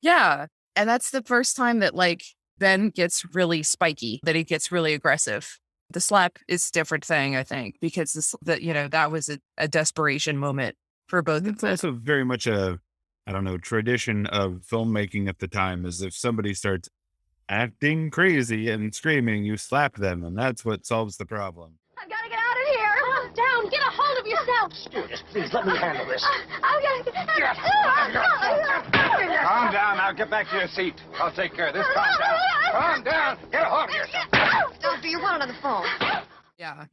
Yeah. 0.03 0.47
And 0.77 0.89
that's 0.89 1.11
the 1.11 1.23
first 1.23 1.57
time 1.57 1.79
that 1.79 1.95
like 1.95 2.25
Ben 2.59 2.91
gets 2.91 3.25
really 3.35 3.63
spiky, 3.63 4.21
that 4.25 4.35
he 4.35 4.43
gets 4.43 4.73
really 4.73 4.93
aggressive. 4.95 5.59
The 5.91 6.01
slap 6.01 6.39
is 6.49 6.69
a 6.69 6.73
different 6.73 7.05
thing, 7.05 7.37
I 7.37 7.45
think, 7.45 7.77
because 7.81 8.15
this 8.15 8.35
that 8.43 8.63
you 8.63 8.75
know, 8.75 8.89
that 8.89 9.13
was 9.13 9.29
a, 9.29 9.39
a 9.57 9.69
desperation 9.69 10.39
moment 10.39 10.75
for 11.07 11.23
both 11.23 11.43
of 11.43 11.49
It's 11.49 11.61
them. 11.61 11.71
also 11.71 11.93
very 11.93 12.25
much 12.25 12.47
a, 12.49 12.81
I 13.27 13.33
don't 13.33 13.45
know, 13.45 13.57
tradition 13.57 14.27
of 14.27 14.63
filmmaking 14.71 15.29
at 15.29 15.39
the 15.39 15.49
time 15.49 15.87
is 15.87 16.03
if 16.03 16.15
somebody 16.15 16.53
starts 16.53 16.91
acting 17.49 18.11
crazy 18.11 18.69
and 18.69 18.95
screaming, 18.95 19.45
you 19.45 19.57
slap 19.57 19.97
them, 19.97 20.25
and 20.25 20.37
that's 20.37 20.65
what 20.65 20.85
solves 20.85 21.17
the 21.17 21.25
problem. 21.25 21.79
I've 21.99 22.09
got 22.11 22.23
to 22.23 22.29
get 22.29 22.39
out 22.39 22.57
of 22.57 22.67
here. 22.75 22.95
Calm 23.03 23.33
down. 23.33 23.71
Get 23.71 23.81
a 23.81 23.91
hold 23.91 24.19
of 24.19 24.27
yourself. 24.27 24.73
Stewardess, 24.75 25.23
please 25.31 25.53
let 25.55 25.67
me 25.67 25.77
handle 25.77 26.07
this. 26.07 26.23
Uh, 26.23 26.29
I've 26.63 26.83
got 26.83 27.05
to 27.05 27.13
get 27.13 27.15
Calm 29.43 29.73
down. 29.73 29.97
Now 29.97 30.13
get 30.13 30.31
back 30.31 30.49
to 30.51 30.57
your 30.57 30.69
seat. 30.69 30.95
I'll 31.19 31.33
take 31.33 31.55
care 31.55 31.69
of 31.69 31.75
this. 31.75 31.87
Calm 31.95 32.19
down. 32.19 32.39
Calm 32.73 33.05
down. 33.05 33.39
Get 33.51 33.63
a 33.63 33.67
hold 33.67 33.89
of 33.89 33.95
yourself. 33.95 34.29
Doctor, 34.81 35.09
you're 35.09 35.23
one 35.23 35.41
on 35.41 35.49
the 35.49 35.55
phone. 35.63 35.87
Yeah. 36.59 36.87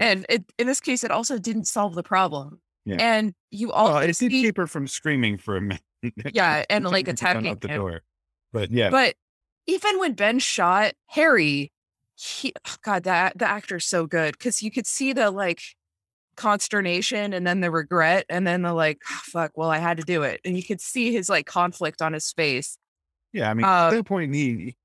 And 0.00 0.26
it, 0.28 0.44
in 0.58 0.66
this 0.66 0.80
case, 0.80 1.04
it 1.04 1.10
also 1.10 1.38
didn't 1.38 1.66
solve 1.66 1.94
the 1.94 2.02
problem. 2.02 2.60
Yeah. 2.86 2.96
And 3.00 3.34
you 3.50 3.72
all 3.72 3.88
Well, 3.88 3.98
it 3.98 4.06
did 4.06 4.16
see- 4.16 4.28
keep 4.30 4.56
her 4.56 4.66
from 4.66 4.86
screaming 4.88 5.36
for 5.38 5.56
a 5.56 5.60
minute. 5.60 5.82
Yeah, 6.32 6.64
and, 6.70 6.84
like, 6.84 7.08
attacking 7.08 7.48
out 7.48 7.60
the 7.60 7.68
him. 7.68 7.80
door. 7.80 8.02
But 8.52 8.70
yeah, 8.70 8.90
But 8.90 9.16
even 9.66 9.98
when 9.98 10.12
Ben 10.14 10.38
shot 10.38 10.92
Harry, 11.08 11.72
he 12.14 12.52
oh 12.66 12.76
God, 12.82 13.02
that 13.04 13.36
the 13.36 13.46
actor's 13.48 13.84
so 13.84 14.06
good 14.06 14.32
because 14.38 14.62
you 14.62 14.70
could 14.70 14.86
see 14.86 15.12
the 15.12 15.30
like 15.30 15.60
consternation 16.36 17.32
and 17.32 17.46
then 17.46 17.60
the 17.60 17.70
regret 17.70 18.24
and 18.28 18.46
then 18.46 18.62
the 18.62 18.72
like, 18.72 18.98
"Ah, 19.10 19.20
fuck, 19.24 19.52
well, 19.56 19.70
I 19.70 19.78
had 19.78 19.96
to 19.96 20.02
do 20.04 20.22
it. 20.22 20.40
And 20.44 20.56
you 20.56 20.62
could 20.62 20.80
see 20.80 21.12
his 21.12 21.28
like 21.28 21.46
conflict 21.46 22.00
on 22.02 22.12
his 22.12 22.30
face. 22.32 22.78
yeah. 23.32 23.50
I 23.50 23.54
mean, 23.54 23.64
uh, 23.64 23.88
at 23.88 23.90
that 23.90 24.04
point, 24.04 24.34
he 24.34 24.76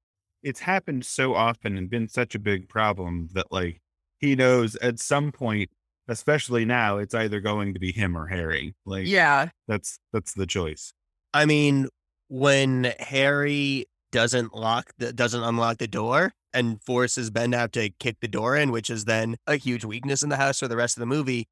it's 0.44 0.60
happened 0.60 1.06
so 1.06 1.36
often 1.36 1.78
and 1.78 1.90
been 1.90 2.08
such 2.08 2.34
a 2.36 2.40
big 2.40 2.68
problem 2.68 3.30
that 3.34 3.52
like 3.52 3.82
he 4.20 4.36
knows 4.36 4.76
at 4.78 5.00
some 5.00 5.32
point, 5.32 5.70
especially 6.12 6.66
now, 6.66 6.98
it's 6.98 7.14
either 7.16 7.40
going 7.40 7.74
to 7.74 7.80
be 7.80 7.92
him 7.92 8.16
or 8.18 8.28
Harry. 8.28 8.76
Like, 8.86 9.08
Yeah. 9.08 9.50
that's 9.68 9.98
that's 10.14 10.34
the 10.34 10.46
choice. 10.46 10.94
I 11.34 11.46
mean, 11.46 11.88
when 12.28 12.94
Harry 13.00 13.86
doesn't 14.12 14.54
lock 14.54 14.92
the 14.98 15.14
doesn't 15.14 15.42
unlock 15.44 15.78
the 15.78 15.88
door 15.88 16.34
and 16.54 16.82
forces 16.84 17.30
Ben 17.30 17.52
to 17.52 17.58
have 17.58 17.72
to 17.72 17.90
kick 18.00 18.18
the 18.22 18.28
door 18.28 18.56
in, 18.58 18.72
which 18.72 18.90
is 18.90 19.06
then 19.06 19.38
a 19.48 19.56
huge 19.56 19.86
weakness 19.86 20.22
in 20.22 20.30
the 20.30 20.36
house 20.38 20.60
for 20.60 20.68
the 20.68 20.76
rest 20.76 20.98
of 20.98 21.00
the 21.00 21.06
movie. 21.06 21.48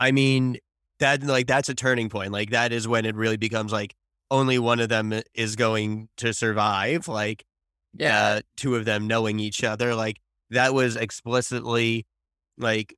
I 0.00 0.10
mean, 0.10 0.56
that 1.00 1.22
like 1.22 1.46
that's 1.46 1.68
a 1.68 1.74
turning 1.74 2.08
point. 2.08 2.32
Like 2.32 2.50
that 2.50 2.72
is 2.72 2.88
when 2.88 3.04
it 3.04 3.14
really 3.14 3.36
becomes 3.36 3.72
like 3.72 3.94
only 4.30 4.58
one 4.58 4.80
of 4.80 4.88
them 4.88 5.20
is 5.34 5.54
going 5.56 6.08
to 6.18 6.32
survive. 6.32 7.08
Like 7.08 7.44
Yeah. 7.94 8.22
uh, 8.24 8.40
two 8.56 8.74
of 8.76 8.84
them 8.86 9.06
knowing 9.06 9.38
each 9.40 9.62
other. 9.64 9.94
Like 9.94 10.16
that 10.50 10.72
was 10.72 10.96
explicitly 10.96 12.06
like 12.56 12.94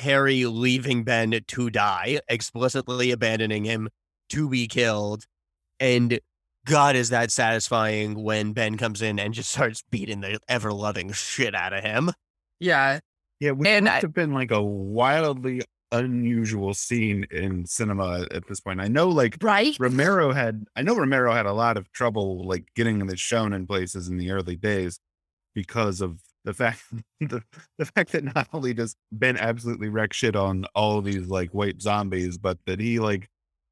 Harry 0.00 0.44
leaving 0.46 1.04
Ben 1.04 1.38
to 1.46 1.70
die, 1.70 2.20
explicitly 2.28 3.10
abandoning 3.10 3.64
him 3.64 3.88
to 4.30 4.48
be 4.48 4.66
killed. 4.66 5.24
And 5.80 6.20
God, 6.64 6.96
is 6.96 7.08
that 7.10 7.30
satisfying 7.30 8.22
when 8.22 8.52
Ben 8.52 8.76
comes 8.76 9.02
in 9.02 9.18
and 9.18 9.34
just 9.34 9.50
starts 9.52 9.82
beating 9.90 10.20
the 10.20 10.38
ever 10.48 10.72
loving 10.72 11.12
shit 11.12 11.54
out 11.54 11.72
of 11.72 11.82
him. 11.84 12.12
Yeah. 12.60 13.00
Yeah, 13.40 13.50
which 13.52 13.68
And 13.68 13.84
must 13.86 13.96
I- 13.96 14.00
have 14.00 14.14
been 14.14 14.32
like 14.32 14.50
a 14.50 14.62
wildly 14.62 15.62
unusual 15.90 16.72
scene 16.72 17.26
in 17.30 17.66
cinema 17.66 18.26
at 18.30 18.46
this 18.48 18.60
point. 18.60 18.80
I 18.80 18.88
know, 18.88 19.08
like 19.08 19.36
Right? 19.42 19.76
Romero 19.78 20.32
had, 20.32 20.64
I 20.74 20.80
know 20.82 20.96
Romero 20.96 21.34
had 21.34 21.44
a 21.44 21.52
lot 21.52 21.76
of 21.76 21.92
trouble 21.92 22.46
like 22.46 22.64
getting 22.74 23.06
this 23.06 23.20
shown 23.20 23.52
in 23.52 23.66
places 23.66 24.08
in 24.08 24.16
the 24.16 24.30
early 24.30 24.56
days 24.56 24.98
because 25.54 26.00
of 26.00 26.20
the 26.44 26.54
fact 26.54 26.82
the, 27.20 27.42
the 27.78 27.84
fact 27.84 28.12
that 28.12 28.24
not 28.24 28.48
only 28.52 28.74
does 28.74 28.96
Ben 29.10 29.36
absolutely 29.36 29.88
wreck 29.88 30.12
shit 30.12 30.36
on 30.36 30.64
all 30.74 31.00
these 31.00 31.28
like 31.28 31.50
white 31.50 31.80
zombies, 31.80 32.38
but 32.38 32.58
that 32.66 32.80
he 32.80 32.98
like 32.98 33.28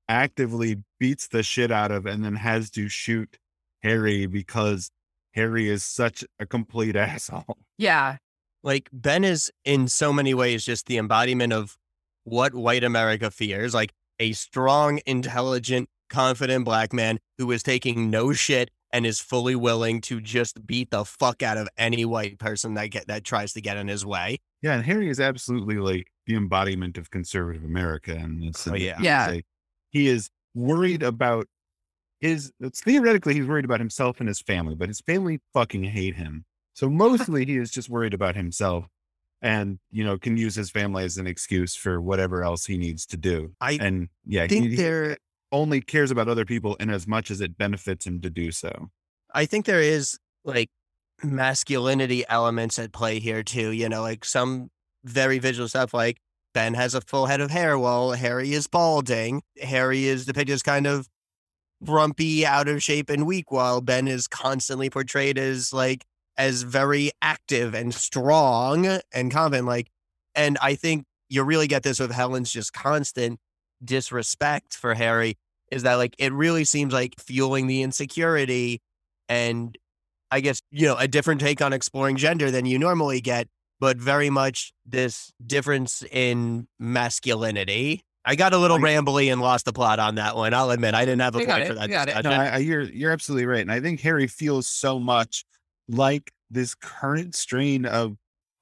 actively 0.09 0.83
beats 0.99 1.29
the 1.29 1.43
shit 1.43 1.71
out 1.71 1.91
of 1.91 2.07
and 2.07 2.25
then 2.25 2.35
has 2.37 2.71
to 2.71 2.89
shoot 2.89 3.39
Harry 3.83 4.27
because 4.27 4.91
Harry 5.35 5.69
is 5.69 5.85
such 5.85 6.25
a 6.39 6.47
complete 6.47 6.97
asshole. 6.97 7.59
Yeah. 7.79 8.17
Like 8.63 8.91
Ben 8.93 9.25
is 9.25 9.51
in 9.65 9.89
so 9.89 10.13
many 10.13 10.35
ways 10.35 10.65
just 10.65 10.87
the 10.87 10.99
embodiment 10.99 11.53
of 11.53 11.79
what 12.25 12.55
white 12.55 12.85
America 12.85 13.31
fears, 13.31 13.73
like 13.73 13.93
a 14.19 14.33
strong, 14.33 15.01
intelligent, 15.07 15.89
confident 16.11 16.65
black 16.65 16.93
man 16.93 17.19
who 17.39 17.51
is 17.53 17.63
taking 17.63 18.11
no 18.11 18.33
shit 18.33 18.71
and 18.93 19.07
is 19.07 19.21
fully 19.21 19.55
willing 19.55 20.01
to 20.03 20.21
just 20.21 20.67
beat 20.67 20.91
the 20.91 21.05
fuck 21.05 21.43
out 21.43 21.57
of 21.57 21.69
any 21.79 22.05
white 22.05 22.39
person 22.39 22.75
that 22.75 22.89
get 22.89 23.07
that 23.09 23.25
tries 23.25 23.53
to 23.53 23.61
get 23.61 23.77
in 23.77 23.89
his 23.89 24.05
way. 24.05 24.39
Yeah, 24.63 24.75
and 24.75 24.85
Harry 24.85 25.09
is 25.09 25.21
absolutely 25.21 25.77
like 25.77 26.09
the 26.27 26.35
embodiment 26.37 26.99
of 26.99 27.11
conservative 27.11 27.65
America, 27.65 28.15
oh, 28.19 28.23
and 28.25 28.45
it's 28.45 28.67
Oh, 28.67 28.75
yeah. 28.75 28.99
Yeah. 29.01 29.27
like, 29.29 29.47
he 29.91 30.09
is 30.09 30.29
worried 30.55 31.03
about 31.03 31.47
his. 32.21 32.53
It's 32.61 32.81
theoretically 32.83 33.35
he's 33.35 33.47
worried 33.47 33.65
about 33.65 33.81
himself 33.81 34.21
and 34.21 34.29
his 34.29 34.41
family, 34.41 34.75
but 34.75 34.89
his 34.89 35.01
family 35.01 35.41
fucking 35.55 35.85
hate 35.85 36.17
him. 36.17 36.45
So 36.75 36.89
mostly 36.91 37.45
he 37.47 37.57
is 37.57 37.71
just 37.71 37.89
worried 37.89 38.15
about 38.15 38.37
himself, 38.37 38.87
and 39.43 39.79
you 39.91 40.05
know 40.05 40.19
can 40.19 40.37
use 40.37 40.55
his 40.55 40.71
family 40.71 41.05
as 41.05 41.17
an 41.17 41.27
excuse 41.27 41.75
for 41.77 42.01
whatever 42.01 42.43
else 42.43 42.67
he 42.67 42.77
needs 42.77 43.07
to 43.07 43.17
do. 43.17 43.53
I 43.61 43.79
And 43.81 44.09
yeah, 44.27 44.43
I 44.45 44.49
think 44.49 44.65
he, 44.65 44.71
he 44.71 44.77
there 44.77 45.17
only 45.53 45.81
cares 45.81 46.11
about 46.11 46.29
other 46.29 46.45
people 46.45 46.75
in 46.77 46.91
as 46.91 47.07
much 47.07 47.31
as 47.31 47.41
it 47.41 47.59
benefits 47.59 48.07
him 48.07 48.21
to 48.21 48.31
do 48.31 48.51
so. 48.51 48.91
I 49.35 49.47
think 49.47 49.67
there 49.67 49.81
is 49.81 50.19
like 50.45 50.69
masculinity 51.23 52.25
elements 52.29 52.79
at 52.79 52.93
play 52.93 53.19
here 53.19 53.43
too. 53.43 53.71
You 53.71 53.89
know, 53.89 54.03
like 54.03 54.25
some 54.25 54.71
very 55.05 55.39
visual 55.39 55.69
stuff 55.69 55.95
like 55.95 56.19
Ben 56.53 56.75
has 56.75 56.95
a 56.95 57.01
full 57.01 57.27
head 57.27 57.41
of 57.41 57.51
hair 57.51 57.79
while 57.79 58.13
Harry 58.13 58.53
is 58.53 58.67
balding. 58.67 59.43
Harry 59.63 60.05
is 60.05 60.27
depicted 60.27 60.55
as 60.55 60.63
kind 60.63 60.87
of 60.87 61.09
grumpy, 61.85 62.45
out 62.45 62.69
of 62.69 62.83
shape, 62.83 63.09
and 63.09 63.27
weak, 63.27 63.51
while 63.51 63.81
Ben 63.81 64.09
is 64.09 64.29
constantly 64.29 64.91
portrayed 64.91 65.39
as 65.39 65.73
like 65.73 66.05
as 66.37 66.63
very 66.63 67.11
active 67.23 67.75
and 67.75 67.95
strong 67.95 69.01
and 69.13 69.31
confident. 69.31 69.67
Like, 69.67 69.89
and 70.35 70.59
I 70.61 70.75
think 70.75 71.05
you 71.29 71.43
really 71.43 71.69
get 71.69 71.83
this 71.83 72.01
with 72.01 72.11
Helen's 72.11 72.53
just 72.53 72.73
constant 72.73 73.39
disrespect 73.85 74.75
for 74.75 74.95
Harry 74.95 75.39
is 75.71 75.85
that 75.85 75.95
like 75.95 76.15
it 76.19 76.33
really 76.33 76.65
seems 76.65 76.93
like 76.93 77.15
fueling 77.19 77.67
the 77.67 77.83
insecurity 77.83 78.83
and 79.29 79.77
I 80.31 80.41
guess, 80.41 80.61
you 80.71 80.87
know, 80.87 80.97
a 80.97 81.09
different 81.09 81.41
take 81.41 81.61
on 81.61 81.73
exploring 81.73 82.17
gender 82.17 82.51
than 82.51 82.67
you 82.67 82.79
normally 82.79 83.21
get, 83.21 83.49
but 83.81 83.97
very 83.97 84.31
much 84.31 84.73
this 84.87 85.33
difference 85.45 86.05
in 86.11 86.69
masculinity. 86.79 88.05
I 88.25 88.37
got 88.37 88.53
a 88.53 88.59
little 88.59 88.77
I- 88.77 88.81
rambly 88.81 89.33
and 89.33 89.41
lost 89.41 89.65
the 89.65 89.73
plot 89.73 89.99
on 89.99 90.17
that 90.17 90.37
one. 90.37 90.53
I'll 90.55 90.71
admit 90.71 90.95
I 90.95 91.05
didn't 91.05 91.23
have 91.23 91.35
a 91.35 91.39
point 91.39 91.63
it, 91.63 91.69
for 91.69 91.75
that 91.75 91.89
you 91.89 91.95
got 91.95 92.09
it. 92.09 92.15
discussion. 92.15 92.31
No, 92.31 92.45
I, 92.45 92.49
I, 92.49 92.57
you're 92.59 92.83
you're 92.83 93.13
absolutely 93.13 93.47
right, 93.47 93.63
and 93.63 93.73
I 93.73 93.81
think 93.81 94.01
Harry 94.01 94.27
feels 94.27 94.67
so 94.67 95.01
much 95.01 95.45
like 95.89 96.31
this 96.51 96.75
current 96.75 97.35
strain 97.35 97.87
of, 97.87 98.17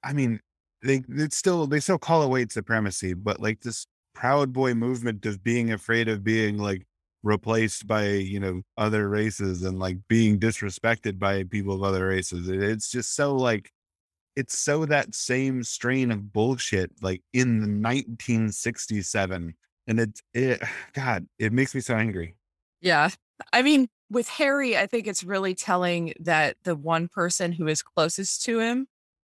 I 0.04 0.12
mean, 0.12 0.40
they 0.82 1.02
it's 1.08 1.36
still 1.36 1.66
they 1.66 1.80
still 1.80 1.98
call 1.98 2.22
it 2.22 2.28
white 2.28 2.52
supremacy, 2.52 3.14
but 3.14 3.40
like 3.40 3.60
this 3.60 3.86
proud 4.20 4.52
boy 4.52 4.74
movement 4.74 5.26
of 5.26 5.42
being 5.44 5.72
afraid 5.72 6.08
of 6.08 6.24
being 6.24 6.58
like 6.58 6.86
replaced 7.22 7.86
by 7.86 8.06
you 8.06 8.40
know 8.40 8.62
other 8.76 9.08
races 9.08 9.62
and 9.62 9.78
like 9.78 9.98
being 10.08 10.38
disrespected 10.38 11.18
by 11.18 11.44
people 11.44 11.74
of 11.74 11.82
other 11.82 12.06
races. 12.08 12.48
It's 12.48 12.90
just 12.90 13.14
so 13.14 13.36
like 13.36 13.70
it's 14.36 14.58
so 14.58 14.86
that 14.86 15.14
same 15.14 15.62
strain 15.64 16.10
of 16.12 16.32
bullshit 16.32 16.92
like 17.02 17.22
in 17.32 17.60
the 17.60 17.66
1967 17.66 19.54
and 19.88 20.00
it, 20.00 20.20
it 20.34 20.62
god 20.94 21.26
it 21.38 21.52
makes 21.52 21.74
me 21.74 21.80
so 21.80 21.94
angry 21.96 22.36
Yeah. 22.80 23.10
I 23.52 23.62
mean, 23.62 23.88
with 24.10 24.28
Harry, 24.28 24.76
I 24.76 24.86
think 24.86 25.06
it's 25.06 25.24
really 25.24 25.54
telling 25.54 26.14
that 26.20 26.56
the 26.64 26.76
one 26.76 27.08
person 27.08 27.52
who 27.52 27.66
is 27.68 27.82
closest 27.82 28.42
to 28.44 28.58
him 28.60 28.88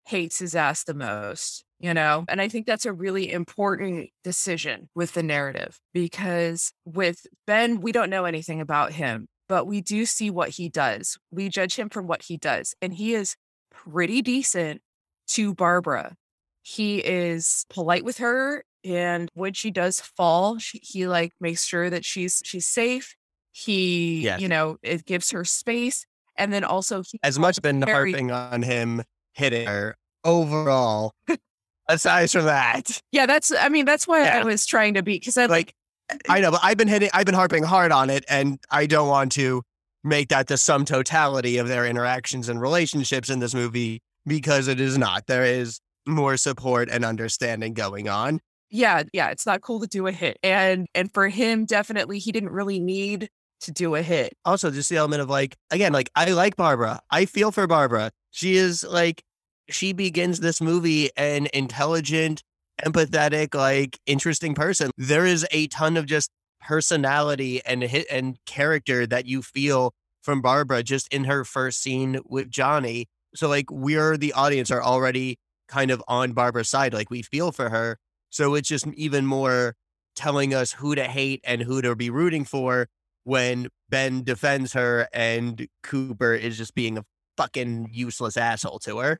hates 0.06 0.38
his 0.38 0.54
ass 0.54 0.84
the 0.84 0.94
most, 0.94 1.64
you 1.84 1.92
know? 1.92 2.24
And 2.28 2.40
I 2.40 2.48
think 2.48 2.66
that's 2.66 2.86
a 2.86 2.92
really 2.94 3.30
important 3.30 4.08
decision 4.22 4.88
with 4.94 5.12
the 5.12 5.22
narrative 5.22 5.78
because 5.92 6.72
with 6.86 7.26
Ben, 7.46 7.82
we 7.82 7.92
don't 7.92 8.08
know 8.08 8.24
anything 8.24 8.62
about 8.62 8.92
him, 8.92 9.28
but 9.50 9.66
we 9.66 9.82
do 9.82 10.06
see 10.06 10.30
what 10.30 10.48
he 10.48 10.70
does. 10.70 11.18
We 11.30 11.50
judge 11.50 11.76
him 11.76 11.90
from 11.90 12.06
what 12.06 12.22
he 12.22 12.38
does. 12.38 12.74
And 12.80 12.94
he 12.94 13.12
is 13.14 13.36
pretty 13.70 14.22
decent 14.22 14.80
to 15.28 15.54
Barbara. 15.54 16.16
He 16.62 17.00
is 17.00 17.66
polite 17.68 18.02
with 18.02 18.16
her 18.16 18.64
and 18.82 19.30
when 19.34 19.52
she 19.52 19.70
does 19.70 20.00
fall, 20.00 20.58
she, 20.58 20.78
he 20.82 21.06
like 21.06 21.32
makes 21.40 21.64
sure 21.64 21.88
that 21.90 22.04
she's 22.04 22.42
she's 22.44 22.66
safe. 22.66 23.14
He, 23.52 24.22
Yes. 24.22 24.40
you 24.40 24.48
know, 24.48 24.76
it 24.82 25.04
gives 25.04 25.30
her 25.30 25.44
space. 25.44 26.06
And 26.36 26.52
then 26.52 26.64
also 26.64 27.02
he 27.02 27.18
As 27.22 27.38
much 27.38 27.60
been 27.62 27.82
harping 27.82 28.30
on 28.30 28.62
him 28.62 29.02
hitting 29.32 29.66
her 29.66 29.96
overall. 30.24 31.12
aside 31.88 32.30
from 32.30 32.44
that, 32.46 33.00
Yeah, 33.12 33.26
that's 33.26 33.52
I 33.52 33.68
mean, 33.68 33.84
that's 33.84 34.06
why 34.06 34.26
I 34.26 34.44
was 34.44 34.66
trying 34.66 34.94
to 34.94 35.02
be 35.02 35.18
because 35.18 35.36
I 35.36 35.46
like 35.46 35.74
uh, 36.10 36.16
I 36.28 36.40
know, 36.40 36.50
but 36.50 36.60
I've 36.62 36.76
been 36.76 36.88
hitting, 36.88 37.10
I've 37.14 37.26
been 37.26 37.34
harping 37.34 37.62
hard 37.64 37.92
on 37.92 38.10
it, 38.10 38.24
and 38.28 38.58
I 38.70 38.86
don't 38.86 39.08
want 39.08 39.32
to 39.32 39.62
make 40.02 40.28
that 40.28 40.48
the 40.48 40.58
sum 40.58 40.84
totality 40.84 41.56
of 41.56 41.68
their 41.68 41.86
interactions 41.86 42.48
and 42.48 42.60
relationships 42.60 43.30
in 43.30 43.38
this 43.38 43.54
movie 43.54 44.02
because 44.26 44.68
it 44.68 44.80
is 44.80 44.98
not. 44.98 45.26
There 45.26 45.44
is 45.44 45.80
more 46.06 46.36
support 46.36 46.88
and 46.90 47.04
understanding 47.04 47.72
going 47.72 48.08
on. 48.08 48.40
yeah, 48.70 49.04
yeah, 49.12 49.30
it's 49.30 49.46
not 49.46 49.62
cool 49.62 49.80
to 49.80 49.86
do 49.86 50.06
a 50.06 50.12
hit. 50.12 50.38
And 50.42 50.86
and 50.94 51.12
for 51.12 51.28
him, 51.28 51.64
definitely 51.64 52.18
he 52.18 52.32
didn't 52.32 52.50
really 52.50 52.80
need 52.80 53.28
to 53.60 53.72
do 53.72 53.94
a 53.94 54.02
hit. 54.02 54.34
Also, 54.44 54.70
just 54.70 54.90
the 54.90 54.96
element 54.96 55.22
of 55.22 55.30
like, 55.30 55.56
again, 55.70 55.92
like 55.92 56.10
I 56.14 56.30
like 56.32 56.56
Barbara. 56.56 57.00
I 57.10 57.24
feel 57.24 57.50
for 57.50 57.66
Barbara. 57.66 58.10
She 58.30 58.56
is 58.56 58.84
like, 58.84 59.22
she 59.68 59.92
begins 59.92 60.40
this 60.40 60.60
movie 60.60 61.10
an 61.16 61.48
intelligent, 61.54 62.42
empathetic, 62.82 63.54
like 63.54 63.98
interesting 64.06 64.54
person. 64.54 64.90
There 64.96 65.26
is 65.26 65.46
a 65.50 65.66
ton 65.68 65.96
of 65.96 66.06
just 66.06 66.30
personality 66.60 67.60
and 67.64 67.82
hit 67.82 68.06
and 68.10 68.38
character 68.46 69.06
that 69.06 69.26
you 69.26 69.42
feel 69.42 69.92
from 70.22 70.40
Barbara 70.40 70.82
just 70.82 71.06
in 71.12 71.24
her 71.24 71.44
first 71.44 71.82
scene 71.82 72.20
with 72.24 72.50
Johnny. 72.50 73.06
So 73.34 73.48
like 73.48 73.70
we're 73.70 74.16
the 74.16 74.32
audience 74.32 74.70
are 74.70 74.82
already 74.82 75.38
kind 75.68 75.90
of 75.90 76.02
on 76.08 76.32
Barbara's 76.32 76.70
side. 76.70 76.94
Like 76.94 77.10
we 77.10 77.22
feel 77.22 77.52
for 77.52 77.68
her. 77.68 77.98
So 78.30 78.54
it's 78.54 78.68
just 78.68 78.86
even 78.94 79.26
more 79.26 79.74
telling 80.16 80.54
us 80.54 80.72
who 80.72 80.94
to 80.94 81.04
hate 81.04 81.40
and 81.44 81.62
who 81.62 81.82
to 81.82 81.94
be 81.94 82.10
rooting 82.10 82.44
for 82.44 82.88
when 83.24 83.68
Ben 83.88 84.22
defends 84.22 84.72
her 84.72 85.08
and 85.12 85.66
Cooper 85.82 86.34
is 86.34 86.56
just 86.56 86.74
being 86.74 86.98
a 86.98 87.04
fucking 87.36 87.90
useless 87.92 88.36
asshole 88.36 88.78
to 88.80 88.98
her. 88.98 89.18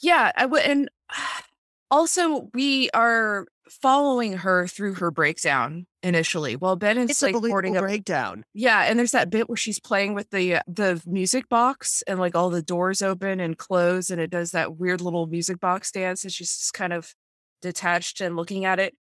Yeah, 0.00 0.32
I 0.36 0.46
would 0.46 0.62
and 0.62 0.90
also 1.90 2.50
we 2.54 2.90
are 2.90 3.46
following 3.68 4.34
her 4.38 4.66
through 4.66 4.94
her 4.94 5.10
breakdown 5.10 5.86
initially. 6.02 6.56
While 6.56 6.76
Ben 6.76 6.98
is 6.98 7.10
It's 7.10 7.22
a 7.22 7.26
like 7.26 7.36
hoarding 7.36 7.76
up 7.76 7.82
breakdown. 7.82 8.44
Yeah, 8.54 8.82
and 8.82 8.98
there's 8.98 9.12
that 9.12 9.30
bit 9.30 9.48
where 9.48 9.56
she's 9.56 9.78
playing 9.78 10.14
with 10.14 10.30
the 10.30 10.56
uh, 10.56 10.60
the 10.66 11.02
music 11.06 11.48
box 11.48 12.02
and 12.06 12.18
like 12.18 12.34
all 12.34 12.50
the 12.50 12.62
doors 12.62 13.02
open 13.02 13.40
and 13.40 13.56
close 13.56 14.10
and 14.10 14.20
it 14.20 14.30
does 14.30 14.52
that 14.52 14.76
weird 14.76 15.00
little 15.00 15.26
music 15.26 15.60
box 15.60 15.90
dance 15.90 16.24
and 16.24 16.32
she's 16.32 16.56
just 16.56 16.74
kind 16.74 16.92
of 16.92 17.14
detached 17.62 18.20
and 18.20 18.36
looking 18.36 18.64
at 18.64 18.78
it. 18.78 18.94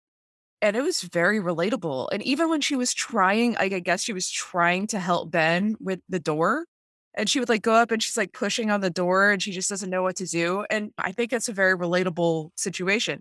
And 0.61 0.77
it 0.77 0.83
was 0.83 1.03
very 1.03 1.41
relatable. 1.41 2.09
And 2.13 2.23
even 2.23 2.49
when 2.49 2.61
she 2.61 2.77
was 2.77 2.95
trying, 2.95 3.55
like 3.55 3.73
I 3.73 3.81
guess 3.81 4.03
she 4.03 4.13
was 4.13 4.31
trying 4.31 4.87
to 4.89 5.01
help 5.01 5.31
Ben 5.33 5.75
with 5.81 6.01
the 6.09 6.21
door 6.21 6.67
and 7.15 7.29
she 7.29 7.39
would 7.41 7.49
like 7.49 7.63
go 7.63 7.75
up 7.75 7.91
and 7.91 8.03
she's 8.03 8.17
like 8.17 8.33
pushing 8.33 8.71
on 8.71 8.81
the 8.81 8.91
door 8.91 9.31
and 9.31 9.43
she 9.43 9.53
just 9.53 9.69
doesn't 9.69 9.91
know 9.91 10.03
what 10.03 10.17
to 10.17 10.27
do. 10.27 10.65
And 10.71 10.93
I 10.99 11.13
think 11.13 11.33
it's 11.33 11.49
a 11.49 11.53
very 11.53 11.77
relatable 11.77 12.51
situation. 12.57 13.21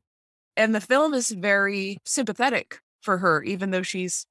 And 0.57 0.75
the 0.75 0.81
film 0.81 1.13
is 1.13 1.31
very 1.31 1.97
sympathetic 2.05 2.79
for 3.01 3.17
her, 3.17 3.43
even 3.43 3.71
though 3.71 3.83
she's 3.83 4.25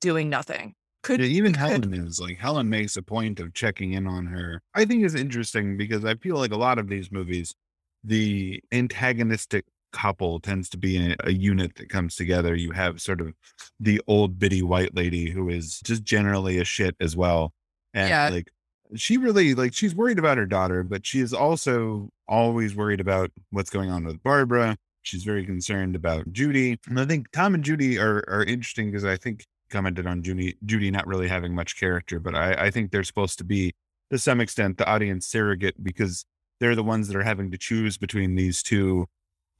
doing 0.00 0.28
nothing. 0.28 0.74
Could 1.02 1.20
Yeah, 1.20 1.26
even 1.26 1.54
Helen 1.54 1.92
is 1.92 2.18
like 2.18 2.38
Helen 2.38 2.68
makes 2.68 2.96
a 2.96 3.02
point 3.02 3.38
of 3.40 3.52
checking 3.52 3.92
in 3.92 4.06
on 4.06 4.26
her. 4.26 4.62
I 4.74 4.84
think 4.84 5.04
it's 5.04 5.14
interesting 5.14 5.76
because 5.76 6.04
I 6.04 6.14
feel 6.14 6.36
like 6.36 6.52
a 6.52 6.56
lot 6.56 6.78
of 6.78 6.88
these 6.88 7.12
movies, 7.12 7.54
the 8.02 8.62
antagonistic 8.72 9.64
couple 9.92 10.40
tends 10.40 10.68
to 10.70 10.78
be 10.78 10.96
a, 11.10 11.16
a 11.24 11.32
unit 11.32 11.76
that 11.76 11.88
comes 11.88 12.16
together. 12.16 12.54
You 12.54 12.72
have 12.72 13.00
sort 13.00 13.20
of 13.20 13.32
the 13.78 14.00
old 14.06 14.38
bitty 14.38 14.62
white 14.62 14.94
lady 14.94 15.30
who 15.30 15.48
is 15.50 15.80
just 15.84 16.02
generally 16.04 16.58
a 16.58 16.64
shit 16.64 16.96
as 17.00 17.16
well. 17.16 17.52
And 17.92 18.08
Yeah. 18.08 18.28
like 18.30 18.50
she 18.94 19.16
really 19.16 19.54
like 19.54 19.74
she's 19.74 19.94
worried 19.94 20.18
about 20.18 20.38
her 20.38 20.46
daughter, 20.46 20.82
but 20.82 21.06
she 21.06 21.20
is 21.20 21.32
also 21.32 22.10
always 22.28 22.74
worried 22.74 23.00
about 23.00 23.30
what's 23.50 23.70
going 23.70 23.90
on 23.90 24.04
with 24.04 24.22
Barbara. 24.22 24.76
She's 25.02 25.24
very 25.24 25.44
concerned 25.44 25.96
about 25.96 26.32
Judy. 26.32 26.78
And 26.88 26.98
I 26.98 27.04
think 27.04 27.30
Tom 27.32 27.54
and 27.54 27.64
Judy 27.64 27.98
are 27.98 28.24
are 28.28 28.44
interesting 28.44 28.90
because 28.90 29.04
I 29.04 29.16
think 29.16 29.44
commented 29.70 30.06
on 30.06 30.22
Judy 30.22 30.56
Judy 30.64 30.90
not 30.90 31.06
really 31.06 31.28
having 31.28 31.54
much 31.54 31.78
character, 31.78 32.20
but 32.20 32.34
I, 32.34 32.66
I 32.66 32.70
think 32.70 32.90
they're 32.90 33.04
supposed 33.04 33.38
to 33.38 33.44
be 33.44 33.72
to 34.10 34.18
some 34.18 34.40
extent 34.40 34.78
the 34.78 34.88
audience 34.88 35.26
surrogate 35.26 35.82
because 35.82 36.24
they're 36.60 36.76
the 36.76 36.84
ones 36.84 37.08
that 37.08 37.16
are 37.16 37.22
having 37.22 37.50
to 37.50 37.58
choose 37.58 37.98
between 37.98 38.34
these 38.36 38.62
two 38.62 39.06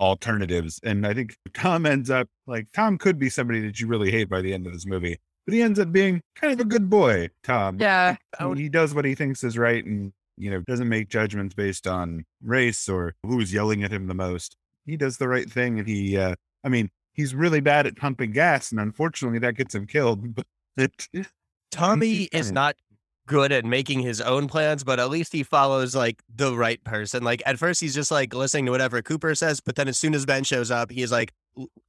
alternatives. 0.01 0.81
And 0.83 1.07
I 1.07 1.15
think 1.15 1.37
Tom 1.55 1.87
ends 1.87 2.11
up 2.11 2.29
like 2.47 2.69
Tom 2.73 2.99
could 2.99 3.19
be 3.19 3.31
somebody 3.31 3.61
that 3.61 3.81
you 3.81 3.87
really 3.87 4.11
hate 4.11 4.29
by 4.29 4.41
the 4.41 4.55
end 4.55 4.67
of 4.67 4.73
this 4.73 4.87
movie, 4.87 5.19
but 5.47 5.55
he 5.55 5.63
ends 5.63 5.79
up 5.79 5.93
being 5.93 6.21
kind 6.37 6.53
of 6.53 6.61
a 6.61 6.65
good 6.65 6.89
boy, 6.91 7.31
Tom. 7.43 7.79
Yeah. 7.81 8.17
He- 8.55 8.63
He 8.63 8.69
does 8.69 8.95
what 8.95 9.05
he 9.05 9.15
thinks 9.15 9.43
is 9.45 9.57
right 9.59 9.85
and 9.85 10.13
you 10.37 10.51
know 10.51 10.61
doesn't 10.63 10.89
make 10.89 11.09
judgments 11.09 11.55
based 11.55 11.87
on 11.87 12.25
race 12.43 12.89
or 12.89 13.15
who's 13.25 13.53
yelling 13.53 13.85
at 13.85 13.93
him 13.93 14.07
the 14.09 14.15
most. 14.15 14.57
He 14.87 14.97
does 14.97 15.19
the 15.19 15.29
right 15.29 15.51
thing 15.51 15.79
and 15.79 15.87
he 15.89 16.17
uh 16.19 16.35
I 16.65 16.69
mean, 16.69 16.91
he's 17.13 17.35
really 17.35 17.61
bad 17.61 17.87
at 17.87 17.97
pumping 17.97 18.33
gas 18.33 18.71
and 18.73 18.81
unfortunately 18.81 19.39
that 19.41 19.55
gets 19.57 19.75
him 19.75 19.87
killed. 19.87 20.35
But 20.77 21.07
Tommy 21.71 22.29
is 22.33 22.51
not 22.53 22.77
good 23.27 23.53
at 23.53 23.65
making 23.65 24.01
his 24.01 24.21
own 24.21 24.49
plans, 24.49 24.85
but 24.85 24.99
at 25.01 25.09
least 25.09 25.33
he 25.33 25.43
follows 25.43 25.95
like 25.95 26.21
the 26.35 26.55
right 26.57 26.83
person. 26.85 27.23
Like 27.23 27.43
at 27.47 27.59
first 27.59 27.81
he's 27.81 27.95
just 27.95 28.11
like 28.11 28.35
listening 28.35 28.67
to 28.67 28.73
whatever 28.73 29.01
Cooper 29.03 29.35
says, 29.35 29.61
but 29.61 29.77
then 29.77 29.89
as 29.89 29.99
soon 29.99 30.15
as 30.15 30.27
Ben 30.27 30.45
shows 30.45 30.71
up, 30.71 30.91
he 30.91 31.03
is 31.03 31.11
like, 31.13 31.33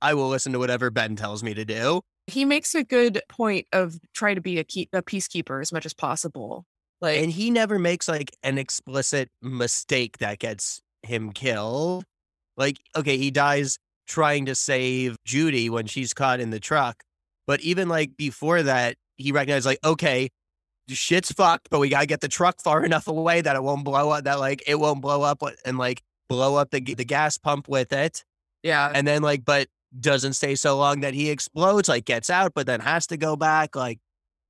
I 0.02 0.14
will 0.14 0.30
listen 0.30 0.54
to 0.54 0.60
whatever 0.60 0.90
Ben 0.92 1.16
tells 1.16 1.44
me 1.44 1.54
to 1.56 1.66
do. 1.66 2.02
He 2.28 2.46
makes 2.46 2.74
a 2.74 2.84
good 2.84 3.22
point 3.30 3.68
of 3.72 4.00
trying 4.14 4.36
to 4.36 4.42
be 4.42 4.58
a 4.58 4.62
a 4.62 5.02
peacekeeper 5.02 5.62
as 5.62 5.72
much 5.72 5.86
as 5.86 5.94
possible. 5.94 6.66
Like 7.02 7.22
And 7.22 7.32
he 7.32 7.52
never 7.52 7.78
makes 7.78 8.08
like 8.08 8.36
an 8.44 8.58
explicit 8.58 9.30
mistake 9.42 10.18
that 10.20 10.40
gets 10.40 10.82
him 11.04 11.32
killed. 11.32 12.06
Like, 12.58 12.78
okay, 12.96 13.18
he 13.18 13.32
dies 13.32 13.78
trying 14.08 14.46
to 14.46 14.56
save 14.56 15.18
Judy 15.26 15.70
when 15.70 15.88
she's 15.88 16.14
caught 16.14 16.40
in 16.40 16.52
the 16.52 16.60
truck. 16.60 17.04
But 17.48 17.62
even 17.62 17.90
like 17.90 18.18
before 18.18 18.64
that, 18.64 18.96
he 19.18 19.32
recognized 19.32 19.66
like, 19.66 19.80
okay, 19.84 20.30
shit's 20.90 21.32
fucked, 21.32 21.70
but 21.70 21.80
we 21.80 21.90
gotta 21.90 22.06
get 22.06 22.22
the 22.22 22.28
truck 22.28 22.62
far 22.62 22.84
enough 22.86 23.08
away 23.08 23.42
that 23.42 23.56
it 23.56 23.64
won't 23.64 23.84
blow 23.84 24.10
up. 24.12 24.24
That 24.24 24.40
like 24.40 24.64
it 24.68 24.76
won't 24.80 25.02
blow 25.02 25.22
up 25.22 25.44
and 25.66 25.78
like 25.78 26.02
blow 26.30 26.56
up 26.56 26.72
the 26.72 26.80
the 26.80 27.06
gas 27.06 27.38
pump 27.38 27.68
with 27.68 27.94
it. 27.94 28.24
yeah. 28.64 28.92
And 28.94 29.08
then 29.08 29.22
like, 29.22 29.46
but 29.46 29.68
doesn't 30.00 30.34
stay 30.34 30.56
so 30.56 30.78
long 30.78 31.02
that 31.02 31.14
he 31.14 31.30
explodes. 31.30 31.90
Like 31.90 32.06
gets 32.06 32.30
out, 32.30 32.54
but 32.54 32.68
then 32.68 32.80
has 32.82 33.08
to 33.08 33.18
go 33.18 33.36
back. 33.36 33.76
Like 33.76 34.00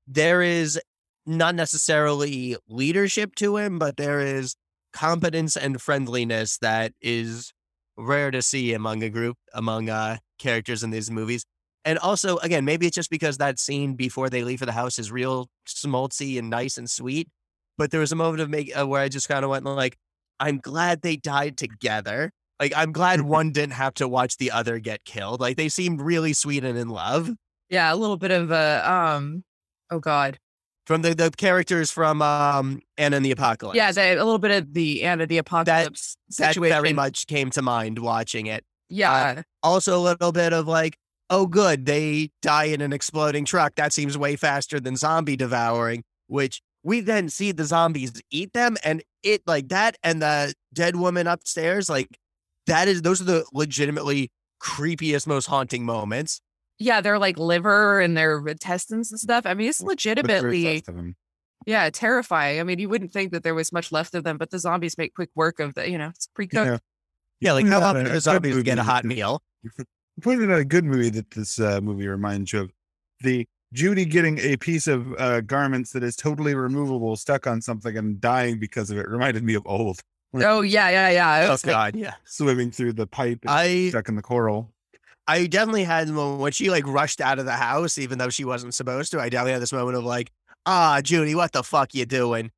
there 0.07 0.41
is 0.41 0.79
not 1.25 1.55
necessarily 1.55 2.55
leadership 2.67 3.35
to 3.35 3.57
him, 3.57 3.79
but 3.79 3.97
there 3.97 4.21
is 4.21 4.55
competence 4.93 5.57
and 5.57 5.81
friendliness 5.81 6.57
that 6.59 6.93
is 7.01 7.51
rare 7.97 8.31
to 8.31 8.41
see 8.41 8.73
among 8.73 9.03
a 9.03 9.09
group 9.09 9.37
among 9.53 9.89
uh 9.89 10.17
characters 10.37 10.83
in 10.83 10.89
these 10.89 11.09
movies. 11.09 11.45
And 11.85 11.99
also, 11.99 12.37
again, 12.37 12.65
maybe 12.65 12.87
it's 12.87 12.95
just 12.95 13.11
because 13.11 13.37
that 13.37 13.59
scene 13.59 13.93
before 13.93 14.29
they 14.29 14.43
leave 14.43 14.59
for 14.59 14.65
the 14.65 14.71
house 14.71 14.97
is 14.97 15.11
real 15.11 15.47
schmaltzy 15.67 16.39
and 16.39 16.49
nice 16.49 16.77
and 16.79 16.89
sweet. 16.89 17.29
But 17.77 17.91
there 17.91 17.99
was 17.99 18.11
a 18.11 18.15
moment 18.15 18.41
of 18.41 18.49
make 18.49 18.75
uh, 18.77 18.87
where 18.87 19.01
I 19.01 19.07
just 19.07 19.27
kind 19.27 19.43
of 19.43 19.51
went 19.51 19.65
like, 19.65 19.95
I'm 20.39 20.57
glad 20.57 21.01
they 21.01 21.15
died 21.15 21.57
together. 21.57 22.31
Like, 22.59 22.73
I'm 22.75 22.91
glad 22.91 23.21
one 23.21 23.51
didn't 23.51 23.73
have 23.73 23.93
to 23.95 24.07
watch 24.07 24.37
the 24.37 24.51
other 24.51 24.79
get 24.79 25.03
killed. 25.03 25.39
Like, 25.41 25.57
they 25.57 25.69
seemed 25.69 26.01
really 26.01 26.33
sweet 26.33 26.63
and 26.63 26.77
in 26.77 26.89
love. 26.89 27.29
yeah, 27.69 27.93
a 27.93 27.95
little 27.95 28.17
bit 28.17 28.31
of 28.31 28.51
a 28.51 28.89
um 28.89 29.43
oh 29.91 29.99
god. 29.99 30.39
From 30.87 31.01
the, 31.01 31.15
the 31.15 31.31
characters 31.31 31.89
from 31.91 32.21
um 32.21 32.79
Anna 32.97 33.17
and 33.17 33.25
the 33.25 33.31
Apocalypse. 33.31 33.75
Yeah, 33.75 33.91
the, 33.91 34.13
a 34.13 34.23
little 34.23 34.37
bit 34.37 34.51
of 34.51 34.73
the 34.73 35.03
Anna 35.03 35.25
the 35.25 35.39
Apocalypse 35.39 36.17
that 36.37 36.53
situation. 36.53 36.75
very 36.75 36.93
much 36.93 37.27
came 37.27 37.49
to 37.51 37.61
mind 37.61 37.99
watching 37.99 38.45
it. 38.45 38.63
yeah. 38.89 39.41
Also, 39.63 39.97
a 39.97 40.01
little 40.01 40.31
bit 40.31 40.53
of 40.53 40.67
like, 40.67 40.95
oh, 41.31 41.47
good, 41.47 41.87
they 41.87 42.29
die 42.43 42.65
in 42.65 42.81
an 42.81 42.93
exploding 42.93 43.45
truck. 43.45 43.75
That 43.75 43.93
seems 43.93 44.15
way 44.17 44.35
faster 44.35 44.79
than 44.79 44.95
zombie 44.95 45.35
devouring, 45.35 46.03
which 46.27 46.61
we 46.83 46.99
then 47.01 47.29
see 47.29 47.51
the 47.51 47.63
zombies 47.63 48.21
eat 48.29 48.53
them. 48.53 48.77
And 48.83 49.01
it 49.23 49.41
like 49.47 49.69
that 49.69 49.97
and 50.03 50.21
the 50.21 50.53
dead 50.71 50.95
woman 50.97 51.25
upstairs, 51.25 51.89
like 51.89 52.07
that 52.67 52.87
is, 52.87 53.01
those 53.01 53.21
are 53.21 53.25
the 53.25 53.45
legitimately 53.53 54.31
creepiest, 54.61 55.27
most 55.27 55.45
haunting 55.47 55.85
moments. 55.85 56.41
yeah, 56.79 56.99
they're 57.01 57.19
like 57.19 57.37
liver 57.37 57.99
and 58.01 58.17
their 58.17 58.45
intestines 58.47 59.11
and 59.11 59.19
stuff. 59.19 59.45
I 59.45 59.53
mean, 59.53 59.69
it's 59.69 59.79
But 59.79 59.87
there 59.87 59.93
is 59.93 60.03
legitimately 60.05 60.63
less 60.75 60.87
of 60.87 60.97
'em. 60.97 61.15
yeah, 61.65 61.89
terrifying. 61.89 62.59
I 62.59 62.63
mean, 62.63 62.79
you 62.79 62.89
wouldn't 62.89 63.13
think 63.13 63.31
that 63.31 63.43
there 63.43 63.55
was 63.55 63.71
much 63.71 63.91
left 63.91 64.13
of 64.15 64.23
them, 64.23 64.37
but 64.37 64.49
the 64.51 64.59
zombies 64.59 64.97
make 64.97 65.13
quick 65.15 65.29
work 65.35 65.59
of 65.59 65.73
the, 65.75 65.89
you 65.89 65.97
know, 65.97 66.09
it's 66.09 66.27
pre-cooked. 66.27 66.65
Yeah. 66.65 66.77
Yeah, 67.41 67.51
like 67.53 67.65
how 67.67 67.79
Yeah, 67.79 67.85
often 67.87 68.01
a 68.01 68.09
do 68.09 68.13
good 68.13 68.21
zombies 68.23 68.63
get 68.63 68.77
a 68.79 68.83
hot 68.83 69.03
meal? 69.05 69.41
pointed 70.21 70.49
out 70.51 70.59
a 70.59 70.65
good 70.65 70.85
movie 70.85 71.09
that 71.09 71.31
this 71.31 71.59
uh, 71.59 71.81
movie 71.81 72.07
reminds 72.07 72.53
you 72.53 72.61
of. 72.61 72.71
The 73.21 73.45
Judy 73.73 74.05
getting 74.05 74.37
a 74.39 74.55
piece 74.57 74.87
of 74.87 75.13
uh, 75.19 75.41
garments 75.41 75.91
that 75.91 76.03
is 76.03 76.15
totally 76.15 76.55
removable 76.55 77.15
stuck 77.17 77.45
on 77.47 77.61
something 77.61 77.97
and 77.97 78.21
dying 78.21 78.59
because 78.59 78.89
of 78.89 78.97
it 78.97 79.07
reminded 79.09 79.43
me 79.43 79.53
of 79.53 79.63
old 79.65 79.99
Oh 80.43 80.61
yeah, 80.61 80.89
yeah, 80.89 81.09
yeah. 81.09 81.43
It 81.43 81.47
Oh 81.47 81.51
was 81.51 81.65
like- 81.65 81.73
God, 81.73 81.95
yeah. 81.95 82.15
swimming 82.25 82.71
through 82.71 82.93
the 82.93 83.07
pipe 83.07 83.39
and 83.43 83.49
I 83.51 83.89
stuck 83.89 84.09
in 84.09 84.15
the 84.15 84.21
coral. 84.21 84.71
I 85.27 85.47
definitely 85.47 85.83
had 85.85 86.07
the 86.07 86.13
moment 86.13 86.41
when 86.41 86.51
she 86.51 86.69
like 86.69 86.85
rushed 86.85 87.19
out 87.21 87.39
of 87.39 87.45
the 87.45 87.53
house, 87.53 87.97
even 87.97 88.17
though 88.17 88.29
she 88.29 88.45
wasn't 88.45 88.73
supposed 88.75 89.11
to. 89.11 89.19
I 89.19 89.29
definitely 89.29 89.53
had 89.53 89.61
this 89.61 89.73
moment 89.73 89.97
of 89.97 90.03
like, 90.03 90.31
ah, 90.65 91.01
Judy, 91.03 91.33
what 91.35 91.51
the 91.51 91.63
fuck 91.63 91.93
you 91.95 92.05
doing? 92.05 92.51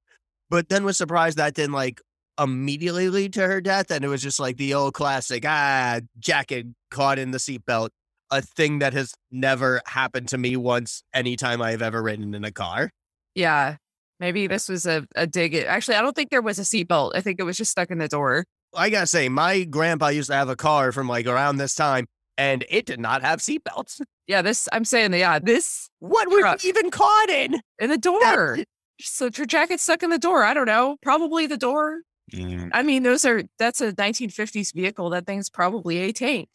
But 0.49 0.69
then 0.69 0.83
was 0.83 0.97
surprised 0.97 1.37
that 1.37 1.53
didn't 1.53 1.73
like 1.73 2.01
immediately 2.39 3.09
lead 3.09 3.33
to 3.33 3.47
her 3.47 3.61
death, 3.61 3.89
and 3.91 4.03
it 4.05 4.07
was 4.09 4.21
just 4.21 4.39
like 4.39 4.57
the 4.57 4.73
old 4.73 4.93
classic, 4.93 5.43
ah, 5.47 5.99
jacket 6.19 6.67
caught 6.91 7.19
in 7.19 7.31
the 7.31 7.37
seatbelt, 7.37 7.89
a 8.31 8.41
thing 8.41 8.79
that 8.79 8.93
has 8.93 9.13
never 9.31 9.81
happened 9.87 10.27
to 10.29 10.37
me 10.37 10.55
once 10.57 11.03
anytime 11.13 11.61
I've 11.61 11.81
ever 11.81 12.01
ridden 12.03 12.33
in 12.33 12.43
a 12.43 12.51
car. 12.51 12.91
yeah. 13.33 13.77
Maybe 14.19 14.47
this 14.47 14.67
was 14.67 14.85
a, 14.85 15.05
a 15.15 15.27
dig. 15.27 15.53
At, 15.53 15.67
actually, 15.67 15.95
I 15.95 16.01
don't 16.01 16.15
think 16.15 16.29
there 16.29 16.41
was 16.41 16.59
a 16.59 16.63
seatbelt. 16.63 17.11
I 17.15 17.21
think 17.21 17.39
it 17.39 17.43
was 17.43 17.57
just 17.57 17.71
stuck 17.71 17.91
in 17.91 17.97
the 17.99 18.07
door. 18.07 18.45
I 18.75 18.89
gotta 18.89 19.07
say, 19.07 19.29
my 19.29 19.63
grandpa 19.63 20.07
used 20.09 20.29
to 20.29 20.35
have 20.35 20.49
a 20.49 20.55
car 20.55 20.91
from 20.91 21.07
like 21.07 21.27
around 21.27 21.57
this 21.57 21.75
time, 21.75 22.07
and 22.37 22.65
it 22.69 22.85
did 22.85 22.99
not 22.99 23.21
have 23.21 23.39
seatbelts. 23.39 24.01
Yeah, 24.27 24.41
this 24.41 24.67
I'm 24.71 24.85
saying 24.85 25.11
that 25.11 25.19
yeah, 25.19 25.39
this 25.39 25.89
What 25.99 26.29
were 26.29 26.45
it 26.45 26.65
even 26.65 26.91
caught 26.91 27.29
in? 27.29 27.61
in 27.79 27.89
the 27.89 27.97
door. 27.97 28.59
So 28.99 29.29
her 29.35 29.45
jacket 29.45 29.79
stuck 29.79 30.03
in 30.03 30.09
the 30.09 30.17
door. 30.17 30.43
I 30.43 30.53
don't 30.53 30.65
know. 30.65 30.97
Probably 31.01 31.45
the 31.47 31.57
door. 31.57 32.01
Mm. 32.33 32.71
I 32.73 32.83
mean, 32.83 33.03
those 33.03 33.23
are 33.25 33.43
that's 33.57 33.79
a 33.79 33.93
1950s 33.93 34.73
vehicle. 34.73 35.09
That 35.11 35.25
thing's 35.25 35.49
probably 35.49 35.99
a 35.99 36.11
tank. 36.11 36.49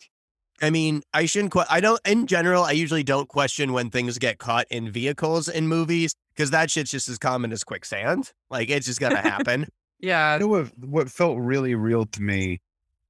I 0.62 0.70
mean, 0.70 1.02
I 1.12 1.26
shouldn't. 1.26 1.52
Que- 1.52 1.64
I 1.68 1.80
don't. 1.80 2.00
In 2.06 2.26
general, 2.28 2.62
I 2.62 2.70
usually 2.70 3.02
don't 3.02 3.28
question 3.28 3.72
when 3.72 3.90
things 3.90 4.16
get 4.18 4.38
caught 4.38 4.66
in 4.70 4.90
vehicles 4.90 5.48
in 5.48 5.66
movies 5.66 6.14
because 6.34 6.50
that 6.52 6.70
shit's 6.70 6.92
just 6.92 7.08
as 7.08 7.18
common 7.18 7.52
as 7.52 7.64
quicksand. 7.64 8.32
Like 8.48 8.70
it's 8.70 8.86
just 8.86 9.00
gonna 9.00 9.16
happen. 9.20 9.66
Yeah. 9.98 10.34
You 10.34 10.40
know 10.40 10.48
what? 10.48 10.78
What 10.78 11.10
felt 11.10 11.38
really 11.38 11.74
real 11.74 12.06
to 12.06 12.22
me 12.22 12.60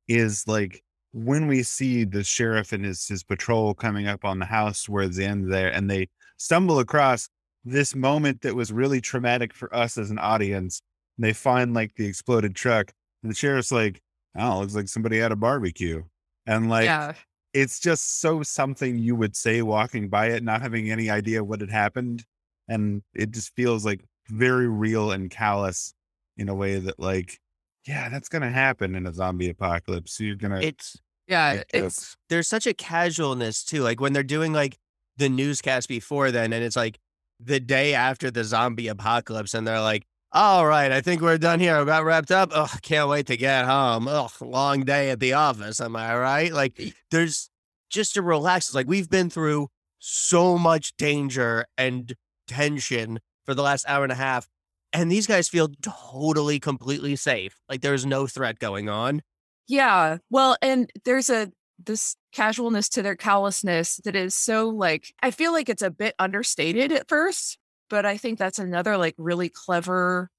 is 0.09 0.48
like 0.48 0.82
when 1.12 1.46
we 1.46 1.62
see 1.62 2.05
the 2.05 2.24
sheriff 2.24 2.72
and 2.72 2.84
his 2.84 3.07
his 3.07 3.22
patrol 3.22 3.74
coming 3.74 4.07
up 4.07 4.24
on 4.24 4.38
the 4.38 4.46
house 4.46 4.82
towards 4.84 5.16
the 5.16 5.26
end 5.26 5.53
there, 5.53 5.70
and 5.70 5.90
they 5.90 6.09
stumble 6.38 6.78
across 6.78 7.28
this 7.64 7.94
moment 7.94 8.40
that 8.42 8.57
was 8.57 8.72
really 8.72 9.00
traumatic 9.00 9.53
for 9.53 9.72
us 9.74 9.98
as 9.98 10.11
an 10.11 10.18
audience. 10.18 10.80
And 11.18 11.24
they 11.26 11.34
find 11.34 11.74
like 11.74 11.94
the 11.96 12.07
exploded 12.07 12.55
truck, 12.57 12.92
and 13.22 13.30
the 13.30 13.36
sheriff's 13.36 13.72
like, 13.72 14.00
"Oh, 14.34 14.61
looks 14.61 14.74
like 14.74 14.88
somebody 14.88 15.18
had 15.18 15.32
a 15.32 15.36
barbecue," 15.36 16.03
and 16.46 16.70
like 16.70 16.86
yeah. 16.86 17.12
It's 17.55 17.78
just 17.80 18.20
so 18.20 18.42
something 18.42 18.98
you 18.98 19.14
would 19.16 19.36
say 19.36 19.62
walking 19.62 20.09
by 20.09 20.28
it, 20.28 20.42
not 20.42 20.62
having 20.62 20.90
any 20.90 21.11
idea 21.11 21.44
what 21.44 21.61
had 21.61 21.70
happened. 21.70 22.24
And 22.68 23.03
it 23.14 23.32
just 23.32 23.55
feels 23.55 23.84
like 23.84 24.05
very 24.28 24.68
real 24.68 25.12
and 25.12 25.30
callous 25.30 25.94
in 26.36 26.48
a 26.48 26.55
way 26.55 26.78
that, 26.78 26.98
like, 26.98 27.38
yeah, 27.86 28.09
that's 28.09 28.28
going 28.28 28.42
to 28.42 28.50
happen 28.50 28.94
in 28.94 29.07
a 29.07 29.12
zombie 29.12 29.50
apocalypse. 29.50 30.18
You're 30.20 30.36
going 30.36 30.53
to, 30.61 30.66
It's 30.66 30.96
Yeah. 31.26 31.62
It's 31.72 32.16
there's 32.28 32.48
such 32.48 32.66
a 32.66 32.74
casualness 32.74 33.64
too. 33.64 33.82
Like 33.82 34.00
when 34.00 34.12
they're 34.12 34.22
doing 34.22 34.53
like 34.53 34.78
the 35.16 35.28
newscast 35.28 35.88
before 35.88 36.30
then, 36.30 36.53
and 36.53 36.64
it's 36.64 36.76
like 36.76 36.98
the 37.40 37.61
day 37.61 37.94
after 37.94 38.30
the 38.30 38.44
zombie 38.44 38.88
apocalypse, 38.88 39.55
and 39.55 39.66
they're 39.66 39.80
like, 39.80 40.05
"All 40.33 40.66
right, 40.66 40.91
I 40.91 41.01
think 41.01 41.20
we're 41.20 41.39
done 41.39 41.61
here. 41.61 41.78
We 41.78 41.87
got 41.87 42.05
wrapped 42.05 42.30
up. 42.30 42.51
Oh, 42.55 42.72
can't 42.83 43.09
wait 43.09 43.26
to 43.26 43.37
get 43.37 43.66
home. 43.66 44.09
Oh, 44.09 44.28
long 44.41 44.85
day 44.85 45.11
at 45.11 45.20
the 45.20 45.35
office. 45.35 45.80
Am 45.80 45.95
I 45.97 46.16
right? 46.16 46.53
Like 46.53 46.80
there's 47.11 47.51
just 47.91 48.14
to 48.14 48.22
relax. 48.22 48.68
It's 48.68 48.74
like 48.74 48.89
we've 48.89 49.11
been 49.11 49.30
through 49.30 49.68
so 49.99 50.59
much 50.59 50.97
danger 50.97 51.66
and 51.78 52.14
tension 52.49 53.20
for 53.45 53.55
the 53.55 53.62
last 53.62 53.85
hour 53.89 54.03
and 54.03 54.12
a 54.12 54.16
half. 54.16 54.49
And 54.93 55.11
these 55.11 55.26
guys 55.26 55.49
feel 55.49 55.68
totally, 55.80 56.61
completely 56.61 57.16
safe. 57.16 57.57
Like 57.68 57.80
there's 57.80 58.05
no 58.05 58.26
threat 58.26 58.59
going 58.59 58.89
on. 58.89 59.22
Yeah. 59.68 60.18
Well, 60.28 60.57
and 60.61 60.91
there's 61.05 61.30
a 61.30 61.51
this 61.85 62.16
casualness 62.33 62.89
to 62.91 63.03
their 63.03 63.16
callousness 63.16 63.97
that 64.05 64.14
is 64.14 64.35
so 64.35 64.68
like 64.68 65.12
I 65.22 65.30
feel 65.30 65.53
like 65.53 65.68
it's 65.68 65.83
a 65.83 65.91
bit 65.91 66.14
understated 66.18 66.93
at 66.93 67.09
first, 67.09 67.59
but 67.93 68.07
I 68.07 68.16
think 68.16 68.38
that's 68.38 68.59
another 68.59 68.97
like 68.97 69.14
really 69.18 69.51
clever 69.51 70.30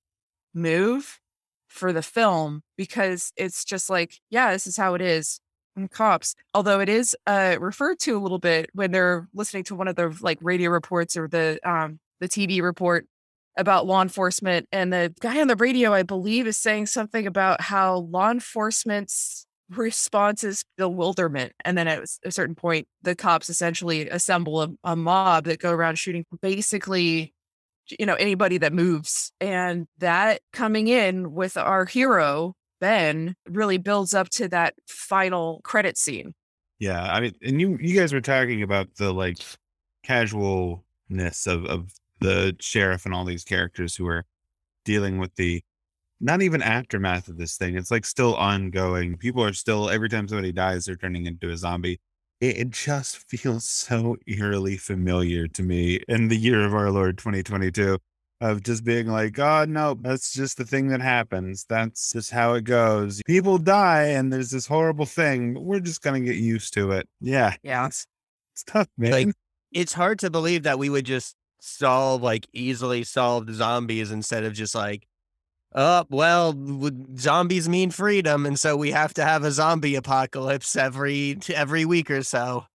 move 0.55 1.19
for 1.67 1.93
the 1.93 2.01
film 2.01 2.63
because 2.77 3.31
it's 3.37 3.63
just 3.63 3.91
like, 3.91 4.19
yeah, 4.31 4.51
this 4.51 4.65
is 4.65 4.75
how 4.75 4.95
it 4.95 5.01
is. 5.01 5.39
Cops, 5.91 6.35
although 6.53 6.79
it 6.79 6.89
is 6.89 7.15
uh 7.25 7.57
referred 7.59 7.99
to 7.99 8.17
a 8.17 8.21
little 8.21 8.39
bit 8.39 8.69
when 8.73 8.91
they're 8.91 9.27
listening 9.33 9.63
to 9.65 9.75
one 9.75 9.87
of 9.87 9.95
the 9.95 10.15
like 10.21 10.37
radio 10.41 10.69
reports 10.69 11.15
or 11.15 11.27
the 11.27 11.59
um 11.63 11.99
the 12.19 12.27
TV 12.27 12.61
report 12.61 13.07
about 13.57 13.85
law 13.85 14.01
enforcement 14.01 14.67
and 14.71 14.91
the 14.91 15.13
guy 15.19 15.39
on 15.39 15.47
the 15.47 15.55
radio 15.55 15.93
i 15.93 16.01
believe 16.01 16.47
is 16.47 16.57
saying 16.57 16.87
something 16.87 17.27
about 17.27 17.61
how 17.61 17.97
law 17.97 18.31
enforcement's 18.31 19.45
response 19.69 20.43
is 20.43 20.63
bewilderment 20.77 21.53
and 21.63 21.77
then 21.77 21.87
at 21.87 22.03
a 22.25 22.31
certain 22.31 22.55
point 22.55 22.87
the 23.03 23.15
cops 23.15 23.49
essentially 23.49 24.09
assemble 24.09 24.61
a, 24.61 24.69
a 24.83 24.95
mob 24.95 25.45
that 25.45 25.59
go 25.59 25.71
around 25.71 25.97
shooting 25.97 26.25
basically 26.41 27.33
you 27.99 28.05
know 28.05 28.15
anybody 28.15 28.57
that 28.57 28.73
moves 28.73 29.31
and 29.41 29.87
that 29.97 30.41
coming 30.51 30.87
in 30.87 31.33
with 31.33 31.57
our 31.57 31.85
hero 31.85 32.55
ben 32.79 33.35
really 33.49 33.77
builds 33.77 34.13
up 34.13 34.29
to 34.29 34.47
that 34.47 34.73
final 34.87 35.61
credit 35.63 35.97
scene 35.97 36.33
yeah. 36.83 37.13
I 37.13 37.21
mean, 37.21 37.33
and 37.41 37.61
you, 37.61 37.77
you 37.79 37.97
guys 37.97 38.11
were 38.11 38.19
talking 38.19 38.61
about 38.61 38.95
the 38.95 39.13
like 39.13 39.37
casualness 40.03 41.47
of, 41.47 41.63
of 41.65 41.93
the 42.19 42.57
sheriff 42.59 43.05
and 43.05 43.13
all 43.13 43.23
these 43.23 43.45
characters 43.45 43.95
who 43.95 44.05
are 44.07 44.25
dealing 44.83 45.17
with 45.17 45.33
the 45.35 45.63
not 46.19 46.41
even 46.41 46.61
aftermath 46.61 47.29
of 47.29 47.37
this 47.37 47.55
thing. 47.55 47.77
It's 47.77 47.89
like 47.89 48.05
still 48.05 48.35
ongoing. 48.35 49.15
People 49.15 49.45
are 49.45 49.53
still 49.53 49.89
every 49.89 50.09
time 50.09 50.27
somebody 50.27 50.51
dies, 50.51 50.83
they're 50.83 50.97
turning 50.97 51.25
into 51.25 51.51
a 51.51 51.55
zombie. 51.57 52.01
It, 52.43 52.57
it 52.57 52.69
just 52.71 53.17
feels 53.29 53.63
so 53.63 54.17
eerily 54.27 54.75
familiar 54.75 55.47
to 55.47 55.63
me 55.63 56.01
in 56.09 56.27
the 56.27 56.35
year 56.35 56.65
of 56.65 56.73
our 56.73 56.91
Lord 56.91 57.17
2022 57.17 57.97
of 58.41 58.61
just 58.61 58.83
being 58.83 59.07
like, 59.07 59.39
oh 59.39 59.63
no, 59.63 59.93
that's 60.01 60.33
just 60.33 60.57
the 60.57 60.65
thing 60.65 60.89
that 60.89 60.99
happens. 60.99 61.65
That's 61.69 62.11
just 62.11 62.31
how 62.31 62.55
it 62.55 62.65
goes. 62.65 63.21
People 63.25 63.57
die 63.59 64.07
and 64.07 64.33
there's 64.33 64.49
this 64.49 64.67
horrible 64.67 65.05
thing. 65.05 65.53
But 65.53 65.63
we're 65.63 65.79
just 65.79 66.01
gonna 66.01 66.19
get 66.19 66.35
used 66.35 66.73
to 66.73 66.91
it. 66.91 67.07
Yeah, 67.21 67.55
yeah 67.63 67.85
it's, 67.85 68.05
it's 68.53 68.65
tough, 68.65 68.89
man. 68.97 69.11
Like, 69.11 69.35
it's 69.71 69.93
hard 69.93 70.19
to 70.19 70.29
believe 70.29 70.63
that 70.63 70.77
we 70.77 70.89
would 70.89 71.05
just 71.05 71.37
solve 71.61 72.21
like 72.21 72.45
easily 72.51 73.05
solved 73.05 73.53
zombies 73.53 74.11
instead 74.11 74.43
of 74.43 74.51
just 74.51 74.75
like, 74.75 75.07
oh, 75.75 76.05
well, 76.09 76.53
zombies 77.17 77.67
mean 77.69 77.91
freedom, 77.91 78.45
and 78.45 78.59
so 78.59 78.75
we 78.77 78.91
have 78.91 79.13
to 79.15 79.23
have 79.23 79.43
a 79.43 79.51
zombie 79.51 79.95
apocalypse 79.95 80.75
every 80.75 81.37
every 81.53 81.85
week 81.85 82.09
or 82.11 82.23
so. 82.23 82.65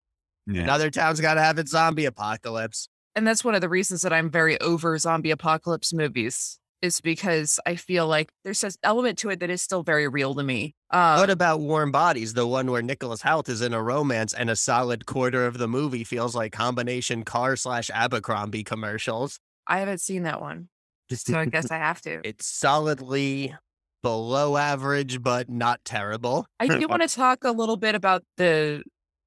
yeah. 0.47 0.63
Another 0.63 0.91
town's 0.91 1.21
got 1.21 1.35
to 1.35 1.43
have 1.43 1.59
its 1.59 1.71
zombie 1.71 2.05
apocalypse. 2.07 2.89
and 3.15 3.27
that's 3.27 3.45
one 3.45 3.55
of 3.55 3.61
the 3.61 3.69
reasons 3.69 4.03
that 4.03 4.13
I'm 4.13 4.31
very 4.31 4.61
over 4.61 4.97
zombie 4.99 5.31
apocalypse 5.31 5.93
movies 5.93 6.59
is 6.81 7.01
because 7.01 7.59
I 7.67 7.75
feel 7.75 8.07
like 8.07 8.31
there's 8.45 8.63
an 8.63 8.71
element 8.85 9.19
to 9.19 9.31
it 9.31 9.41
that 9.41 9.51
is 9.51 9.61
still 9.61 9.83
very 9.83 10.07
real 10.07 10.33
to 10.37 10.45
me. 10.45 10.77
Uh, 10.91 11.17
what 11.17 11.29
about 11.29 11.59
Warm 11.59 11.91
Bodies, 11.91 12.35
the 12.35 12.47
one 12.47 12.71
where 12.71 12.83
Nicholas 12.83 13.23
Hoult 13.23 13.49
is 13.49 13.61
in 13.63 13.75
a 13.75 13.83
romance 13.83 14.33
and 14.33 14.49
a 14.49 14.55
solid 14.55 15.05
quarter 15.05 15.45
of 15.45 15.59
the 15.59 15.67
movie 15.67 16.05
feels 16.05 16.37
like 16.37 16.53
combination 16.53 17.25
car 17.25 17.57
slash 17.57 17.91
Abercrombie 17.93 18.63
commercials? 18.63 19.41
I 19.67 19.81
haven't 19.81 20.01
seen 20.01 20.23
that 20.23 20.41
one, 20.41 20.69
so 21.11 21.39
I 21.39 21.47
guess 21.47 21.71
I 21.71 21.79
have 21.79 22.01
to. 22.03 22.21
It's 22.25 22.47
solidly 22.47 23.55
below 24.03 24.57
average, 24.57 25.23
but 25.23 25.49
not 25.49 25.85
terrible. 25.85 26.47
I 26.61 26.67
do 26.67 26.87
want 26.89 27.03
to 27.03 27.09
talk 27.09 27.45
a 27.45 27.51
little 27.51 27.77
bit 27.77 27.95
about 27.95 28.23
the 28.37 28.83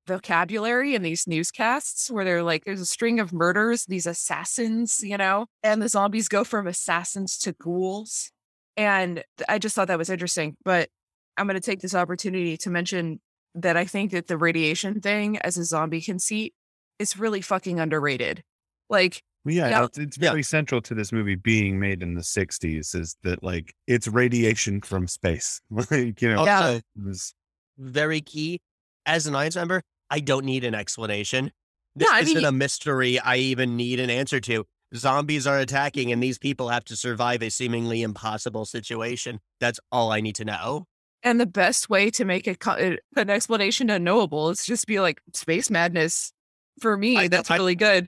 vocabulary 0.08 0.96
in 0.96 1.02
these 1.02 1.28
newscasts 1.28 2.10
where 2.10 2.26
they're 2.26 2.44
like, 2.44 2.66
there's 2.66 2.82
a 2.82 2.86
string 2.86 3.20
of 3.20 3.32
murders, 3.32 3.86
these 3.86 4.06
assassins, 4.06 5.02
you 5.04 5.18
know, 5.18 5.46
and 5.64 5.82
the 5.82 5.90
zombies 5.90 6.28
go 6.28 6.44
from 6.44 6.68
assassins 6.68 7.38
to 7.38 7.54
ghouls. 7.54 8.32
And 8.78 9.24
I 9.48 9.60
just 9.60 9.76
thought 9.76 9.88
that 9.90 9.98
was 9.98 10.10
interesting. 10.10 10.56
But 10.64 10.90
I'm 11.38 11.48
going 11.48 11.56
to 11.56 11.62
take 11.62 11.82
this 11.82 11.96
opportunity 11.96 12.58
to 12.58 12.70
mention 12.70 13.20
that 13.56 13.78
I 13.78 13.86
think 13.86 14.12
that 14.12 14.28
the 14.28 14.38
radiation 14.38 15.02
thing 15.02 15.38
as 15.40 15.58
a 15.58 15.66
zombie 15.66 16.02
conceit 16.02 16.54
is 17.00 17.18
really 17.18 17.42
fucking 17.42 17.80
underrated. 17.80 18.44
Like, 18.90 19.22
yeah, 19.46 19.70
Yeah. 19.70 19.86
it's, 19.86 19.98
it's 19.98 20.18
Yeah. 20.18 20.30
very 20.32 20.44
central 20.44 20.82
to 20.82 20.94
this 20.94 21.12
movie 21.12 21.36
being 21.36 21.80
made 21.80 22.02
in 22.04 22.14
the 22.16 22.22
60s 22.24 22.94
is 22.96 23.16
that 23.24 23.44
like 23.44 23.74
it's 23.88 24.08
radiation 24.08 24.82
from 24.82 25.08
space. 25.08 25.62
like, 25.70 26.22
you 26.22 26.34
know, 26.34 26.46
Yeah. 26.46 26.72
It 26.72 26.84
was 27.04 27.34
very 27.78 28.22
key. 28.22 28.60
As 29.06 29.26
an 29.28 29.36
audience 29.36 29.56
member, 29.56 29.82
I 30.10 30.20
don't 30.20 30.46
need 30.46 30.64
an 30.64 30.76
explanation. 30.76 31.52
This 31.96 32.08
Yeah, 32.10 32.16
I 32.18 32.20
isn't 32.22 32.36
mean- 32.36 32.46
a 32.46 32.52
mystery 32.52 33.20
I 33.20 33.38
even 33.38 33.76
need 33.76 34.00
an 34.00 34.10
answer 34.10 34.40
to. 34.42 34.66
Zombies 34.94 35.48
are 35.48 35.58
attacking, 35.58 36.12
and 36.12 36.22
these 36.22 36.38
people 36.38 36.68
have 36.68 36.84
to 36.86 36.98
survive 36.98 37.42
a 37.42 37.50
seemingly 37.50 38.02
impossible 38.02 38.66
situation. 38.66 39.40
That's 39.62 39.80
all 39.90 40.12
I 40.12 40.20
need 40.20 40.36
to 40.36 40.46
know. 40.46 40.86
And 41.24 41.40
the 41.40 41.46
best 41.46 41.90
way 41.90 42.10
to 42.12 42.26
make 42.26 42.46
it 42.48 42.60
co- 42.60 42.72
uh, 42.72 42.96
an 43.16 43.30
explanation 43.30 43.90
unknowable 43.90 44.50
is 44.50 44.66
just 44.66 44.88
be 44.88 45.00
like 45.00 45.22
space 45.34 45.70
madness. 45.70 46.34
For 46.82 46.98
me, 46.98 47.16
I 47.16 47.28
that's 47.30 47.50
I- 47.50 47.56
really 47.56 47.76
good. 47.76 48.08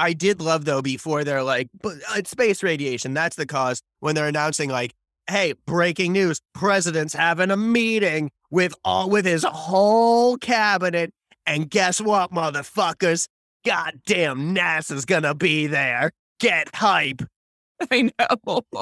I 0.00 0.14
did 0.14 0.40
love 0.40 0.64
though 0.64 0.80
before 0.80 1.24
they're 1.24 1.42
like, 1.42 1.68
but 1.82 1.96
uh, 2.10 2.16
it's 2.16 2.30
space 2.30 2.62
radiation. 2.62 3.12
That's 3.12 3.36
the 3.36 3.46
cause. 3.46 3.82
When 4.00 4.14
they're 4.14 4.28
announcing 4.28 4.70
like, 4.70 4.94
hey, 5.28 5.54
breaking 5.66 6.12
news: 6.12 6.40
president's 6.54 7.12
having 7.12 7.50
a 7.50 7.56
meeting 7.56 8.30
with 8.50 8.74
all 8.82 9.10
with 9.10 9.26
his 9.26 9.44
whole 9.44 10.38
cabinet, 10.38 11.12
and 11.46 11.68
guess 11.68 12.00
what, 12.00 12.32
motherfuckers? 12.32 13.28
Goddamn, 13.64 14.54
NASA's 14.54 15.04
gonna 15.04 15.34
be 15.34 15.66
there. 15.66 16.12
Get 16.40 16.74
hype. 16.74 17.22
I 17.90 18.10
know. 18.18 18.62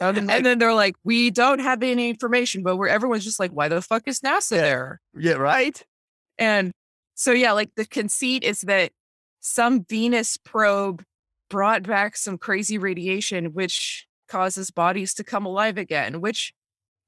and 0.00 0.28
then 0.28 0.58
they're 0.58 0.74
like, 0.74 0.94
we 1.02 1.30
don't 1.30 1.58
have 1.58 1.82
any 1.82 2.10
information, 2.10 2.62
but 2.62 2.76
where 2.76 2.88
everyone's 2.88 3.24
just 3.24 3.40
like, 3.40 3.50
why 3.50 3.68
the 3.68 3.82
fuck 3.82 4.02
is 4.06 4.20
NASA 4.20 4.50
there? 4.50 5.00
Yeah, 5.18 5.34
right. 5.34 5.82
And 6.38 6.72
so, 7.14 7.32
yeah, 7.32 7.52
like 7.52 7.70
the 7.76 7.84
conceit 7.84 8.44
is 8.44 8.60
that 8.62 8.92
some 9.42 9.84
Venus 9.84 10.38
probe 10.38 11.04
brought 11.50 11.82
back 11.82 12.16
some 12.16 12.38
crazy 12.38 12.78
radiation, 12.78 13.52
which 13.52 14.06
causes 14.28 14.70
bodies 14.70 15.12
to 15.14 15.24
come 15.24 15.44
alive 15.44 15.76
again, 15.76 16.22
which 16.22 16.54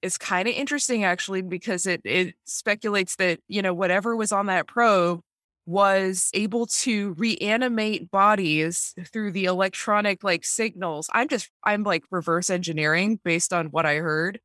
is 0.02 0.18
kind 0.18 0.46
of 0.46 0.54
interesting 0.54 1.04
actually, 1.04 1.40
because 1.40 1.86
it, 1.86 2.02
it 2.04 2.34
speculates 2.44 3.16
that, 3.16 3.40
you 3.48 3.62
know, 3.62 3.72
whatever 3.72 4.14
was 4.14 4.32
on 4.32 4.46
that 4.46 4.66
probe 4.66 5.20
was 5.64 6.28
able 6.34 6.66
to 6.66 7.14
reanimate 7.14 8.10
bodies 8.10 8.94
through 9.10 9.32
the 9.32 9.46
electronic 9.46 10.22
like 10.22 10.44
signals. 10.44 11.08
I'm 11.14 11.28
just, 11.28 11.48
I'm 11.64 11.84
like 11.84 12.04
reverse 12.10 12.50
engineering 12.50 13.18
based 13.24 13.54
on 13.54 13.68
what 13.68 13.86
I 13.86 13.94
heard 13.94 14.40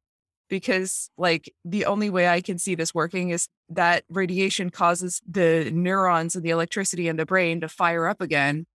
because 0.49 1.09
like 1.17 1.53
the 1.63 1.85
only 1.85 2.09
way 2.09 2.27
I 2.27 2.41
can 2.41 2.57
see 2.57 2.75
this 2.75 2.93
working 2.93 3.29
is 3.29 3.47
that 3.69 4.03
radiation 4.09 4.69
causes 4.69 5.21
the 5.29 5.69
neurons 5.71 6.35
and 6.35 6.43
the 6.43 6.49
electricity 6.49 7.07
in 7.07 7.15
the 7.17 7.25
brain 7.25 7.61
to 7.61 7.69
fire 7.69 8.07
up 8.07 8.21
again 8.21 8.65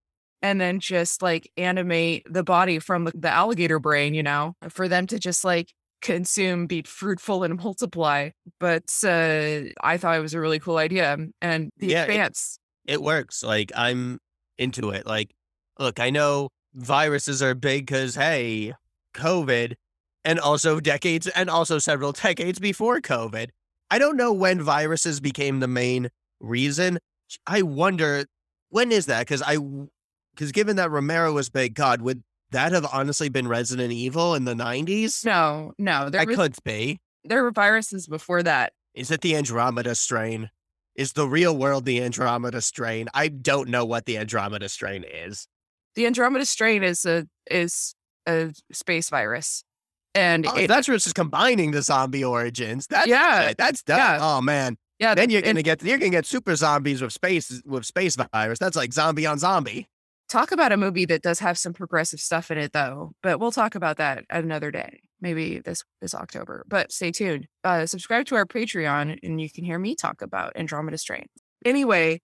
and 0.41 0.61
then 0.61 0.79
just 0.79 1.23
like 1.23 1.51
animate 1.57 2.27
the 2.31 2.43
body 2.45 2.79
from 2.79 3.05
the, 3.05 3.13
the 3.15 3.31
alligator 3.31 3.79
brain, 3.79 4.15
you 4.15 4.23
know, 4.23 4.55
for 4.69 4.89
them 4.89 5.07
to 5.09 5.19
just 5.19 5.45
like 5.45 5.73
consume, 6.03 6.67
be 6.67 6.83
fruitful 6.83 7.43
and 7.45 7.57
multiply. 7.63 8.31
But 8.61 8.85
uh, 9.05 9.63
I 9.83 9.97
thought 9.97 10.17
it 10.17 10.23
was 10.23 10.35
a 10.35 10.41
really 10.41 10.59
cool 10.59 10.77
idea. 10.77 11.17
And 11.41 11.71
the 11.79 11.87
Yeah, 11.89 12.03
it- 12.05 12.11
advance, 12.11 12.59
it 12.87 13.03
works. 13.03 13.43
Like 13.43 13.73
I'm 13.75 14.19
into 14.59 14.91
it. 14.91 15.07
Like, 15.07 15.31
look, 15.79 15.99
I 15.99 16.11
know 16.11 16.51
viruses 16.75 17.43
are 17.43 17.55
big 17.55 17.87
because 17.87 18.15
hey, 18.15 18.75
COVID, 19.15 19.75
and 20.25 20.39
also 20.39 20.81
decades, 20.81 21.27
and 21.29 21.51
also 21.51 21.79
several 21.79 22.13
decades 22.13 22.59
before 22.59 23.01
COVID. 23.01 23.51
I 23.91 23.99
don't 23.99 24.17
know 24.17 24.33
when 24.33 24.63
viruses 24.63 25.21
became 25.21 25.61
the 25.61 25.69
main 25.69 26.09
reason. 26.41 26.99
I 27.47 27.63
wonder 27.63 28.25
when 28.71 28.91
is 28.91 29.07
that? 29.07 29.21
Because 29.21 29.43
I, 29.43 29.57
because 30.35 30.53
given 30.53 30.77
that 30.77 30.91
Romero 30.91 31.33
was 31.33 31.49
big, 31.49 31.75
God, 31.75 32.03
would 32.03 32.23
that 32.51 32.73
have 32.73 32.87
honestly 32.93 33.29
been 33.29 33.49
Resident 33.49 33.93
Evil 33.93 34.35
in 34.35 34.45
the 34.45 34.55
nineties? 34.55 35.25
no, 35.25 35.73
no, 35.79 36.11
there, 36.11 36.27
was, 36.27 36.37
could 36.37 36.57
be. 36.65 36.99
there 37.25 37.43
were 37.43 37.51
viruses 37.51 38.07
before 38.07 38.43
that. 38.43 38.73
Is 38.95 39.11
it 39.11 39.21
the 39.21 39.37
Andromeda 39.37 39.95
strain? 39.95 40.51
Is 40.95 41.13
the 41.13 41.27
real 41.27 41.57
world 41.57 41.85
the 41.85 42.03
Andromeda 42.03 42.61
strain? 42.61 43.09
I 43.13 43.29
don't 43.29 43.69
know 43.69 43.85
what 43.85 44.07
the 44.07 44.17
Andromeda 44.19 44.69
strain 44.69 45.05
is. 45.05 45.49
The 45.97 46.07
Andromeda 46.07 46.47
strain 46.47 46.83
is 46.83 47.05
a 47.05 47.27
is 47.51 47.95
a 48.27 48.53
space 48.73 49.11
virus, 49.11 49.65
and 50.15 50.47
Oh, 50.47 50.57
it, 50.57 50.69
that's 50.69 50.89
what's 50.89 51.05
just 51.05 51.15
combining 51.17 51.71
the 51.73 51.83
zombie 51.83 52.25
origins. 52.25 52.87
That's 52.87 53.07
Yeah, 53.09 53.53
that's 53.57 53.83
done. 53.83 53.99
yeah. 53.99 54.19
Oh 54.21 54.41
man, 54.41 54.77
yeah, 54.99 55.15
then 55.15 55.31
you're 55.31 55.43
gonna 55.43 55.63
get 55.63 55.83
you're 55.83 55.99
gonna 55.99 56.11
get 56.11 56.27
super 56.27 56.55
zombies 56.57 57.03
with 57.03 57.13
space 57.13 57.63
with 57.65 57.85
space 57.85 58.17
virus. 58.33 58.59
That's 58.59 58.77
like 58.77 58.93
zombie 58.93 59.27
on 59.27 59.39
zombie. 59.39 59.89
talk 60.29 60.53
about 60.53 60.73
a 60.73 60.77
movie 60.77 61.05
that 61.07 61.23
does 61.23 61.39
have 61.41 61.59
some 61.59 61.73
progressive 61.73 62.19
stuff 62.21 62.51
in 62.51 62.59
it 62.59 62.73
though 62.73 63.13
but 63.23 63.39
we'll 63.39 63.53
talk 63.53 63.75
about 63.75 63.99
that 63.99 64.25
another 64.31 64.71
day 64.71 65.01
maybe 65.21 65.59
this 65.61 65.85
this 66.01 66.15
october 66.15 66.65
but 66.67 66.91
stay 66.91 67.11
tuned 67.13 67.47
uh 67.63 67.85
subscribe 67.85 68.25
to 68.25 68.35
our 68.35 68.47
patreon 68.47 69.19
and 69.23 69.39
you 69.41 69.51
can 69.51 69.65
hear 69.65 69.79
me 69.79 69.95
talk 69.95 70.23
about 70.23 70.51
andromeda 70.57 70.97
strain 70.97 71.27
anyway 71.67 72.19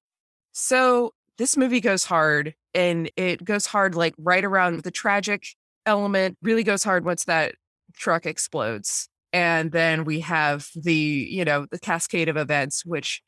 so 0.52 1.12
this 1.38 1.56
movie 1.56 1.80
goes 1.80 2.04
hard 2.04 2.54
and 2.74 3.10
it 3.16 3.44
goes 3.44 3.66
hard 3.66 3.94
like 3.94 4.14
right 4.18 4.44
around 4.44 4.80
the 4.82 4.90
tragic 4.90 5.44
element 5.86 6.36
really 6.42 6.64
goes 6.64 6.82
hard 6.82 7.04
once 7.04 7.24
that 7.26 7.54
truck 7.94 8.26
explodes 8.26 9.08
and 9.32 9.72
then 9.72 10.04
we 10.04 10.20
have 10.20 10.68
the 10.74 10.94
you 10.94 11.44
know 11.44 11.66
the 11.70 11.78
cascade 11.78 12.28
of 12.28 12.36
events 12.36 12.84
which 12.84 13.22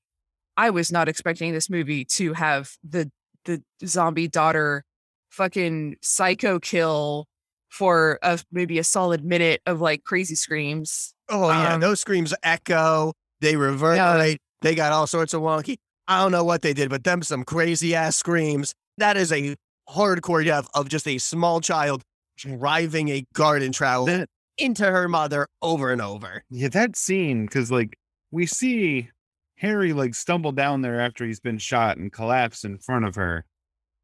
i 0.56 0.68
was 0.70 0.90
not 0.90 1.08
expecting 1.08 1.52
this 1.52 1.70
movie 1.70 2.04
to 2.04 2.32
have 2.32 2.72
the 2.88 3.10
the 3.44 3.62
zombie 3.86 4.28
daughter 4.28 4.84
fucking 5.30 5.96
psycho 6.02 6.58
kill 6.58 7.26
for 7.70 8.18
a, 8.22 8.38
maybe 8.52 8.78
a 8.78 8.84
solid 8.84 9.24
minute 9.24 9.62
of 9.64 9.80
like 9.80 10.04
crazy 10.04 10.34
screams. 10.34 11.14
Oh 11.30 11.48
yeah, 11.48 11.72
Um, 11.72 11.80
those 11.80 12.00
screams 12.00 12.34
echo. 12.42 13.14
They 13.40 13.56
reverberate. 13.56 14.38
They 14.60 14.74
got 14.74 14.92
all 14.92 15.06
sorts 15.06 15.32
of 15.32 15.40
wonky. 15.40 15.78
I 16.06 16.20
don't 16.22 16.32
know 16.32 16.44
what 16.44 16.60
they 16.60 16.74
did, 16.74 16.90
but 16.90 17.02
them 17.02 17.22
some 17.22 17.44
crazy 17.44 17.94
ass 17.94 18.14
screams. 18.16 18.74
That 18.98 19.16
is 19.16 19.32
a 19.32 19.56
hardcore 19.88 20.44
death 20.44 20.68
of 20.74 20.90
just 20.90 21.08
a 21.08 21.16
small 21.16 21.62
child 21.62 22.02
driving 22.36 23.08
a 23.08 23.24
garden 23.32 23.72
trowel 23.72 24.04
That- 24.04 24.28
into 24.62 24.84
her 24.84 25.08
mother 25.08 25.46
over 25.60 25.92
and 25.92 26.00
over. 26.00 26.44
Yeah, 26.50 26.68
that 26.68 26.96
scene 26.96 27.46
because 27.46 27.70
like 27.70 27.98
we 28.30 28.46
see 28.46 29.10
Harry 29.56 29.92
like 29.92 30.14
stumble 30.14 30.52
down 30.52 30.82
there 30.82 31.00
after 31.00 31.24
he's 31.24 31.40
been 31.40 31.58
shot 31.58 31.96
and 31.96 32.12
collapse 32.12 32.64
in 32.64 32.78
front 32.78 33.04
of 33.04 33.14
her, 33.16 33.44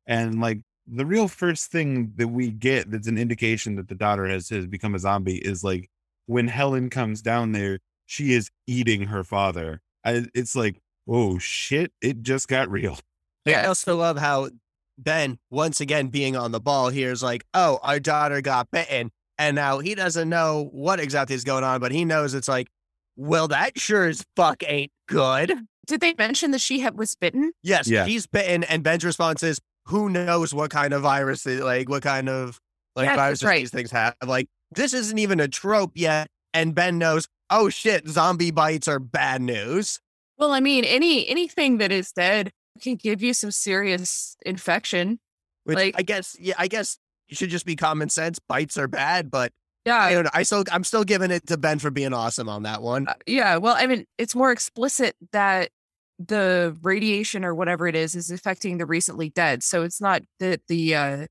and 0.07 0.41
like 0.41 0.61
the 0.87 1.07
real 1.07 1.29
first 1.29 1.71
thing 1.71 2.13
that 2.17 2.29
we 2.29 2.51
get 2.51 2.91
that's 2.91 3.09
an 3.09 3.19
indication 3.19 3.77
that 3.77 3.89
the 3.89 3.95
daughter 3.95 4.27
has 4.27 4.49
has 4.49 4.67
become 4.67 4.95
a 4.95 4.99
zombie 4.99 5.37
is 5.37 5.63
like 5.63 5.89
when 6.27 6.49
Helen 6.49 6.91
comes 6.91 7.23
down 7.23 7.53
there, 7.53 7.79
she 8.07 8.33
is 8.33 8.51
eating 8.67 9.03
her 9.05 9.25
father. 9.25 9.81
I, 10.05 10.27
it's 10.35 10.57
like 10.57 10.81
oh 11.09 11.39
shit, 11.39 11.93
it 12.03 12.23
just 12.23 12.49
got 12.49 12.71
real. 12.71 12.99
Yeah, 13.45 13.63
I 13.63 13.67
also 13.67 13.97
love 13.97 14.19
how 14.19 14.51
Ben, 14.99 15.39
once 15.51 15.81
again 15.81 16.09
being 16.09 16.37
on 16.37 16.53
the 16.53 16.61
ball 16.61 16.91
here, 16.91 17.13
is 17.13 17.23
like, 17.23 17.45
oh, 17.55 17.79
our 17.83 18.01
daughter 18.01 18.41
got 18.41 18.71
bitten. 18.71 19.11
And 19.39 19.55
now 19.55 19.79
he 19.79 19.95
doesn't 19.95 20.29
know 20.29 20.69
what 20.73 20.99
exactly 21.01 21.35
is 21.37 21.45
going 21.45 21.65
on, 21.65 21.81
but 21.81 21.93
he 21.93 22.05
knows 22.05 22.35
it's 22.35 22.49
like, 22.49 22.69
well, 23.17 23.49
that 23.49 23.79
sure 23.79 24.07
as 24.07 24.25
fuck 24.37 24.63
ain't 24.67 24.91
good. 25.09 25.53
Did 25.87 26.01
they 26.01 26.15
mention 26.19 26.51
that 26.51 26.61
she 26.61 26.81
had, 26.81 26.99
was 26.99 27.15
bitten? 27.15 27.53
Yes, 27.63 27.89
Yeah. 27.89 28.05
he's 28.05 28.27
bitten. 28.27 28.65
And 28.65 28.83
Ben's 28.83 29.05
response 29.05 29.43
is, 29.43 29.61
who 29.87 30.11
knows 30.11 30.53
what 30.53 30.71
kind 30.71 30.93
of 30.93 31.03
virus, 31.03 31.47
like, 31.47 31.89
what 31.89 32.03
kind 32.03 32.29
of 32.29 32.59
like 32.95 33.07
Yes, 33.07 33.17
that's 33.17 33.19
viruses 33.19 33.45
right. 33.47 33.59
these 33.61 33.71
things 33.71 33.91
have. 33.93 34.15
Like, 34.27 34.49
this 34.73 34.93
isn't 34.93 35.19
even 35.19 35.41
a 35.41 35.49
trope 35.49 35.93
yet. 35.95 36.29
And 36.53 36.75
Ben 36.75 36.99
knows, 36.99 37.27
oh 37.49 37.69
shit, 37.71 38.07
zombie 38.09 38.51
bites 38.51 38.87
are 38.89 38.99
bad 38.99 39.41
news. 39.41 40.01
Well, 40.37 40.53
I 40.53 40.61
mean, 40.61 40.85
any 40.85 41.27
anything 41.29 41.79
that 41.79 41.91
is 41.93 42.13
dead 42.13 42.51
can 42.83 42.97
give 42.97 43.23
you 43.23 43.33
some 43.35 43.51
serious 43.51 44.37
infection. 44.45 45.21
Which 45.65 45.77
Like- 45.77 45.95
I 45.97 46.03
guess, 46.03 46.37
yeah, 46.39 46.55
I 46.59 46.69
guess 46.69 46.99
you 47.29 47.37
should 47.37 47.51
just 47.51 47.67
be 47.67 47.77
common 47.77 48.09
sense. 48.09 48.39
Bites 48.39 48.77
are 48.79 48.89
bad, 48.89 49.31
but 49.31 49.53
yeah, 49.85 49.97
I 49.99 50.13
don't 50.13 50.25
know. 50.25 50.31
I 50.35 50.43
still, 50.43 50.65
I'm 50.73 50.85
still 50.85 51.05
giving 51.05 51.31
it 51.31 51.47
to 51.47 51.57
Ben 51.57 51.79
for 51.79 51.91
being 51.91 52.13
awesome 52.13 52.49
on 52.49 52.65
that 52.65 52.83
one. 52.83 53.09
uh, 53.09 53.15
yeah. 53.27 53.57
Well, 53.57 53.75
I 53.79 53.87
mean, 53.87 54.05
it's 54.19 54.35
more 54.35 54.51
explicit 54.53 55.17
that 55.33 55.71
the 56.19 56.77
radiation 56.83 57.45
or 57.45 57.55
whatever 57.55 57.87
it 57.87 57.95
is 57.95 58.15
is 58.15 58.31
affecting 58.31 58.79
the 58.79 58.87
recently 58.87 59.31
dead. 59.31 59.63
So 59.63 59.83
it's 59.85 60.01
not 60.01 60.23
that 60.41 60.61
the 60.69 60.95
uh 60.95 61.27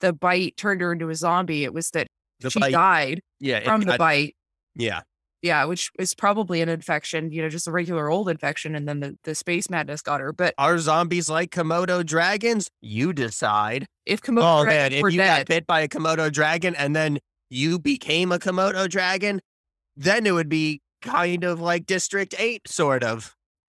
the 0.00 0.12
bite 0.14 0.56
turned 0.56 0.80
her 0.80 0.92
into 0.92 1.10
a 1.10 1.14
zombie. 1.14 1.62
It 1.64 1.74
was 1.74 1.90
that 1.90 2.06
The 2.40 2.50
she 2.50 2.58
bite- 2.60 2.72
died 2.72 3.20
yeah, 3.38 3.58
it- 3.58 3.64
from 3.66 3.82
the 3.82 3.92
I- 3.94 3.98
bite. 3.98 4.36
yeah. 4.74 5.02
Yeah, 5.42 5.64
which 5.64 5.90
is 5.98 6.14
probably 6.14 6.60
an 6.60 6.68
infection, 6.68 7.32
you 7.32 7.40
know, 7.40 7.48
just 7.48 7.66
a 7.66 7.70
regular 7.70 8.10
old 8.10 8.28
infection, 8.28 8.74
and 8.74 8.86
then 8.86 9.00
the, 9.00 9.16
the 9.24 9.34
space 9.34 9.70
madness 9.70 10.02
got 10.02 10.20
her. 10.20 10.32
But 10.32 10.54
Are 10.58 10.78
zombies 10.78 11.30
like 11.30 11.50
Komodo 11.50 12.04
dragons? 12.04 12.68
You 12.82 13.12
decide. 13.12 13.86
if 14.04 14.20
Komodo 14.20 14.62
Oh 14.62 14.64
man, 14.66 14.92
if 14.92 15.02
you 15.12 15.18
got 15.18 15.46
bit 15.46 15.66
by 15.66 15.80
a 15.80 15.88
Komodo 15.88 16.30
dragon 16.30 16.74
and 16.74 16.94
then 16.94 17.18
you 17.48 17.78
became 17.78 18.32
a 18.32 18.38
Komodo 18.38 18.88
dragon, 18.88 19.40
then 19.96 20.26
it 20.26 20.32
would 20.32 20.48
be 20.48 20.82
kind 21.00 21.44
of 21.44 21.60
like 21.60 21.86
District 21.86 22.34
8, 22.38 22.68
sort 22.68 23.02
of. 23.02 23.34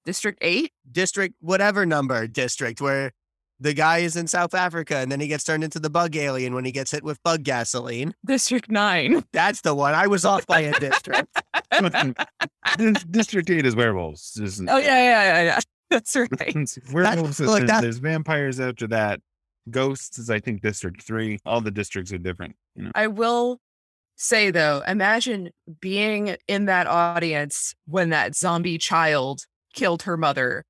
District 0.04 0.38
Eight, 0.40 0.72
District, 0.90 1.34
whatever 1.40 1.84
number 1.84 2.26
district, 2.26 2.80
where 2.80 3.12
the 3.60 3.74
guy 3.74 3.98
is 3.98 4.16
in 4.16 4.26
South 4.26 4.54
Africa 4.54 4.96
and 4.96 5.12
then 5.12 5.20
he 5.20 5.28
gets 5.28 5.44
turned 5.44 5.62
into 5.62 5.78
the 5.78 5.90
bug 5.90 6.16
alien 6.16 6.54
when 6.54 6.64
he 6.64 6.72
gets 6.72 6.90
hit 6.90 7.04
with 7.04 7.22
bug 7.22 7.42
gasoline. 7.44 8.14
District 8.26 8.70
Nine. 8.70 9.22
That's 9.32 9.60
the 9.60 9.74
one. 9.74 9.94
I 9.94 10.06
was 10.06 10.24
off 10.24 10.46
by 10.46 10.60
a 10.60 10.72
district. 10.80 11.28
District 13.10 13.50
Eight 13.50 13.66
is 13.66 13.76
werewolves. 13.76 14.38
isn't 14.42 14.68
Oh 14.68 14.78
yeah, 14.78 14.86
yeah, 15.02 15.22
yeah, 15.24 15.42
yeah. 15.42 15.58
That's 15.90 16.16
right. 16.16 16.54
Werewolves, 16.92 17.38
That- 17.38 17.46
look, 17.46 17.58
there's, 17.58 17.70
that- 17.70 17.82
there's 17.82 17.98
vampires 17.98 18.60
after 18.60 18.86
that. 18.88 19.20
Ghosts 19.68 20.18
is, 20.18 20.30
I 20.30 20.40
think, 20.40 20.62
District 20.62 21.02
3. 21.02 21.38
All 21.44 21.60
the 21.60 21.70
districts 21.70 22.12
are 22.12 22.18
different. 22.18 22.56
You 22.74 22.84
know? 22.84 22.90
I 22.94 23.08
will 23.08 23.60
say 24.16 24.50
though, 24.50 24.82
imagine 24.86 25.50
being 25.80 26.36
in 26.48 26.64
that 26.66 26.86
audience 26.86 27.74
when 27.86 28.10
that 28.10 28.34
zombie 28.34 28.78
child 28.78 29.42
killed 29.74 30.02
her 30.04 30.16
mother 30.16 30.64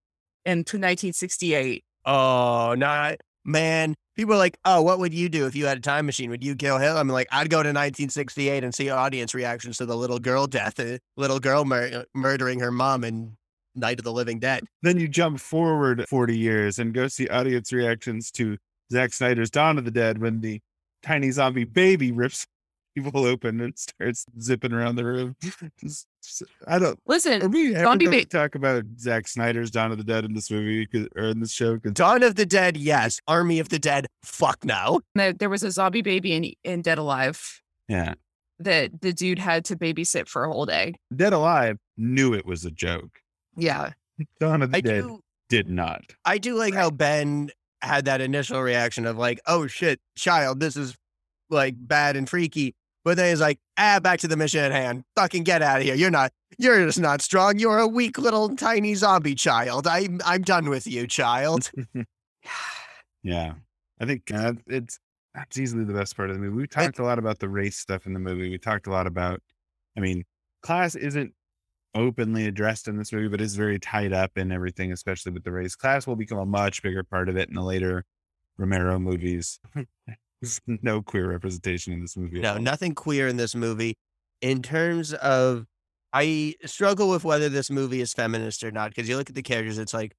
in 0.45 0.59
1968. 0.59 1.85
Oh, 2.05 2.75
not 2.77 3.17
man. 3.45 3.95
People 4.17 4.35
are 4.35 4.39
like, 4.39 4.59
oh, 4.65 4.83
what 4.83 4.99
would 4.99 5.15
you 5.15 5.29
do 5.29 5.47
if 5.47 5.57
you 5.57 5.67
had 5.67 5.79
a 5.79 5.81
time 5.81 6.05
machine? 6.05 6.31
Would 6.31 6.45
you 6.45 6.55
kill 6.55 6.79
him? 6.79 6.97
I'm 6.97 7.09
like, 7.09 7.29
I'd 7.33 7.49
go 7.49 7.59
to 7.59 7.69
1968 7.69 8.63
and 8.63 8.75
see 8.75 8.91
audience 8.91 9.35
reactions 9.35 9.79
to 9.79 9.87
the 9.87 9.97
little 9.97 10.19
girl 10.19 10.47
death, 10.47 10.79
uh, 10.79 10.99
little 11.17 11.41
girl 11.41 11.65
mur- 11.65 12.05
murdering 12.15 12.61
her 12.61 12.71
mom 12.71 13.05
in 13.05 13.37
Night 13.75 13.99
of 13.99 14.05
the 14.05 14.13
Living 14.13 14.39
Dead. 14.39 14.65
Then 14.83 14.99
you 14.99 15.09
jump 15.09 15.41
forward 15.41 16.05
40 16.09 16.37
years 16.37 16.79
and 16.79 16.93
go 16.93 17.09
see 17.09 17.29
audience 17.29 17.73
reactions 17.73 18.31
to 18.33 18.59
Zack 18.93 19.13
Snyder's 19.13 19.51
Dawn 19.51 19.79
of 19.79 19.85
the 19.85 19.91
Dead 19.91 20.19
when 20.19 20.41
the 20.41 20.61
tiny 21.03 21.31
zombie 21.31 21.65
baby 21.65 22.13
rips 22.13 22.47
people 22.95 23.25
open 23.25 23.61
and 23.61 23.79
starts 23.79 24.27
zipping 24.41 24.73
around 24.73 24.97
the 24.97 25.05
room. 25.05 25.37
I 26.67 26.79
don't. 26.79 26.95
Are 26.95 27.03
Listen, 27.07 27.51
we 27.51 27.75
ever 27.75 27.85
Zombie 27.85 28.07
going 28.07 28.19
ba- 28.19 28.25
to 28.25 28.29
talk 28.29 28.55
about 28.55 28.85
Zack 28.99 29.29
Snyder's 29.29 29.71
Dawn 29.71 29.93
of 29.93 29.99
the 29.99 30.05
Dead 30.05 30.25
in 30.25 30.35
this 30.35 30.51
movie 30.51 30.89
or 31.17 31.25
in 31.25 31.41
this 31.41 31.53
show? 31.53 31.77
Dawn 31.77 32.23
of 32.23 32.35
the 32.35 32.47
Dead, 32.47 32.77
yes. 32.77 33.21
Army 33.27 33.59
of 33.59 33.69
the 33.69 33.79
Dead, 33.79 34.07
fuck 34.23 34.65
no. 34.65 35.01
there 35.15 35.33
there 35.33 35.51
was 35.51 35.63
a 35.63 35.71
zombie 35.71 36.03
baby 36.03 36.33
in, 36.33 36.53
in 36.65 36.83
Dead 36.83 36.99
Alive 36.99 37.61
yeah, 37.89 38.15
that 38.61 39.01
the 39.01 39.13
dude 39.13 39.41
had 39.41 39.65
to 39.67 39.77
babysit 39.77 40.29
for 40.29 40.45
a 40.45 40.53
whole 40.53 40.67
day. 40.67 40.95
Dead 41.15 41.33
Alive 41.33 41.79
knew 41.97 42.35
it 42.35 42.47
was 42.47 42.65
a 42.65 42.71
joke. 42.71 43.21
Yeah. 43.57 43.93
Dawn 44.41 44.63
of 44.63 44.71
the 44.71 44.79
I 44.79 44.81
Dead 44.81 45.03
do, 45.03 45.21
did 45.49 45.69
not. 45.69 46.03
I 46.25 46.39
do 46.39 46.57
like 46.57 46.75
how 46.75 46.91
Ben 46.91 47.51
had 47.83 48.05
that 48.05 48.21
initial 48.21 48.61
reaction 48.61 49.07
of 49.07 49.19
like, 49.19 49.41
oh 49.47 49.67
shit, 49.67 50.01
child, 50.15 50.61
this 50.61 50.77
is 50.77 50.97
like 51.49 51.75
bad 51.77 52.17
and 52.17 52.29
freaky. 52.29 52.75
But 53.05 53.17
then 53.17 53.31
he's 53.31 53.41
like, 53.41 53.59
ah, 53.79 53.99
back 54.01 54.21
to 54.21 54.29
the 54.29 54.37
mission 54.37 54.61
at 54.61 54.73
hand. 54.73 55.05
Fucking 55.17 55.45
get 55.45 55.63
out 55.63 55.79
of 55.79 55.85
here. 55.85 55.95
You're 55.95 56.11
not, 56.11 56.33
you're 56.59 56.85
just 56.85 57.01
not 57.01 57.23
strong. 57.23 57.59
You're 57.59 57.79
a 57.79 57.87
weak 57.87 58.19
little 58.19 58.55
tiny 58.57 58.95
zombie 58.95 59.35
child. 59.35 59.87
I'm, 59.87 60.21
I'm 60.25 60.43
done 60.43 60.69
with 60.69 60.87
you, 60.87 61.07
child. 61.07 61.71
Yeah, 63.23 63.53
I 64.01 64.07
think 64.07 64.33
uh, 64.33 64.55
it's 64.67 64.99
that's 65.35 65.59
easily 65.59 65.85
the 65.85 65.93
best 65.93 66.17
part 66.17 66.31
of 66.31 66.37
the 66.37 66.41
movie. 66.41 66.57
We 66.57 66.67
talked 66.67 66.99
a 66.99 67.05
lot 67.05 67.19
about 67.19 67.39
the 67.39 67.49
race 67.49 67.77
stuff 67.77 68.07
in 68.07 68.15
the 68.15 68.19
movie. 68.19 68.51
We 68.51 68.59
talked 68.59 68.87
a 68.87 68.91
lot 68.91 69.07
about, 69.07 69.41
I 69.97 70.01
mean, 70.01 70.25
class 70.63 70.95
isn't 70.95 71.35
openly 71.95 72.47
addressed 72.47 72.89
in 72.89 72.97
this 72.97 73.13
movie, 73.13 73.29
but 73.29 73.41
is 73.41 73.57
very 73.57 73.79
tied 73.79 74.13
up 74.13 74.39
in 74.39 74.53
everything, 74.53 74.93
especially 74.93 75.33
with 75.33 75.45
the 75.45 75.53
race. 75.53 75.77
Class 75.77 76.07
will 76.07 76.17
become 76.17 76.39
a 76.39 76.47
much 76.47 76.83
bigger 76.83 77.05
part 77.05 77.29
of 77.29 77.37
it 77.37 77.49
in 77.49 77.55
the 77.55 77.63
later 77.63 78.05
Romero 78.59 78.99
movies. 78.99 79.61
There's 80.41 80.61
no 80.83 81.03
queer 81.03 81.31
representation 81.31 81.93
in 81.93 82.01
this 82.01 82.17
movie. 82.17 82.41
No, 82.41 82.59
nothing 82.59 82.95
queer 82.95 83.29
in 83.29 83.37
this 83.37 83.55
movie. 83.55 83.95
In 84.41 84.63
terms 84.63 85.13
of, 85.13 85.67
I 86.13 86.55
struggle 86.65 87.11
with 87.11 87.25
whether 87.25 87.49
this 87.49 87.71
movie 87.71 88.01
is 88.01 88.13
feminist 88.13 88.65
or 88.65 88.71
not 88.71 88.91
because 88.91 89.09
you 89.09 89.17
look 89.17 89.29
at 89.29 89.37
the 89.37 89.43
characters, 89.43 89.79
it's 89.79 89.95
like, 89.95 90.13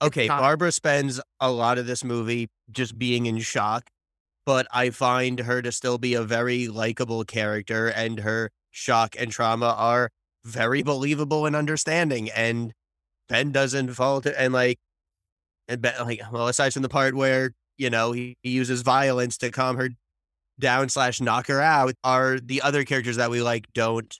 okay, 0.00 0.28
not. 0.28 0.40
Barbara 0.40 0.72
spends 0.72 1.20
a 1.40 1.50
lot 1.50 1.78
of 1.78 1.86
this 1.86 2.04
movie 2.04 2.48
just 2.70 2.98
being 2.98 3.26
in 3.26 3.38
shock, 3.38 3.90
but 4.44 4.66
I 4.72 4.90
find 4.90 5.40
her 5.40 5.60
to 5.62 5.72
still 5.72 5.98
be 5.98 6.14
a 6.14 6.22
very 6.22 6.68
likable 6.68 7.24
character, 7.24 7.88
and 7.88 8.20
her 8.20 8.50
shock 8.70 9.16
and 9.18 9.30
trauma 9.30 9.74
are 9.76 10.10
very 10.44 10.82
believable 10.82 11.44
and 11.44 11.56
understanding. 11.56 12.30
And 12.30 12.72
Ben 13.28 13.50
doesn't 13.50 13.92
fall 13.94 14.20
to, 14.20 14.40
and 14.40 14.52
like, 14.52 14.78
and 15.68 15.82
Ben, 15.82 15.94
like, 16.00 16.20
well, 16.30 16.46
aside 16.46 16.72
from 16.72 16.82
the 16.82 16.88
part 16.88 17.14
where 17.14 17.50
you 17.78 17.90
know 17.90 18.12
he, 18.12 18.36
he 18.42 18.50
uses 18.50 18.82
violence 18.82 19.36
to 19.38 19.50
calm 19.50 19.76
her 19.76 19.90
down 20.58 20.88
slash 20.88 21.20
knock 21.20 21.48
her 21.48 21.60
out 21.60 21.94
are 22.02 22.38
the 22.40 22.62
other 22.62 22.84
characters 22.84 23.16
that 23.16 23.30
we 23.30 23.42
like 23.42 23.66
don't 23.74 24.18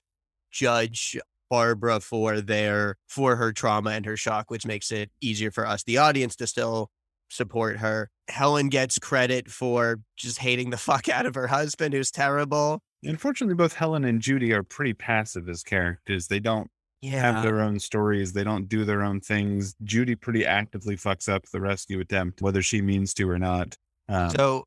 judge 0.51 1.17
Barbara 1.49 1.99
for 1.99 2.41
their 2.41 2.97
for 3.07 3.35
her 3.35 3.53
trauma 3.53 3.91
and 3.91 4.05
her 4.05 4.17
shock, 4.17 4.51
which 4.51 4.65
makes 4.65 4.91
it 4.91 5.11
easier 5.21 5.51
for 5.51 5.65
us, 5.65 5.83
the 5.83 5.97
audience, 5.97 6.35
to 6.37 6.47
still 6.47 6.89
support 7.29 7.77
her. 7.77 8.09
Helen 8.29 8.69
gets 8.69 8.99
credit 8.99 9.49
for 9.49 9.99
just 10.15 10.39
hating 10.39 10.69
the 10.69 10.77
fuck 10.77 11.09
out 11.09 11.25
of 11.25 11.35
her 11.35 11.47
husband, 11.47 11.93
who's 11.93 12.11
terrible. 12.11 12.79
Unfortunately, 13.03 13.55
both 13.55 13.73
Helen 13.73 14.03
and 14.03 14.21
Judy 14.21 14.51
are 14.53 14.63
pretty 14.63 14.93
passive 14.93 15.47
as 15.47 15.63
characters. 15.63 16.27
They 16.27 16.39
don't 16.39 16.69
have 17.03 17.43
their 17.43 17.61
own 17.61 17.79
stories. 17.79 18.33
They 18.33 18.43
don't 18.43 18.67
do 18.67 18.85
their 18.85 19.03
own 19.03 19.21
things. 19.21 19.75
Judy 19.83 20.15
pretty 20.15 20.45
actively 20.45 20.95
fucks 20.95 21.29
up 21.29 21.45
the 21.51 21.61
rescue 21.61 21.99
attempt, 21.99 22.41
whether 22.41 22.61
she 22.61 22.81
means 22.81 23.13
to 23.15 23.29
or 23.29 23.39
not. 23.39 23.75
Um, 24.09 24.29
So 24.31 24.63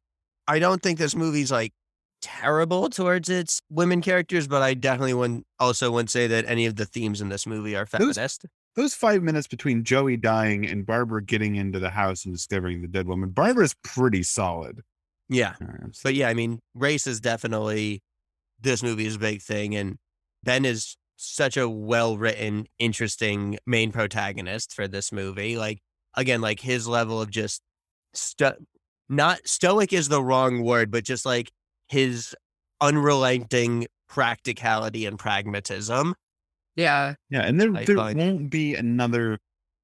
I 0.47 0.59
don't 0.59 0.83
think 0.83 0.99
this 0.99 1.15
movie's 1.15 1.51
like 1.51 1.73
terrible 2.23 2.91
towards 2.91 3.29
its 3.29 3.61
women 3.71 4.01
characters, 4.03 4.47
but 4.47 4.63
I 4.63 4.75
definitely 4.75 5.15
wouldn't 5.15 5.47
also 5.59 5.91
wouldn't 5.91 6.11
say 6.11 6.27
that 6.27 6.45
any 6.47 6.67
of 6.67 6.77
the 6.77 6.85
themes 6.85 7.21
in 7.21 7.29
this 7.31 7.47
movie 7.47 7.75
are 7.77 7.87
feminist. 7.87 8.45
those 8.77 8.95
five 8.95 9.23
minutes 9.23 9.47
between 9.47 9.85
Joey 9.85 10.17
dying 10.17 10.67
and 10.67 10.85
Barbara 10.87 11.23
getting 11.23 11.57
into 11.57 11.79
the 11.79 11.91
house 11.91 12.25
and 12.25 12.35
discovering 12.35 12.83
the 12.83 12.89
dead 12.89 13.07
woman, 13.07 13.31
Barbara's 13.31 13.75
pretty 13.83 14.23
solid. 14.23 14.83
Yeah. 15.29 15.55
But 16.03 16.15
yeah, 16.15 16.29
I 16.29 16.35
mean, 16.35 16.61
race 16.75 17.07
is 17.07 17.21
definitely 17.21 18.03
this 18.61 18.83
movie's 18.83 19.17
big 19.17 19.41
thing, 19.41 19.75
and 19.75 19.97
Ben 20.43 20.65
is 20.65 20.97
such 21.23 21.57
a 21.57 21.69
well 21.69 22.17
written, 22.17 22.67
interesting 22.79 23.59
main 23.67 23.93
protagonist 23.93 24.75
for 24.75 24.89
this 24.89 25.13
movie. 25.13 25.57
Like 25.57 25.81
again, 26.15 26.41
like 26.41 26.61
his 26.61 26.89
level 26.89 27.21
of 27.21 27.31
just 27.31 27.63
sto- 28.15 28.57
not 29.09 29.41
stoic 29.47 29.93
is 29.93 30.09
the 30.09 30.23
wrong 30.23 30.63
word, 30.65 30.91
but 30.91 31.05
just 31.05 31.27
like 31.27 31.51
his 31.89 32.35
unrelenting 32.81 33.87
practicality 34.09 35.07
and 35.07 35.19
pragmatism. 35.19 36.15
Yeah. 36.77 37.15
yeah, 37.29 37.43
and 37.43 37.61
there 37.61 37.75
I 37.77 37.85
there 37.85 37.97
find- 37.97 38.19
won't 38.19 38.51
be 38.51 38.75
another 38.75 39.39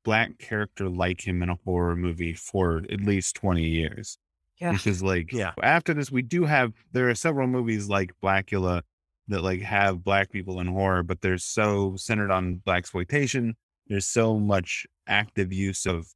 black 0.05 0.39
character 0.39 0.89
like 0.89 1.27
him 1.27 1.43
in 1.43 1.49
a 1.51 1.59
horror 1.65 1.97
movie 1.97 2.33
for 2.33 2.83
at 2.91 3.01
least 3.01 3.37
twenty 3.37 3.65
years. 3.69 4.19
Yeah. 4.61 4.73
Which 4.73 4.87
is 4.87 5.03
like 5.03 5.33
Yeah. 5.33 5.53
after 5.63 5.93
this, 5.93 6.11
we 6.11 6.23
do 6.23 6.45
have 6.45 6.73
there 6.93 7.11
are 7.11 7.15
several 7.15 7.47
movies 7.47 7.89
like 7.89 8.13
Blacula 8.23 8.83
that 9.29 9.43
like 9.43 9.61
have 9.63 10.05
black 10.05 10.31
people 10.31 10.61
in 10.61 10.67
horror, 10.67 11.03
but 11.03 11.21
they're 11.21 11.39
so 11.39 11.97
centered 11.97 12.31
on 12.31 12.57
black 12.65 12.79
exploitation. 12.79 13.57
There's 13.89 14.07
so 14.07 14.39
much 14.39 14.87
active 15.07 15.53
use 15.53 15.87
of 15.87 16.07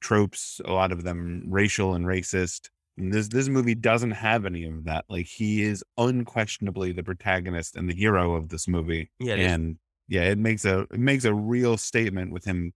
tropes, 0.00 0.60
a 0.64 0.72
lot 0.72 0.92
of 0.92 1.02
them 1.02 1.44
racial 1.48 1.94
and 1.94 2.06
racist. 2.06 2.70
And 2.98 3.12
this 3.12 3.28
this 3.28 3.48
movie 3.48 3.74
doesn't 3.74 4.12
have 4.12 4.46
any 4.46 4.64
of 4.64 4.84
that. 4.84 5.04
Like 5.08 5.26
he 5.26 5.62
is 5.62 5.84
unquestionably 5.98 6.92
the 6.92 7.02
protagonist 7.02 7.76
and 7.76 7.88
the 7.90 7.94
hero 7.94 8.34
of 8.34 8.48
this 8.48 8.66
movie. 8.68 9.10
Yeah, 9.18 9.34
it 9.34 9.40
is. 9.40 9.52
and 9.52 9.76
yeah, 10.08 10.22
it 10.22 10.38
makes 10.38 10.64
a 10.64 10.80
it 10.80 10.98
makes 10.98 11.24
a 11.24 11.34
real 11.34 11.76
statement 11.76 12.32
with 12.32 12.44
him 12.44 12.72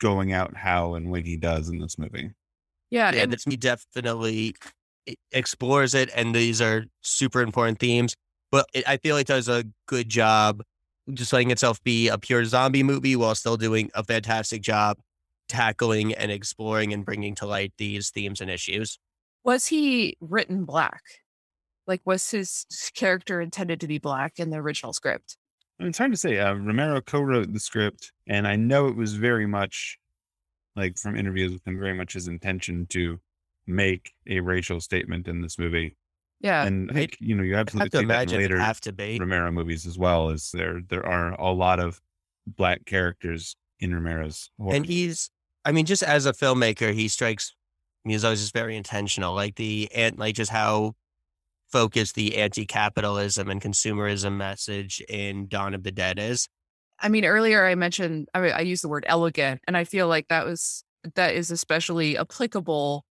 going 0.00 0.32
out 0.32 0.56
how 0.56 0.94
and 0.94 1.10
when 1.10 1.24
he 1.24 1.36
does 1.36 1.68
in 1.70 1.78
this 1.78 1.98
movie. 1.98 2.30
Yeah. 2.90 3.12
yeah, 3.12 3.22
and- 3.22 3.32
this 3.32 3.46
movie 3.46 3.56
definitely 3.56 4.54
explores 5.32 5.94
it, 5.94 6.10
and 6.14 6.34
these 6.34 6.60
are 6.60 6.84
super 7.02 7.42
important 7.42 7.78
themes. 7.78 8.14
But 8.54 8.68
it, 8.72 8.88
I 8.88 8.98
feel 8.98 9.16
it 9.16 9.26
does 9.26 9.48
a 9.48 9.64
good 9.88 10.08
job 10.08 10.62
just 11.12 11.32
letting 11.32 11.50
itself 11.50 11.82
be 11.82 12.06
a 12.06 12.16
pure 12.16 12.44
zombie 12.44 12.84
movie 12.84 13.16
while 13.16 13.34
still 13.34 13.56
doing 13.56 13.90
a 13.96 14.04
fantastic 14.04 14.62
job 14.62 14.96
tackling 15.48 16.14
and 16.14 16.30
exploring 16.30 16.92
and 16.92 17.04
bringing 17.04 17.34
to 17.34 17.46
light 17.46 17.72
these 17.78 18.10
themes 18.10 18.40
and 18.40 18.48
issues. 18.48 18.96
was 19.42 19.66
he 19.66 20.16
written 20.20 20.64
black? 20.64 21.02
Like, 21.88 22.02
was 22.04 22.30
his 22.30 22.64
character 22.94 23.40
intended 23.40 23.80
to 23.80 23.88
be 23.88 23.98
black 23.98 24.34
in 24.38 24.50
the 24.50 24.58
original 24.58 24.92
script? 24.92 25.36
It's 25.80 25.98
hard 25.98 26.12
to 26.12 26.16
say. 26.16 26.38
Uh, 26.38 26.54
Romero 26.54 27.00
co-wrote 27.00 27.52
the 27.52 27.58
script, 27.58 28.12
and 28.28 28.46
I 28.46 28.54
know 28.54 28.86
it 28.86 28.94
was 28.94 29.14
very 29.14 29.46
much 29.46 29.98
like 30.76 30.96
from 30.96 31.16
interviews 31.16 31.54
with 31.54 31.66
him, 31.66 31.76
very 31.76 31.94
much 31.94 32.12
his 32.12 32.28
intention 32.28 32.86
to 32.90 33.18
make 33.66 34.12
a 34.28 34.38
racial 34.38 34.80
statement 34.80 35.26
in 35.26 35.42
this 35.42 35.58
movie. 35.58 35.96
Yeah. 36.40 36.64
and 36.64 36.90
I 36.90 36.94
think 36.94 37.16
you 37.20 37.34
know 37.34 37.42
you 37.42 37.56
absolutely 37.56 37.84
have 37.84 37.90
to 37.92 37.98
see 37.98 38.04
that 38.04 38.04
in 38.04 38.10
imagine 38.10 38.40
it 38.40 38.42
later 38.42 38.58
have 38.58 38.80
to 38.82 38.92
be. 38.92 39.18
Romero 39.18 39.50
movies 39.50 39.86
as 39.86 39.98
well. 39.98 40.30
Is 40.30 40.50
there 40.52 40.80
there 40.88 41.06
are 41.06 41.32
a 41.40 41.52
lot 41.52 41.80
of 41.80 42.00
black 42.46 42.84
characters 42.84 43.56
in 43.80 43.94
Romero's 43.94 44.50
horror. 44.58 44.74
And 44.74 44.86
he's, 44.86 45.30
I 45.64 45.72
mean, 45.72 45.86
just 45.86 46.02
as 46.02 46.26
a 46.26 46.32
filmmaker, 46.32 46.92
he 46.92 47.08
strikes 47.08 47.54
me 48.04 48.14
as 48.14 48.24
always 48.24 48.40
just 48.40 48.52
very 48.52 48.76
intentional. 48.76 49.34
Like 49.34 49.56
the 49.56 49.88
and 49.94 50.18
like 50.18 50.34
just 50.34 50.50
how 50.50 50.94
focused 51.70 52.14
the 52.14 52.36
anti-capitalism 52.36 53.48
and 53.50 53.60
consumerism 53.60 54.36
message 54.36 55.02
in 55.08 55.48
Dawn 55.48 55.74
of 55.74 55.82
the 55.82 55.90
Dead 55.90 56.18
is. 56.18 56.48
I 57.00 57.08
mean, 57.08 57.24
earlier 57.24 57.66
I 57.66 57.74
mentioned, 57.74 58.28
I, 58.32 58.40
mean, 58.40 58.52
I 58.52 58.60
used 58.60 58.84
the 58.84 58.88
word 58.88 59.04
elegant, 59.08 59.60
and 59.66 59.76
I 59.76 59.82
feel 59.82 60.06
like 60.06 60.28
that 60.28 60.46
was, 60.46 60.84
that 61.16 61.34
is 61.34 61.50
especially 61.50 62.16
applicable 62.16 63.04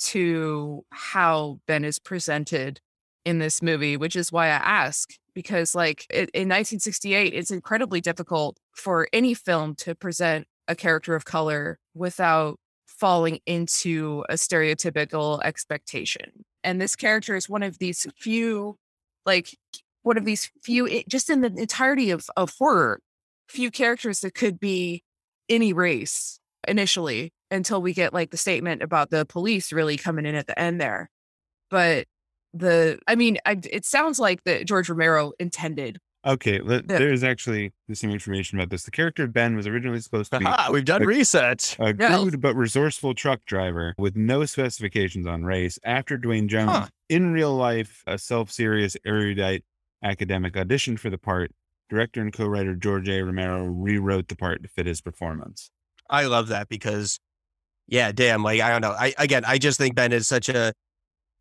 to 0.00 0.84
how 0.90 1.60
Ben 1.66 1.84
is 1.84 1.98
presented 1.98 2.80
in 3.24 3.38
this 3.38 3.60
movie, 3.62 3.96
which 3.96 4.16
is 4.16 4.32
why 4.32 4.46
I 4.46 4.50
ask, 4.50 5.10
because 5.34 5.74
like 5.74 6.06
in 6.10 6.48
1968, 6.48 7.34
it's 7.34 7.50
incredibly 7.50 8.00
difficult 8.00 8.58
for 8.74 9.08
any 9.12 9.34
film 9.34 9.74
to 9.76 9.94
present 9.94 10.46
a 10.68 10.74
character 10.74 11.14
of 11.14 11.24
color 11.24 11.78
without 11.94 12.58
falling 12.86 13.40
into 13.46 14.24
a 14.28 14.34
stereotypical 14.34 15.40
expectation. 15.42 16.44
And 16.64 16.80
this 16.80 16.96
character 16.96 17.36
is 17.36 17.48
one 17.48 17.62
of 17.62 17.78
these 17.78 18.06
few, 18.18 18.76
like, 19.26 19.56
one 20.02 20.16
of 20.16 20.24
these 20.24 20.50
few, 20.62 20.86
it- 20.86 21.08
just 21.08 21.30
in 21.30 21.40
the 21.40 21.52
entirety 21.56 22.10
of, 22.10 22.26
of 22.36 22.52
horror, 22.58 23.00
few 23.48 23.70
characters 23.70 24.20
that 24.20 24.34
could 24.34 24.58
be 24.60 25.02
any 25.48 25.72
race 25.72 26.38
initially 26.68 27.32
until 27.50 27.82
we 27.82 27.92
get 27.92 28.12
like 28.12 28.30
the 28.30 28.36
statement 28.36 28.82
about 28.82 29.10
the 29.10 29.24
police 29.26 29.72
really 29.72 29.96
coming 29.96 30.26
in 30.26 30.34
at 30.34 30.46
the 30.46 30.58
end 30.58 30.80
there. 30.80 31.10
But 31.70 32.06
the, 32.52 32.98
I 33.06 33.14
mean, 33.14 33.38
I, 33.46 33.58
it 33.70 33.84
sounds 33.84 34.18
like 34.18 34.42
that 34.44 34.66
George 34.66 34.88
Romero 34.88 35.32
intended. 35.38 35.98
Okay, 36.26 36.60
let, 36.60 36.84
Yeah. 36.90 36.98
there's 36.98 37.24
actually 37.24 37.72
some 37.94 38.10
information 38.10 38.58
about 38.58 38.68
this. 38.70 38.82
The 38.82 38.90
character 38.90 39.24
of 39.24 39.32
Ben 39.32 39.56
was 39.56 39.66
originally 39.66 40.00
supposed 40.00 40.30
to 40.32 40.38
be 40.38 40.44
Aha, 40.44 40.68
we've 40.70 40.84
done 40.84 41.02
a- 41.02 41.06
research. 41.06 41.76
a 41.78 41.94
Yeah. 41.98 42.08
crude 42.18 42.40
but 42.42 42.54
resourceful 42.56 43.14
truck 43.14 43.44
driver 43.46 43.94
with 43.96 44.16
no 44.16 44.44
specifications 44.44 45.26
on 45.26 45.44
race. 45.44 45.78
After 45.84 46.18
Duane 46.18 46.46
Jones, 46.48 46.70
Huh. 46.70 46.86
in 47.08 47.32
real 47.32 47.54
life, 47.56 48.02
a 48.06 48.18
self-serious, 48.18 48.96
erudite 49.06 49.64
academic 50.02 50.54
auditioned 50.54 50.98
for 50.98 51.08
the 51.08 51.18
part. 51.18 51.52
Director 51.88 52.20
and 52.20 52.32
co-writer 52.32 52.74
George 52.76 53.08
A. 53.08 53.22
Romero 53.22 53.64
rewrote 53.64 54.28
the 54.28 54.36
part 54.36 54.62
to 54.62 54.68
fit 54.68 54.86
his 54.86 55.00
performance. 55.00 55.70
I 56.08 56.26
love 56.26 56.48
that 56.48 56.68
because, 56.68 57.18
yeah, 57.90 58.12
damn, 58.12 58.44
like 58.44 58.60
I 58.60 58.70
don't 58.70 58.80
know. 58.80 58.94
I 58.98 59.12
again, 59.18 59.44
I 59.44 59.58
just 59.58 59.76
think 59.76 59.96
Ben 59.96 60.12
is 60.12 60.28
such 60.28 60.48
a 60.48 60.72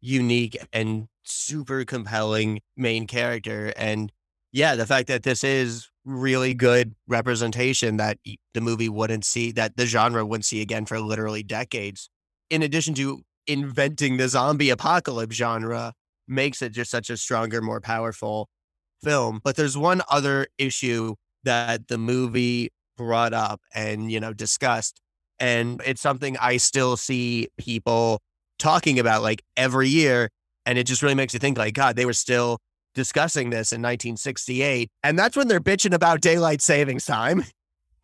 unique 0.01 0.57
and 0.73 1.07
super 1.23 1.85
compelling 1.85 2.61
main 2.75 3.07
character, 3.07 3.71
and 3.77 4.11
yeah, 4.51 4.75
the 4.75 4.87
fact 4.87 5.07
that 5.09 5.23
this 5.23 5.43
is 5.43 5.89
really 6.05 6.55
good 6.55 6.95
representation 7.07 7.97
that 7.97 8.17
the 8.53 8.61
movie 8.61 8.89
wouldn't 8.89 9.25
see, 9.25 9.51
that 9.51 9.77
the 9.77 9.85
genre 9.85 10.25
wouldn't 10.25 10.45
see 10.45 10.61
again 10.61 10.87
for 10.87 10.99
literally 10.99 11.43
decades. 11.43 12.09
In 12.49 12.63
addition 12.63 12.95
to 12.95 13.21
inventing 13.45 14.17
the 14.17 14.27
zombie 14.27 14.71
apocalypse 14.71 15.35
genre, 15.35 15.93
makes 16.27 16.63
it 16.63 16.71
just 16.71 16.89
such 16.89 17.11
a 17.11 17.17
stronger, 17.17 17.61
more 17.61 17.79
powerful 17.79 18.49
film. 19.03 19.39
But 19.43 19.55
there's 19.55 19.77
one 19.77 20.01
other 20.09 20.47
issue 20.57 21.13
that 21.43 21.87
the 21.89 21.99
movie 21.99 22.71
brought 22.97 23.33
up 23.33 23.61
and 23.73 24.11
you 24.11 24.19
know 24.19 24.33
discussed 24.33 24.99
and 25.39 25.81
it's 25.85 26.01
something 26.01 26.37
i 26.41 26.57
still 26.57 26.97
see 26.97 27.47
people 27.57 28.21
talking 28.57 28.99
about 28.99 29.21
like 29.21 29.43
every 29.57 29.87
year 29.89 30.29
and 30.65 30.77
it 30.77 30.85
just 30.85 31.01
really 31.01 31.15
makes 31.15 31.33
you 31.33 31.39
think 31.39 31.57
like 31.57 31.73
god 31.73 31.95
they 31.95 32.05
were 32.05 32.13
still 32.13 32.57
discussing 32.95 33.49
this 33.49 33.71
in 33.71 33.81
1968 33.81 34.89
and 35.03 35.17
that's 35.17 35.37
when 35.37 35.47
they're 35.47 35.59
bitching 35.59 35.93
about 35.93 36.21
daylight 36.21 36.61
savings 36.61 37.05
time 37.05 37.43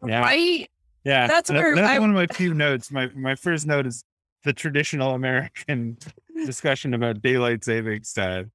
Yeah. 0.05 0.19
Right? 0.21 0.69
Yeah, 1.03 1.27
That's 1.27 1.49
that- 1.49 1.55
where 1.55 1.75
that's 1.75 1.87
I- 1.87 1.99
one 1.99 2.09
of 2.11 2.15
my 2.15 2.27
few 2.27 2.53
notes. 2.53 2.91
My 2.91 3.09
my 3.15 3.35
first 3.35 3.65
note 3.67 3.85
is 3.87 4.03
the 4.43 4.53
traditional 4.53 5.13
American 5.13 5.97
discussion 6.45 6.93
about 6.95 7.21
daylight 7.21 7.63
savings 7.63 8.11
time. 8.13 8.51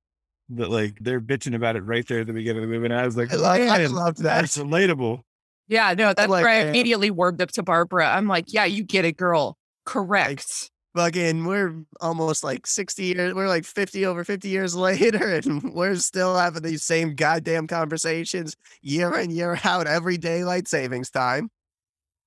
That 0.50 0.68
like 0.70 0.96
they're 1.00 1.20
bitching 1.20 1.54
about 1.54 1.76
it 1.76 1.82
right 1.82 2.06
there 2.08 2.20
at 2.20 2.26
the 2.26 2.32
beginning 2.32 2.64
of 2.64 2.68
the 2.68 2.74
movie, 2.74 2.86
and 2.86 2.94
I 2.94 3.04
was 3.06 3.16
like, 3.16 3.32
I, 3.32 3.36
lo- 3.36 3.48
I 3.50 3.86
loved 3.86 4.18
that 4.18 4.40
that's 4.42 4.58
relatable. 4.58 5.22
Yeah, 5.70 5.94
no, 5.94 6.12
that's 6.12 6.28
like, 6.28 6.44
where 6.44 6.52
I 6.52 6.68
immediately 6.68 7.10
warmed 7.10 7.40
up 7.40 7.50
to 7.52 7.62
Barbara. 7.62 8.06
I'm 8.08 8.26
like, 8.26 8.52
yeah, 8.52 8.64
you 8.66 8.84
get 8.84 9.04
it, 9.06 9.16
girl. 9.16 9.56
Correct. 9.86 10.70
fucking 10.96 11.44
we're 11.46 11.84
almost 12.00 12.42
like 12.44 12.66
60 12.66 13.04
years 13.04 13.32
we're 13.34 13.46
like 13.48 13.64
50 13.64 14.04
over 14.06 14.24
50 14.24 14.48
years 14.48 14.74
later 14.88 15.36
and 15.36 15.72
we're 15.72 15.94
still 15.94 16.36
having 16.36 16.62
these 16.64 16.82
same 16.82 17.14
goddamn 17.14 17.68
conversations 17.68 18.56
year 18.82 19.16
in 19.16 19.30
year 19.30 19.58
out 19.64 19.86
every 19.86 20.18
daylight 20.18 20.66
savings 20.68 21.08
time 21.10 21.48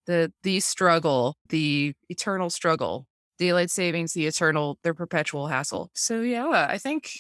The 0.08 0.32
the 0.44 0.60
struggle, 0.62 1.36
the 1.50 1.94
eternal 2.10 2.50
struggle. 2.50 3.06
Daylight 3.40 3.70
savings, 3.72 4.14
the 4.14 4.28
eternal, 4.28 4.78
their 4.84 4.94
perpetual 4.94 5.48
hassle. 5.48 5.90
So 5.94 6.22
yeah, 6.22 6.68
I 6.70 6.78
think 6.78 7.12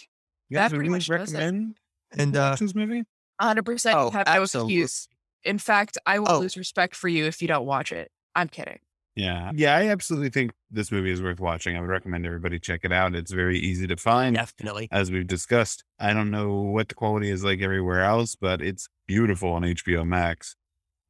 You 0.49 0.57
guys 0.57 0.71
That 0.71 0.75
pretty 0.77 0.89
really 0.89 0.99
much 0.99 1.07
does 1.07 1.33
it. 1.33 1.37
recommend 1.37 1.77
and 2.17 2.35
uh 2.37 2.51
watch 2.51 2.59
this 2.61 2.75
movie? 2.75 3.03
100% 3.41 3.93
Oh, 3.93 4.11
have 4.11 4.27
no 4.27 4.33
absolutely. 4.43 4.75
excuse. 4.81 5.07
In 5.43 5.57
fact, 5.57 5.97
I 6.05 6.19
will 6.19 6.31
Oh. 6.31 6.39
lose 6.39 6.57
respect 6.57 6.95
for 6.95 7.07
you 7.07 7.25
if 7.25 7.41
you 7.41 7.47
don't 7.47 7.65
watch 7.65 7.91
it. 7.91 8.11
I'm 8.35 8.47
kidding. 8.47 8.79
Yeah, 9.15 9.51
yeah, 9.53 9.75
I 9.75 9.89
absolutely 9.89 10.29
think 10.29 10.53
this 10.71 10.91
movie 10.91 11.11
is 11.11 11.21
worth 11.21 11.39
watching. 11.39 11.77
I 11.77 11.81
would 11.81 11.89
recommend 11.89 12.25
everybody 12.25 12.57
check 12.59 12.79
it 12.83 12.91
out. 12.91 13.13
It's 13.13 13.31
very 13.31 13.59
easy 13.59 13.85
to 13.85 13.95
find. 13.95 14.35
definitely 14.35 14.87
as 14.91 15.11
we've 15.11 15.27
discussed. 15.27 15.83
I 15.99 16.13
don't 16.13 16.31
know 16.31 16.61
what 16.61 16.89
the 16.89 16.95
quality 16.95 17.29
is 17.29 17.43
like 17.43 17.61
everywhere 17.61 18.01
else, 18.01 18.35
but 18.35 18.59
it's 18.59 18.89
beautiful 19.05 19.51
on 19.51 19.61
HBO 19.61 20.03
Max. 20.07 20.55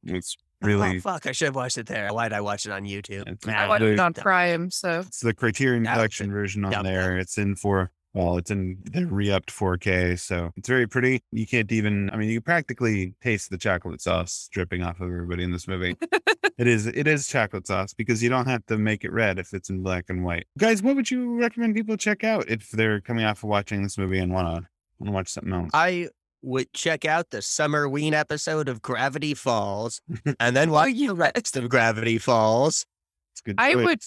It's 0.02 0.36
oh, 0.62 0.66
really 0.66 0.98
oh, 0.98 1.00
fuck 1.00 1.26
i 1.26 1.32
should 1.32 1.46
have 1.46 1.56
watched 1.56 1.78
it 1.78 1.86
there 1.86 2.08
why'd 2.10 2.32
i 2.32 2.40
watch 2.40 2.66
it 2.66 2.72
on 2.72 2.84
youtube 2.84 3.26
it's, 3.26 3.46
I 3.48 3.66
watched 3.68 3.80
the, 3.80 3.92
it 3.92 4.00
on 4.00 4.12
Prime, 4.12 4.70
so 4.70 5.00
it's 5.00 5.20
the 5.20 5.34
Criterion 5.34 5.84
Collection 5.84 6.30
version 6.30 6.64
on 6.64 6.84
there. 6.84 7.18
It's 7.18 7.38
in 7.38 7.56
for 7.56 7.90
well, 8.14 8.38
it's 8.38 8.50
in 8.50 8.78
the 8.84 9.06
re-upped 9.06 9.50
4K, 9.50 10.18
so 10.18 10.50
it's 10.56 10.68
very 10.68 10.86
pretty. 10.86 11.20
You 11.32 11.46
can't 11.46 11.70
even 11.72 12.08
I 12.10 12.16
mean 12.16 12.30
you 12.30 12.40
practically 12.40 13.14
taste 13.22 13.50
the 13.50 13.58
chocolate 13.58 14.00
sauce 14.00 14.48
dripping 14.52 14.82
off 14.82 15.00
of 15.00 15.08
everybody 15.08 15.42
in 15.42 15.50
this 15.52 15.66
movie. 15.68 15.96
it 16.58 16.66
is 16.66 16.86
it 16.86 17.06
is 17.08 17.26
chocolate 17.26 17.66
sauce 17.66 17.92
because 17.92 18.22
you 18.22 18.30
don't 18.30 18.46
have 18.46 18.64
to 18.66 18.78
make 18.78 19.04
it 19.04 19.12
red 19.12 19.38
if 19.38 19.52
it's 19.52 19.68
in 19.68 19.82
black 19.82 20.04
and 20.08 20.24
white. 20.24 20.46
Guys, 20.58 20.82
what 20.82 20.94
would 20.96 21.10
you 21.10 21.38
recommend 21.40 21.74
people 21.74 21.96
check 21.96 22.22
out 22.24 22.48
if 22.48 22.70
they're 22.70 23.00
coming 23.00 23.24
off 23.24 23.42
of 23.42 23.50
watching 23.50 23.82
this 23.82 23.98
movie 23.98 24.18
and 24.20 24.32
wanna 24.32 24.68
wanna 24.98 25.12
watch 25.12 25.28
something 25.28 25.52
else? 25.52 25.70
i 25.74 26.08
would 26.46 26.70
check 26.74 27.06
out 27.06 27.30
the 27.30 27.38
Summerween 27.38 28.12
episode 28.12 28.68
of 28.68 28.82
gravity 28.82 29.32
falls 29.32 30.02
and 30.38 30.54
then 30.54 30.70
watch 30.70 30.92
the 30.92 31.08
rest 31.14 31.56
of 31.56 31.70
gravity 31.70 32.18
falls 32.18 32.84
It's 33.32 33.40
good. 33.40 33.54
I 33.56 33.72
choice. 33.72 33.84
would 33.86 33.98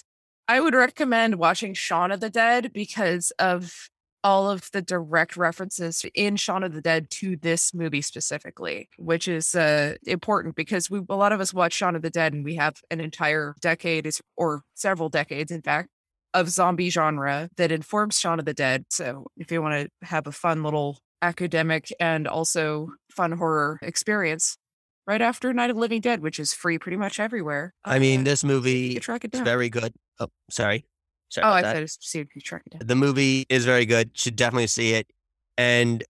I 0.48 0.60
would 0.62 0.76
recommend 0.76 1.36
watching 1.40 1.74
Shaun 1.74 2.12
of 2.12 2.20
the 2.22 2.30
Dead 2.30 2.72
because 2.74 3.32
of 3.40 3.90
all 4.24 4.50
of 4.50 4.70
the 4.72 4.82
direct 4.82 5.38
references 5.38 6.04
in 6.14 6.36
Shaun 6.36 6.64
of 6.64 6.74
the 6.74 6.82
Dead 6.82 7.10
to 7.12 7.38
this 7.38 7.74
movie 7.74 8.02
specifically, 8.02 8.90
which 8.98 9.28
is 9.28 9.56
uh, 9.56 9.96
important 10.06 10.56
because 10.56 10.90
we 10.90 11.00
a 11.10 11.16
lot 11.16 11.32
of 11.32 11.40
us 11.40 11.54
watch 11.54 11.74
Shaun 11.74 11.96
of 11.96 12.02
the 12.02 12.10
Dead 12.10 12.34
and 12.34 12.44
we 12.44 12.56
have 12.56 12.76
an 12.92 13.00
entire 13.00 13.56
decade 13.62 14.06
is- 14.08 14.22
or 14.36 14.64
several 14.74 15.10
decades, 15.10 15.52
in 15.52 15.62
fact, 15.62 15.90
of 16.34 16.50
zombie 16.50 16.90
genre 16.90 17.50
that 17.58 17.72
informs 17.72 18.20
Shaun 18.20 18.40
of 18.40 18.46
the 18.46 18.54
Dead. 18.54 18.86
So 18.90 19.28
if 19.38 19.52
you 19.52 19.62
want 19.62 19.76
to 20.02 20.08
have 20.08 20.28
a 20.28 20.32
fun 20.32 20.64
little 20.64 21.00
academic 21.22 21.92
and 22.00 22.28
also 22.28 22.90
fun 23.12 23.32
horror 23.34 23.80
experience. 23.82 24.58
Right 25.08 25.22
after 25.22 25.54
Night 25.54 25.70
of 25.70 25.78
Living 25.78 26.02
Dead, 26.02 26.22
which 26.22 26.38
is 26.38 26.54
free 26.54 26.78
pretty 26.78 26.98
much 26.98 27.18
everywhere. 27.18 27.74
i 27.86 27.98
mean 27.98 28.22
uh, 28.22 28.24
this 28.26 28.44
movie 28.44 28.96
track 29.00 29.24
it 29.24 29.34
is 29.34 29.40
down. 29.40 29.46
very 29.46 29.70
good 29.70 29.94
oh 30.20 30.28
sorry 30.52 30.86
sorry 31.30 31.48
Oh, 31.48 31.52
I 31.52 31.62
that. 31.62 31.74
said 31.76 31.84
it's 31.84 31.98
see 32.02 32.20
if 32.20 32.36
you 32.36 32.42
track. 32.42 32.64
The 32.80 32.96
movie 32.96 33.46
is 33.50 33.66
very 33.66 33.86
good. 33.86 34.12
Should 34.18 34.36
definitely 34.36 34.68
see 34.68 34.94
it. 34.94 35.08
And 35.58 36.04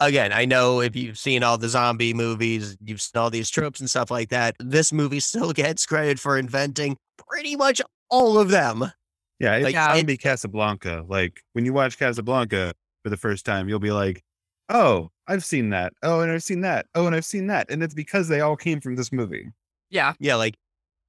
again, 0.00 0.32
I 0.32 0.44
know 0.44 0.80
if 0.80 0.94
you've 0.96 1.18
seen 1.18 1.42
all 1.42 1.58
the 1.58 1.68
zombie 1.68 2.14
movies, 2.14 2.76
you've 2.84 3.00
seen 3.00 3.20
all 3.20 3.30
these 3.30 3.50
tropes 3.50 3.80
and 3.80 3.88
stuff 3.88 4.10
like 4.10 4.28
that. 4.30 4.56
This 4.58 4.92
movie 4.92 5.20
still 5.30 5.52
gets 5.52 5.86
credit 5.86 6.18
for 6.18 6.38
inventing 6.38 6.96
pretty 7.28 7.56
much 7.56 7.80
all 8.10 8.38
of 8.38 8.48
them. 8.50 8.92
Yeah, 9.38 9.56
it's 9.56 9.64
Like, 9.64 9.74
Yeah. 9.74 9.94
zombie 9.96 10.16
Casablanca. 10.16 11.04
Like 11.08 11.42
when 11.54 11.64
you 11.64 11.72
watch 11.72 11.98
Casablanca 11.98 12.74
for 13.02 13.08
the 13.10 13.16
first 13.16 13.46
time, 13.46 13.68
you'll 13.68 13.78
be 13.78 13.92
like, 13.92 14.22
"Oh, 14.68 15.10
I've 15.26 15.44
seen 15.44 15.70
that. 15.70 15.94
Oh, 16.02 16.20
and 16.20 16.30
I've 16.30 16.42
seen 16.42 16.60
that. 16.60 16.86
Oh, 16.94 17.06
and 17.06 17.16
I've 17.16 17.24
seen 17.24 17.46
that." 17.46 17.70
And 17.70 17.82
it's 17.82 17.94
because 17.94 18.28
they 18.28 18.40
all 18.42 18.56
came 18.56 18.80
from 18.82 18.96
this 18.96 19.10
movie. 19.12 19.48
Yeah. 19.88 20.12
Yeah, 20.20 20.34
like 20.34 20.56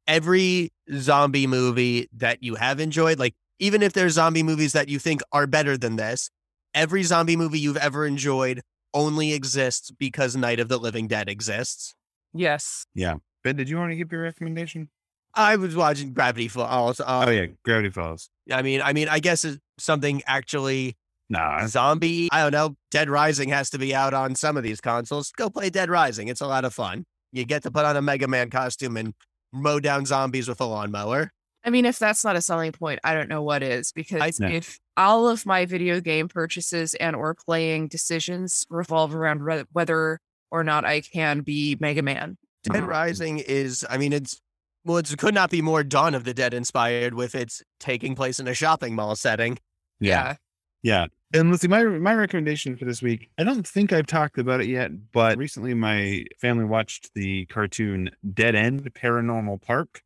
every 0.07 0.71
zombie 0.93 1.47
movie 1.47 2.07
that 2.17 2.41
you 2.43 2.55
have 2.55 2.79
enjoyed, 2.79 3.19
like 3.19 3.35
even 3.61 3.81
if 3.81 3.93
there's 3.93 4.13
zombie 4.13 4.43
movies 4.43 4.73
that 4.73 4.89
you 4.89 4.99
think 4.99 5.21
are 5.31 5.47
better 5.47 5.77
than 5.77 5.95
this, 5.95 6.29
every 6.73 7.03
zombie 7.03 7.37
movie 7.37 7.59
you've 7.59 7.77
ever 7.77 8.05
enjoyed 8.05 8.61
only 8.93 9.31
exists 9.31 9.91
because 9.91 10.35
Night 10.35 10.59
of 10.59 10.67
the 10.67 10.77
Living 10.77 11.07
Dead 11.07 11.29
exists. 11.29 11.95
Yes. 12.33 12.85
Yeah. 12.93 13.15
Ben, 13.43 13.55
did 13.55 13.69
you 13.69 13.77
want 13.77 13.91
to 13.91 13.95
give 13.95 14.11
your 14.11 14.23
recommendation? 14.23 14.89
I 15.33 15.55
was 15.55 15.75
watching 15.75 16.11
Gravity 16.11 16.49
Falls. 16.49 16.99
Uh, 16.99 17.25
oh 17.27 17.29
yeah, 17.29 17.45
Gravity 17.63 17.89
Falls. 17.89 18.29
I 18.51 18.61
mean, 18.61 18.81
I 18.81 18.91
mean, 18.91 19.07
I 19.07 19.19
guess 19.19 19.45
it's 19.45 19.59
something 19.77 20.21
actually 20.27 20.97
Nah, 21.31 21.65
zombie. 21.65 22.27
I 22.29 22.41
don't 22.41 22.51
know. 22.51 22.75
Dead 22.91 23.09
Rising 23.09 23.47
has 23.49 23.69
to 23.69 23.79
be 23.79 23.95
out 23.95 24.13
on 24.13 24.35
some 24.35 24.57
of 24.57 24.63
these 24.63 24.81
consoles. 24.81 25.31
Go 25.31 25.49
play 25.49 25.69
Dead 25.69 25.89
Rising. 25.89 26.27
It's 26.27 26.41
a 26.41 26.45
lot 26.45 26.65
of 26.65 26.73
fun. 26.73 27.05
You 27.31 27.45
get 27.45 27.63
to 27.63 27.71
put 27.71 27.85
on 27.85 27.95
a 27.95 28.01
Mega 28.01 28.27
Man 28.27 28.49
costume 28.49 28.97
and 28.97 29.13
mow 29.53 29.79
down 29.79 30.05
zombies 30.05 30.49
with 30.49 30.59
a 30.59 30.65
lawnmower. 30.65 31.31
I 31.63 31.69
mean, 31.69 31.85
if 31.85 31.99
that's 31.99 32.23
not 32.23 32.35
a 32.35 32.41
selling 32.41 32.71
point, 32.71 32.99
I 33.03 33.13
don't 33.13 33.29
know 33.29 33.43
what 33.43 33.61
is 33.61 33.91
because 33.91 34.39
know. 34.39 34.47
if 34.47 34.79
all 34.97 35.27
of 35.27 35.45
my 35.45 35.65
video 35.65 35.99
game 35.99 36.27
purchases 36.27 36.93
and 36.95 37.15
or 37.15 37.35
playing 37.35 37.87
decisions 37.87 38.65
revolve 38.69 39.13
around 39.13 39.43
re- 39.43 39.65
whether 39.71 40.19
or 40.51 40.63
not 40.63 40.85
I 40.85 41.01
can 41.01 41.41
be 41.41 41.77
Mega 41.79 42.01
Man. 42.01 42.37
Dead 42.63 42.83
um, 42.83 42.89
Rising 42.89 43.39
is, 43.39 43.85
I 43.89 43.97
mean, 43.97 44.13
it's 44.13 44.39
well, 44.83 44.97
it 44.97 45.15
could 45.17 45.33
not 45.35 45.51
be 45.51 45.61
more 45.61 45.83
Dawn 45.83 46.15
of 46.15 46.23
the 46.23 46.33
Dead 46.33 46.53
inspired 46.53 47.13
with 47.13 47.35
its 47.35 47.61
taking 47.79 48.15
place 48.15 48.39
in 48.39 48.47
a 48.47 48.53
shopping 48.53 48.95
mall 48.95 49.15
setting. 49.15 49.57
yeah, 49.99 50.35
yeah. 50.81 51.05
And 51.33 51.49
let's 51.49 51.61
see, 51.61 51.67
my 51.67 51.83
my 51.83 52.13
recommendation 52.13 52.75
for 52.75 52.85
this 52.85 53.01
week. 53.01 53.29
I 53.37 53.43
don't 53.43 53.65
think 53.65 53.93
I've 53.93 54.07
talked 54.07 54.37
about 54.37 54.59
it 54.61 54.67
yet, 54.67 54.91
but 55.11 55.37
recently 55.37 55.73
my 55.73 56.25
family 56.39 56.65
watched 56.65 57.11
the 57.13 57.45
cartoon 57.45 58.09
Dead 58.33 58.55
End 58.55 58.91
Paranormal 58.93 59.61
Park. 59.61 60.01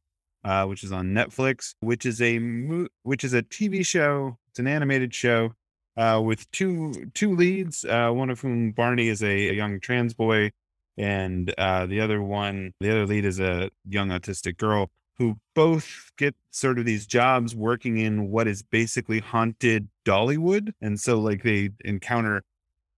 Uh, 0.45 0.65
which 0.65 0.83
is 0.83 0.91
on 0.91 1.07
Netflix, 1.07 1.73
which 1.81 2.05
is 2.05 2.21
a 2.21 2.37
which 3.03 3.23
is 3.23 3.33
a 3.33 3.41
TV 3.41 3.85
show. 3.85 4.37
It's 4.49 4.59
an 4.59 4.67
animated 4.67 5.13
show 5.13 5.53
uh, 5.97 6.21
with 6.23 6.49
two 6.51 7.11
two 7.13 7.35
leads. 7.35 7.83
Uh, 7.83 8.11
one 8.11 8.29
of 8.29 8.39
whom 8.39 8.71
Barney 8.71 9.09
is 9.09 9.23
a, 9.23 9.49
a 9.49 9.53
young 9.53 9.79
trans 9.79 10.13
boy, 10.13 10.51
and 10.97 11.53
uh, 11.57 11.87
the 11.87 11.99
other 11.99 12.21
one, 12.21 12.73
the 12.79 12.91
other 12.91 13.07
lead 13.07 13.25
is 13.25 13.39
a 13.39 13.71
young 13.89 14.09
autistic 14.09 14.57
girl 14.57 14.91
who 15.17 15.37
both 15.55 16.11
get 16.17 16.35
sort 16.51 16.77
of 16.77 16.85
these 16.85 17.07
jobs 17.07 17.55
working 17.55 17.97
in 17.97 18.29
what 18.29 18.47
is 18.47 18.61
basically 18.61 19.19
haunted 19.19 19.87
Dollywood, 20.05 20.73
and 20.79 20.99
so 20.99 21.19
like 21.19 21.41
they 21.41 21.71
encounter 21.83 22.43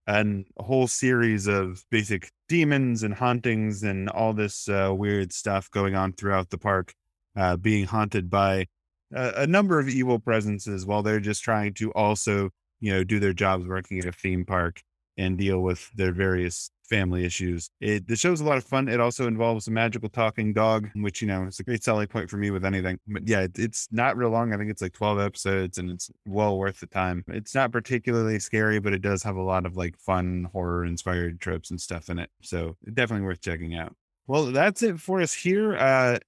and 0.05 0.45
a 0.57 0.63
whole 0.63 0.87
series 0.87 1.47
of 1.47 1.83
basic 1.91 2.31
demons 2.47 3.03
and 3.03 3.13
hauntings 3.13 3.83
and 3.83 4.09
all 4.09 4.33
this 4.33 4.69
uh, 4.69 4.89
weird 4.93 5.33
stuff 5.33 5.69
going 5.69 5.95
on 5.95 6.13
throughout 6.13 6.49
the 6.49 6.57
park, 6.57 6.93
uh, 7.38 7.55
being 7.57 7.85
haunted 7.85 8.29
by 8.29 8.65
a, 9.13 9.33
a 9.38 9.47
number 9.47 9.79
of 9.79 9.88
evil 9.88 10.19
presences 10.19 10.85
while 10.85 11.03
they're 11.03 11.19
just 11.19 11.43
trying 11.43 11.73
to 11.75 11.91
also, 11.91 12.49
you 12.79 12.91
know, 12.91 13.03
do 13.03 13.19
their 13.19 13.33
jobs 13.33 13.65
working 13.67 13.99
at 13.99 14.05
a 14.05 14.11
theme 14.11 14.45
park 14.45 14.81
and 15.17 15.38
deal 15.38 15.59
with 15.59 15.89
their 15.95 16.11
various 16.11 16.69
family 16.88 17.25
issues. 17.25 17.69
It 17.81 18.07
the 18.07 18.15
show's 18.15 18.39
a 18.39 18.45
lot 18.45 18.57
of 18.57 18.63
fun. 18.63 18.88
It 18.88 18.99
also 18.99 19.27
involves 19.27 19.67
a 19.67 19.71
magical 19.71 20.09
talking 20.09 20.53
dog, 20.53 20.89
which 20.95 21.21
you 21.21 21.27
know 21.27 21.45
is 21.45 21.59
a 21.59 21.63
great 21.63 21.83
selling 21.83 22.07
point 22.07 22.29
for 22.29 22.38
me 22.38 22.51
with 22.51 22.65
anything. 22.65 22.99
But 23.07 23.27
yeah, 23.27 23.41
it, 23.41 23.57
it's 23.57 23.88
not 23.91 24.17
real 24.17 24.29
long. 24.29 24.53
I 24.53 24.57
think 24.57 24.69
it's 24.69 24.81
like 24.81 24.93
twelve 24.93 25.19
episodes, 25.19 25.77
and 25.77 25.89
it's 25.89 26.09
well 26.25 26.57
worth 26.57 26.79
the 26.79 26.88
time. 26.88 27.23
It's 27.27 27.55
not 27.55 27.71
particularly 27.71 28.39
scary, 28.39 28.79
but 28.79 28.93
it 28.93 29.01
does 29.01 29.23
have 29.23 29.35
a 29.35 29.41
lot 29.41 29.65
of 29.65 29.75
like 29.75 29.97
fun 29.97 30.49
horror 30.53 30.85
inspired 30.85 31.39
tropes 31.39 31.71
and 31.71 31.81
stuff 31.81 32.09
in 32.09 32.19
it. 32.19 32.29
So 32.41 32.77
definitely 32.93 33.25
worth 33.25 33.41
checking 33.41 33.75
out. 33.75 33.95
Well, 34.27 34.45
that's 34.45 34.83
it 34.83 34.99
for 34.99 35.21
us 35.21 35.33
here. 35.33 35.75
Uh, 35.75 36.19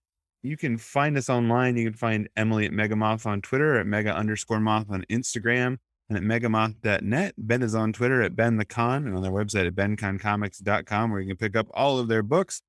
you 0.42 0.58
can 0.58 0.78
find 0.78 1.18
us 1.18 1.30
online. 1.30 1.78
You 1.78 1.86
can 1.86 1.98
find 1.98 2.30
Emily 2.36 2.66
at 2.66 2.72
Megamoth 2.72 3.26
on 3.26 3.42
Twitter, 3.42 3.80
at 3.80 3.88
Mega 3.88 4.16
underscore 4.16 4.60
Moth 4.60 4.88
on 4.90 5.06
Instagram 5.10 5.78
and 6.10 6.18
at 6.18 6.24
megamoth.net. 6.24 7.36
Ben 7.38 7.62
is 7.62 7.76
on 7.76 7.94
Twitter 7.94 8.22
at 8.22 8.36
Ben 8.36 8.58
the 8.58 8.66
Con 8.66 9.06
and 9.06 9.16
on 9.16 9.22
their 9.22 9.32
website 9.32 9.68
at 9.68 9.76
benconcomics.com 9.76 11.12
where 11.12 11.22
you 11.22 11.28
can 11.28 11.38
pick 11.38 11.56
up 11.56 11.68
all 11.74 12.00
of 12.00 12.08
their 12.08 12.24
books. 12.24 12.64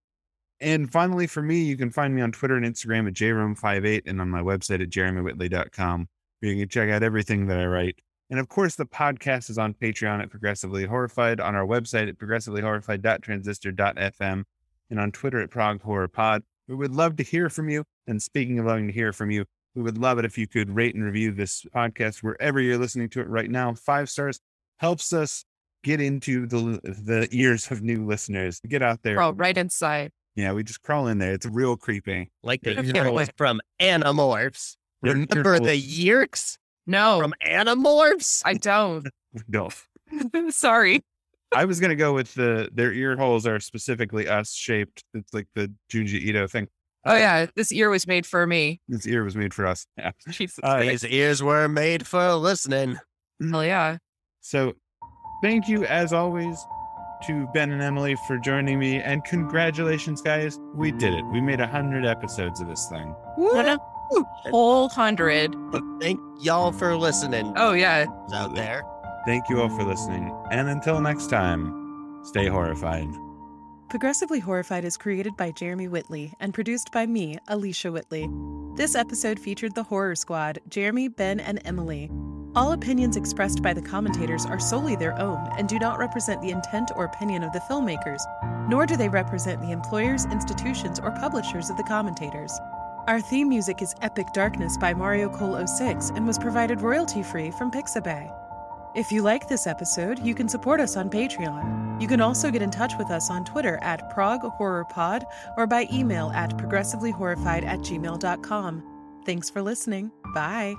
And 0.61 0.93
finally, 0.93 1.27
for 1.27 1.43
me, 1.43 1.63
you 1.63 1.77
can 1.77 1.91
find 1.91 2.15
me 2.15 2.21
on 2.21 2.33
Twitter 2.33 2.57
and 2.57 2.67
Instagram 2.67 3.09
at 3.09 3.15
jroom58 3.15 4.03
and 4.07 4.21
on 4.21 4.29
my 4.29 4.43
website 4.43 4.83
at 4.83 4.91
jeremywhitley.com 4.91 6.09
where 6.41 6.53
you 6.53 6.63
can 6.63 6.69
check 6.69 6.91
out 6.91 7.03
everything 7.03 7.47
that 7.47 7.59
I 7.59 7.65
write. 7.67 7.99
And 8.29 8.39
of 8.39 8.49
course, 8.49 8.77
the 8.77 8.85
podcast 8.87 9.51
is 9.51 9.59
on 9.59 9.75
Patreon 9.75 10.23
at 10.23 10.31
Progressively 10.31 10.85
Horrified, 10.85 11.41
on 11.41 11.57
our 11.57 11.67
website 11.67 12.09
at 12.09 12.19
progressivelyhorrified.transistor.fm, 12.19 14.45
and 14.91 15.01
on 15.01 15.13
Twitter 15.13 15.41
at 15.41 15.51
Prog 15.51 15.83
Horror 15.83 16.09
Pod. 16.09 16.43
We 16.71 16.77
would 16.77 16.95
love 16.95 17.17
to 17.17 17.25
hear 17.25 17.51
from 17.51 17.69
you. 17.69 17.83
And 18.07 18.23
speaking 18.23 18.61
of 18.61 18.67
loving 18.67 18.87
to 18.87 18.93
hear 18.93 19.13
from 19.13 19.33
you, 19.33 19.45
we 19.75 19.83
would 19.83 19.99
love 19.99 20.21
it 20.21 20.25
if 20.25 20.39
you 20.39 20.47
could 20.47 20.71
rate 20.71 20.95
and 20.95 21.03
review 21.03 21.33
this 21.33 21.67
podcast 21.75 22.23
wherever 22.23 22.61
you're 22.61 22.79
listening 22.79 23.09
to 23.11 23.21
it 23.21 23.27
right 23.29 23.51
now. 23.51 23.75
Five 23.75 24.09
stars 24.09 24.39
helps 24.79 25.13
us 25.13 25.45
get 25.83 26.01
into 26.01 26.47
the 26.47 26.79
the 26.85 27.27
ears 27.33 27.73
of 27.73 27.83
new 27.83 28.07
listeners. 28.07 28.61
Get 28.61 28.83
out 28.83 29.03
there. 29.03 29.17
Crawl 29.17 29.33
right 29.33 29.59
inside. 29.59 30.13
Yeah, 30.37 30.53
we 30.53 30.63
just 30.63 30.81
crawl 30.83 31.09
in 31.09 31.19
there. 31.19 31.33
It's 31.33 31.45
real 31.47 31.77
creepy. 31.77 32.31
Like 32.45 32.61
the 32.61 32.71
I 32.71 32.75
can't 32.77 32.95
Yeerks 32.95 33.13
wait. 33.15 33.33
from 33.37 33.61
Animorphs. 33.81 34.77
Remember 35.03 35.59
the 35.59 35.81
Yeerks 35.81 36.57
No, 36.87 37.19
from 37.21 37.35
Animorphs? 37.45 38.43
I 38.45 38.55
don't. 38.55 39.09
No. 39.49 39.71
Sorry. 40.51 41.03
I 41.53 41.65
was 41.65 41.81
gonna 41.81 41.97
go 41.97 42.13
with 42.15 42.35
the 42.35 42.69
their 42.73 42.93
ear 42.93 43.17
holes 43.17 43.47
are 43.47 43.59
specifically 43.61 44.29
us 44.29 44.53
shaped. 44.53 45.03
It's 45.15 45.33
like 45.35 45.49
the 45.55 45.73
Junji 45.93 46.15
Ito 46.23 46.47
thing. 46.47 46.69
Oh 47.05 47.17
yeah, 47.17 47.47
this 47.57 47.73
ear 47.73 47.91
was 47.91 48.07
made 48.07 48.27
for 48.27 48.47
me. 48.47 48.81
This 48.89 49.07
ear 49.07 49.25
was 49.25 49.35
made 49.37 49.53
for 49.55 49.67
us. 49.67 49.87
Yeah. 49.99 50.13
Jesus. 50.29 50.59
Uh, 50.63 50.81
These 50.81 51.05
ears 51.07 51.43
were 51.43 51.67
made 51.69 52.07
for 52.07 52.35
listening. 52.35 52.99
Hell 53.51 53.65
yeah. 53.65 53.97
So 54.43 54.75
thank 55.43 55.67
you 55.69 55.85
as 55.87 56.13
always 56.13 56.59
to 57.27 57.47
Ben 57.53 57.71
and 57.73 57.83
Emily 57.83 58.17
for 58.27 58.39
joining 58.39 58.79
me 58.79 58.97
and 58.97 59.25
congratulations 59.25 60.23
guys. 60.23 60.59
We 60.75 60.93
did 60.93 61.15
it. 61.15 61.25
We 61.33 61.41
made 61.41 61.61
a 61.61 61.67
hundred 61.67 62.07
episodes 62.07 62.61
of 62.61 62.69
this 62.69 62.87
thing. 62.91 63.15
Woo! 63.37 64.25
Whole 64.51 64.89
hundred. 64.89 65.55
Thank 66.01 66.21
y'all 66.41 66.73
for 66.73 66.97
listening 66.97 67.53
Oh 67.57 67.73
yeah. 67.73 68.07
out 68.35 68.55
there. 68.55 68.83
Thank 69.27 69.49
you 69.49 69.61
all 69.61 69.69
for 69.69 69.85
listening. 69.85 70.35
And 70.51 70.69
until 70.69 71.01
next 71.01 71.29
time, 71.29 72.21
stay 72.25 72.47
horrified. 72.47 73.09
Progressively 73.91 74.39
Horrified 74.39 74.85
is 74.85 74.97
created 74.97 75.37
by 75.37 75.51
Jeremy 75.51 75.89
Whitley 75.89 76.33
and 76.39 76.55
produced 76.55 76.93
by 76.93 77.07
me, 77.07 77.39
Alicia 77.49 77.91
Whitley. 77.91 78.31
This 78.77 78.95
episode 78.95 79.39
featured 79.41 79.75
the 79.75 79.83
Horror 79.83 80.15
Squad, 80.15 80.61
Jeremy, 80.69 81.09
Ben, 81.09 81.41
and 81.41 81.61
Emily. 81.65 82.09
All 82.55 82.73
opinions 82.73 83.17
expressed 83.17 83.63
by 83.63 83.75
the 83.75 83.83
commentators 83.83 84.47
are 84.47 84.61
solely 84.61 84.97
their 84.97 85.19
own 85.21 85.45
and 85.59 85.69
do 85.69 85.79
not 85.79 85.99
represent 85.99 86.41
the 86.41 86.51
intent 86.51 86.93
or 86.95 87.05
opinion 87.05 87.43
of 87.43 87.53
the 87.53 87.61
filmmakers, 87.61 88.23
nor 88.69 88.87
do 88.87 88.97
they 88.97 89.09
represent 89.09 89.61
the 89.61 89.73
employers, 89.73 90.25
institutions, 90.27 91.01
or 91.01 91.11
publishers 91.11 91.69
of 91.69 91.77
the 91.77 91.83
commentators. 91.83 92.59
Our 93.07 93.21
theme 93.21 93.49
music 93.49 93.83
is 93.83 93.95
Epic 94.03 94.29
Darkness 94.33 94.79
by 94.79 94.95
Mario 94.95 95.29
Cole 95.29 95.67
06 95.67 96.11
and 96.11 96.27
was 96.27 96.39
provided 96.39 96.81
royalty 96.81 97.25
free 97.25 97.51
from 97.51 97.71
Pixabay. 97.73 98.33
If 98.95 99.13
you 99.13 99.23
like 99.23 99.49
this 99.49 99.69
episode, 99.69 100.19
you 100.19 100.35
can 100.35 100.49
support 100.49 100.81
us 100.81 100.97
on 100.97 101.11
Patreon. 101.11 102.03
You 102.03 102.09
can 102.09 102.21
also 102.21 102.51
get 102.51 102.61
in 102.61 102.71
touch 102.71 102.95
with 102.99 103.11
us 103.11 103.31
on 103.31 103.45
Twitter 103.45 103.79
at 103.83 104.11
Prog 104.11 104.41
Horror 104.43 104.85
Pod 104.85 105.25
or 105.57 105.67
by 105.67 105.87
email 105.93 106.31
at 106.35 106.57
progressivelyhorrified 106.57 107.65
at 107.65 107.81
gmail.com. 107.81 108.83
Thanks 109.25 109.49
for 109.49 109.63
listening. 109.63 110.11
Bye. 110.35 110.75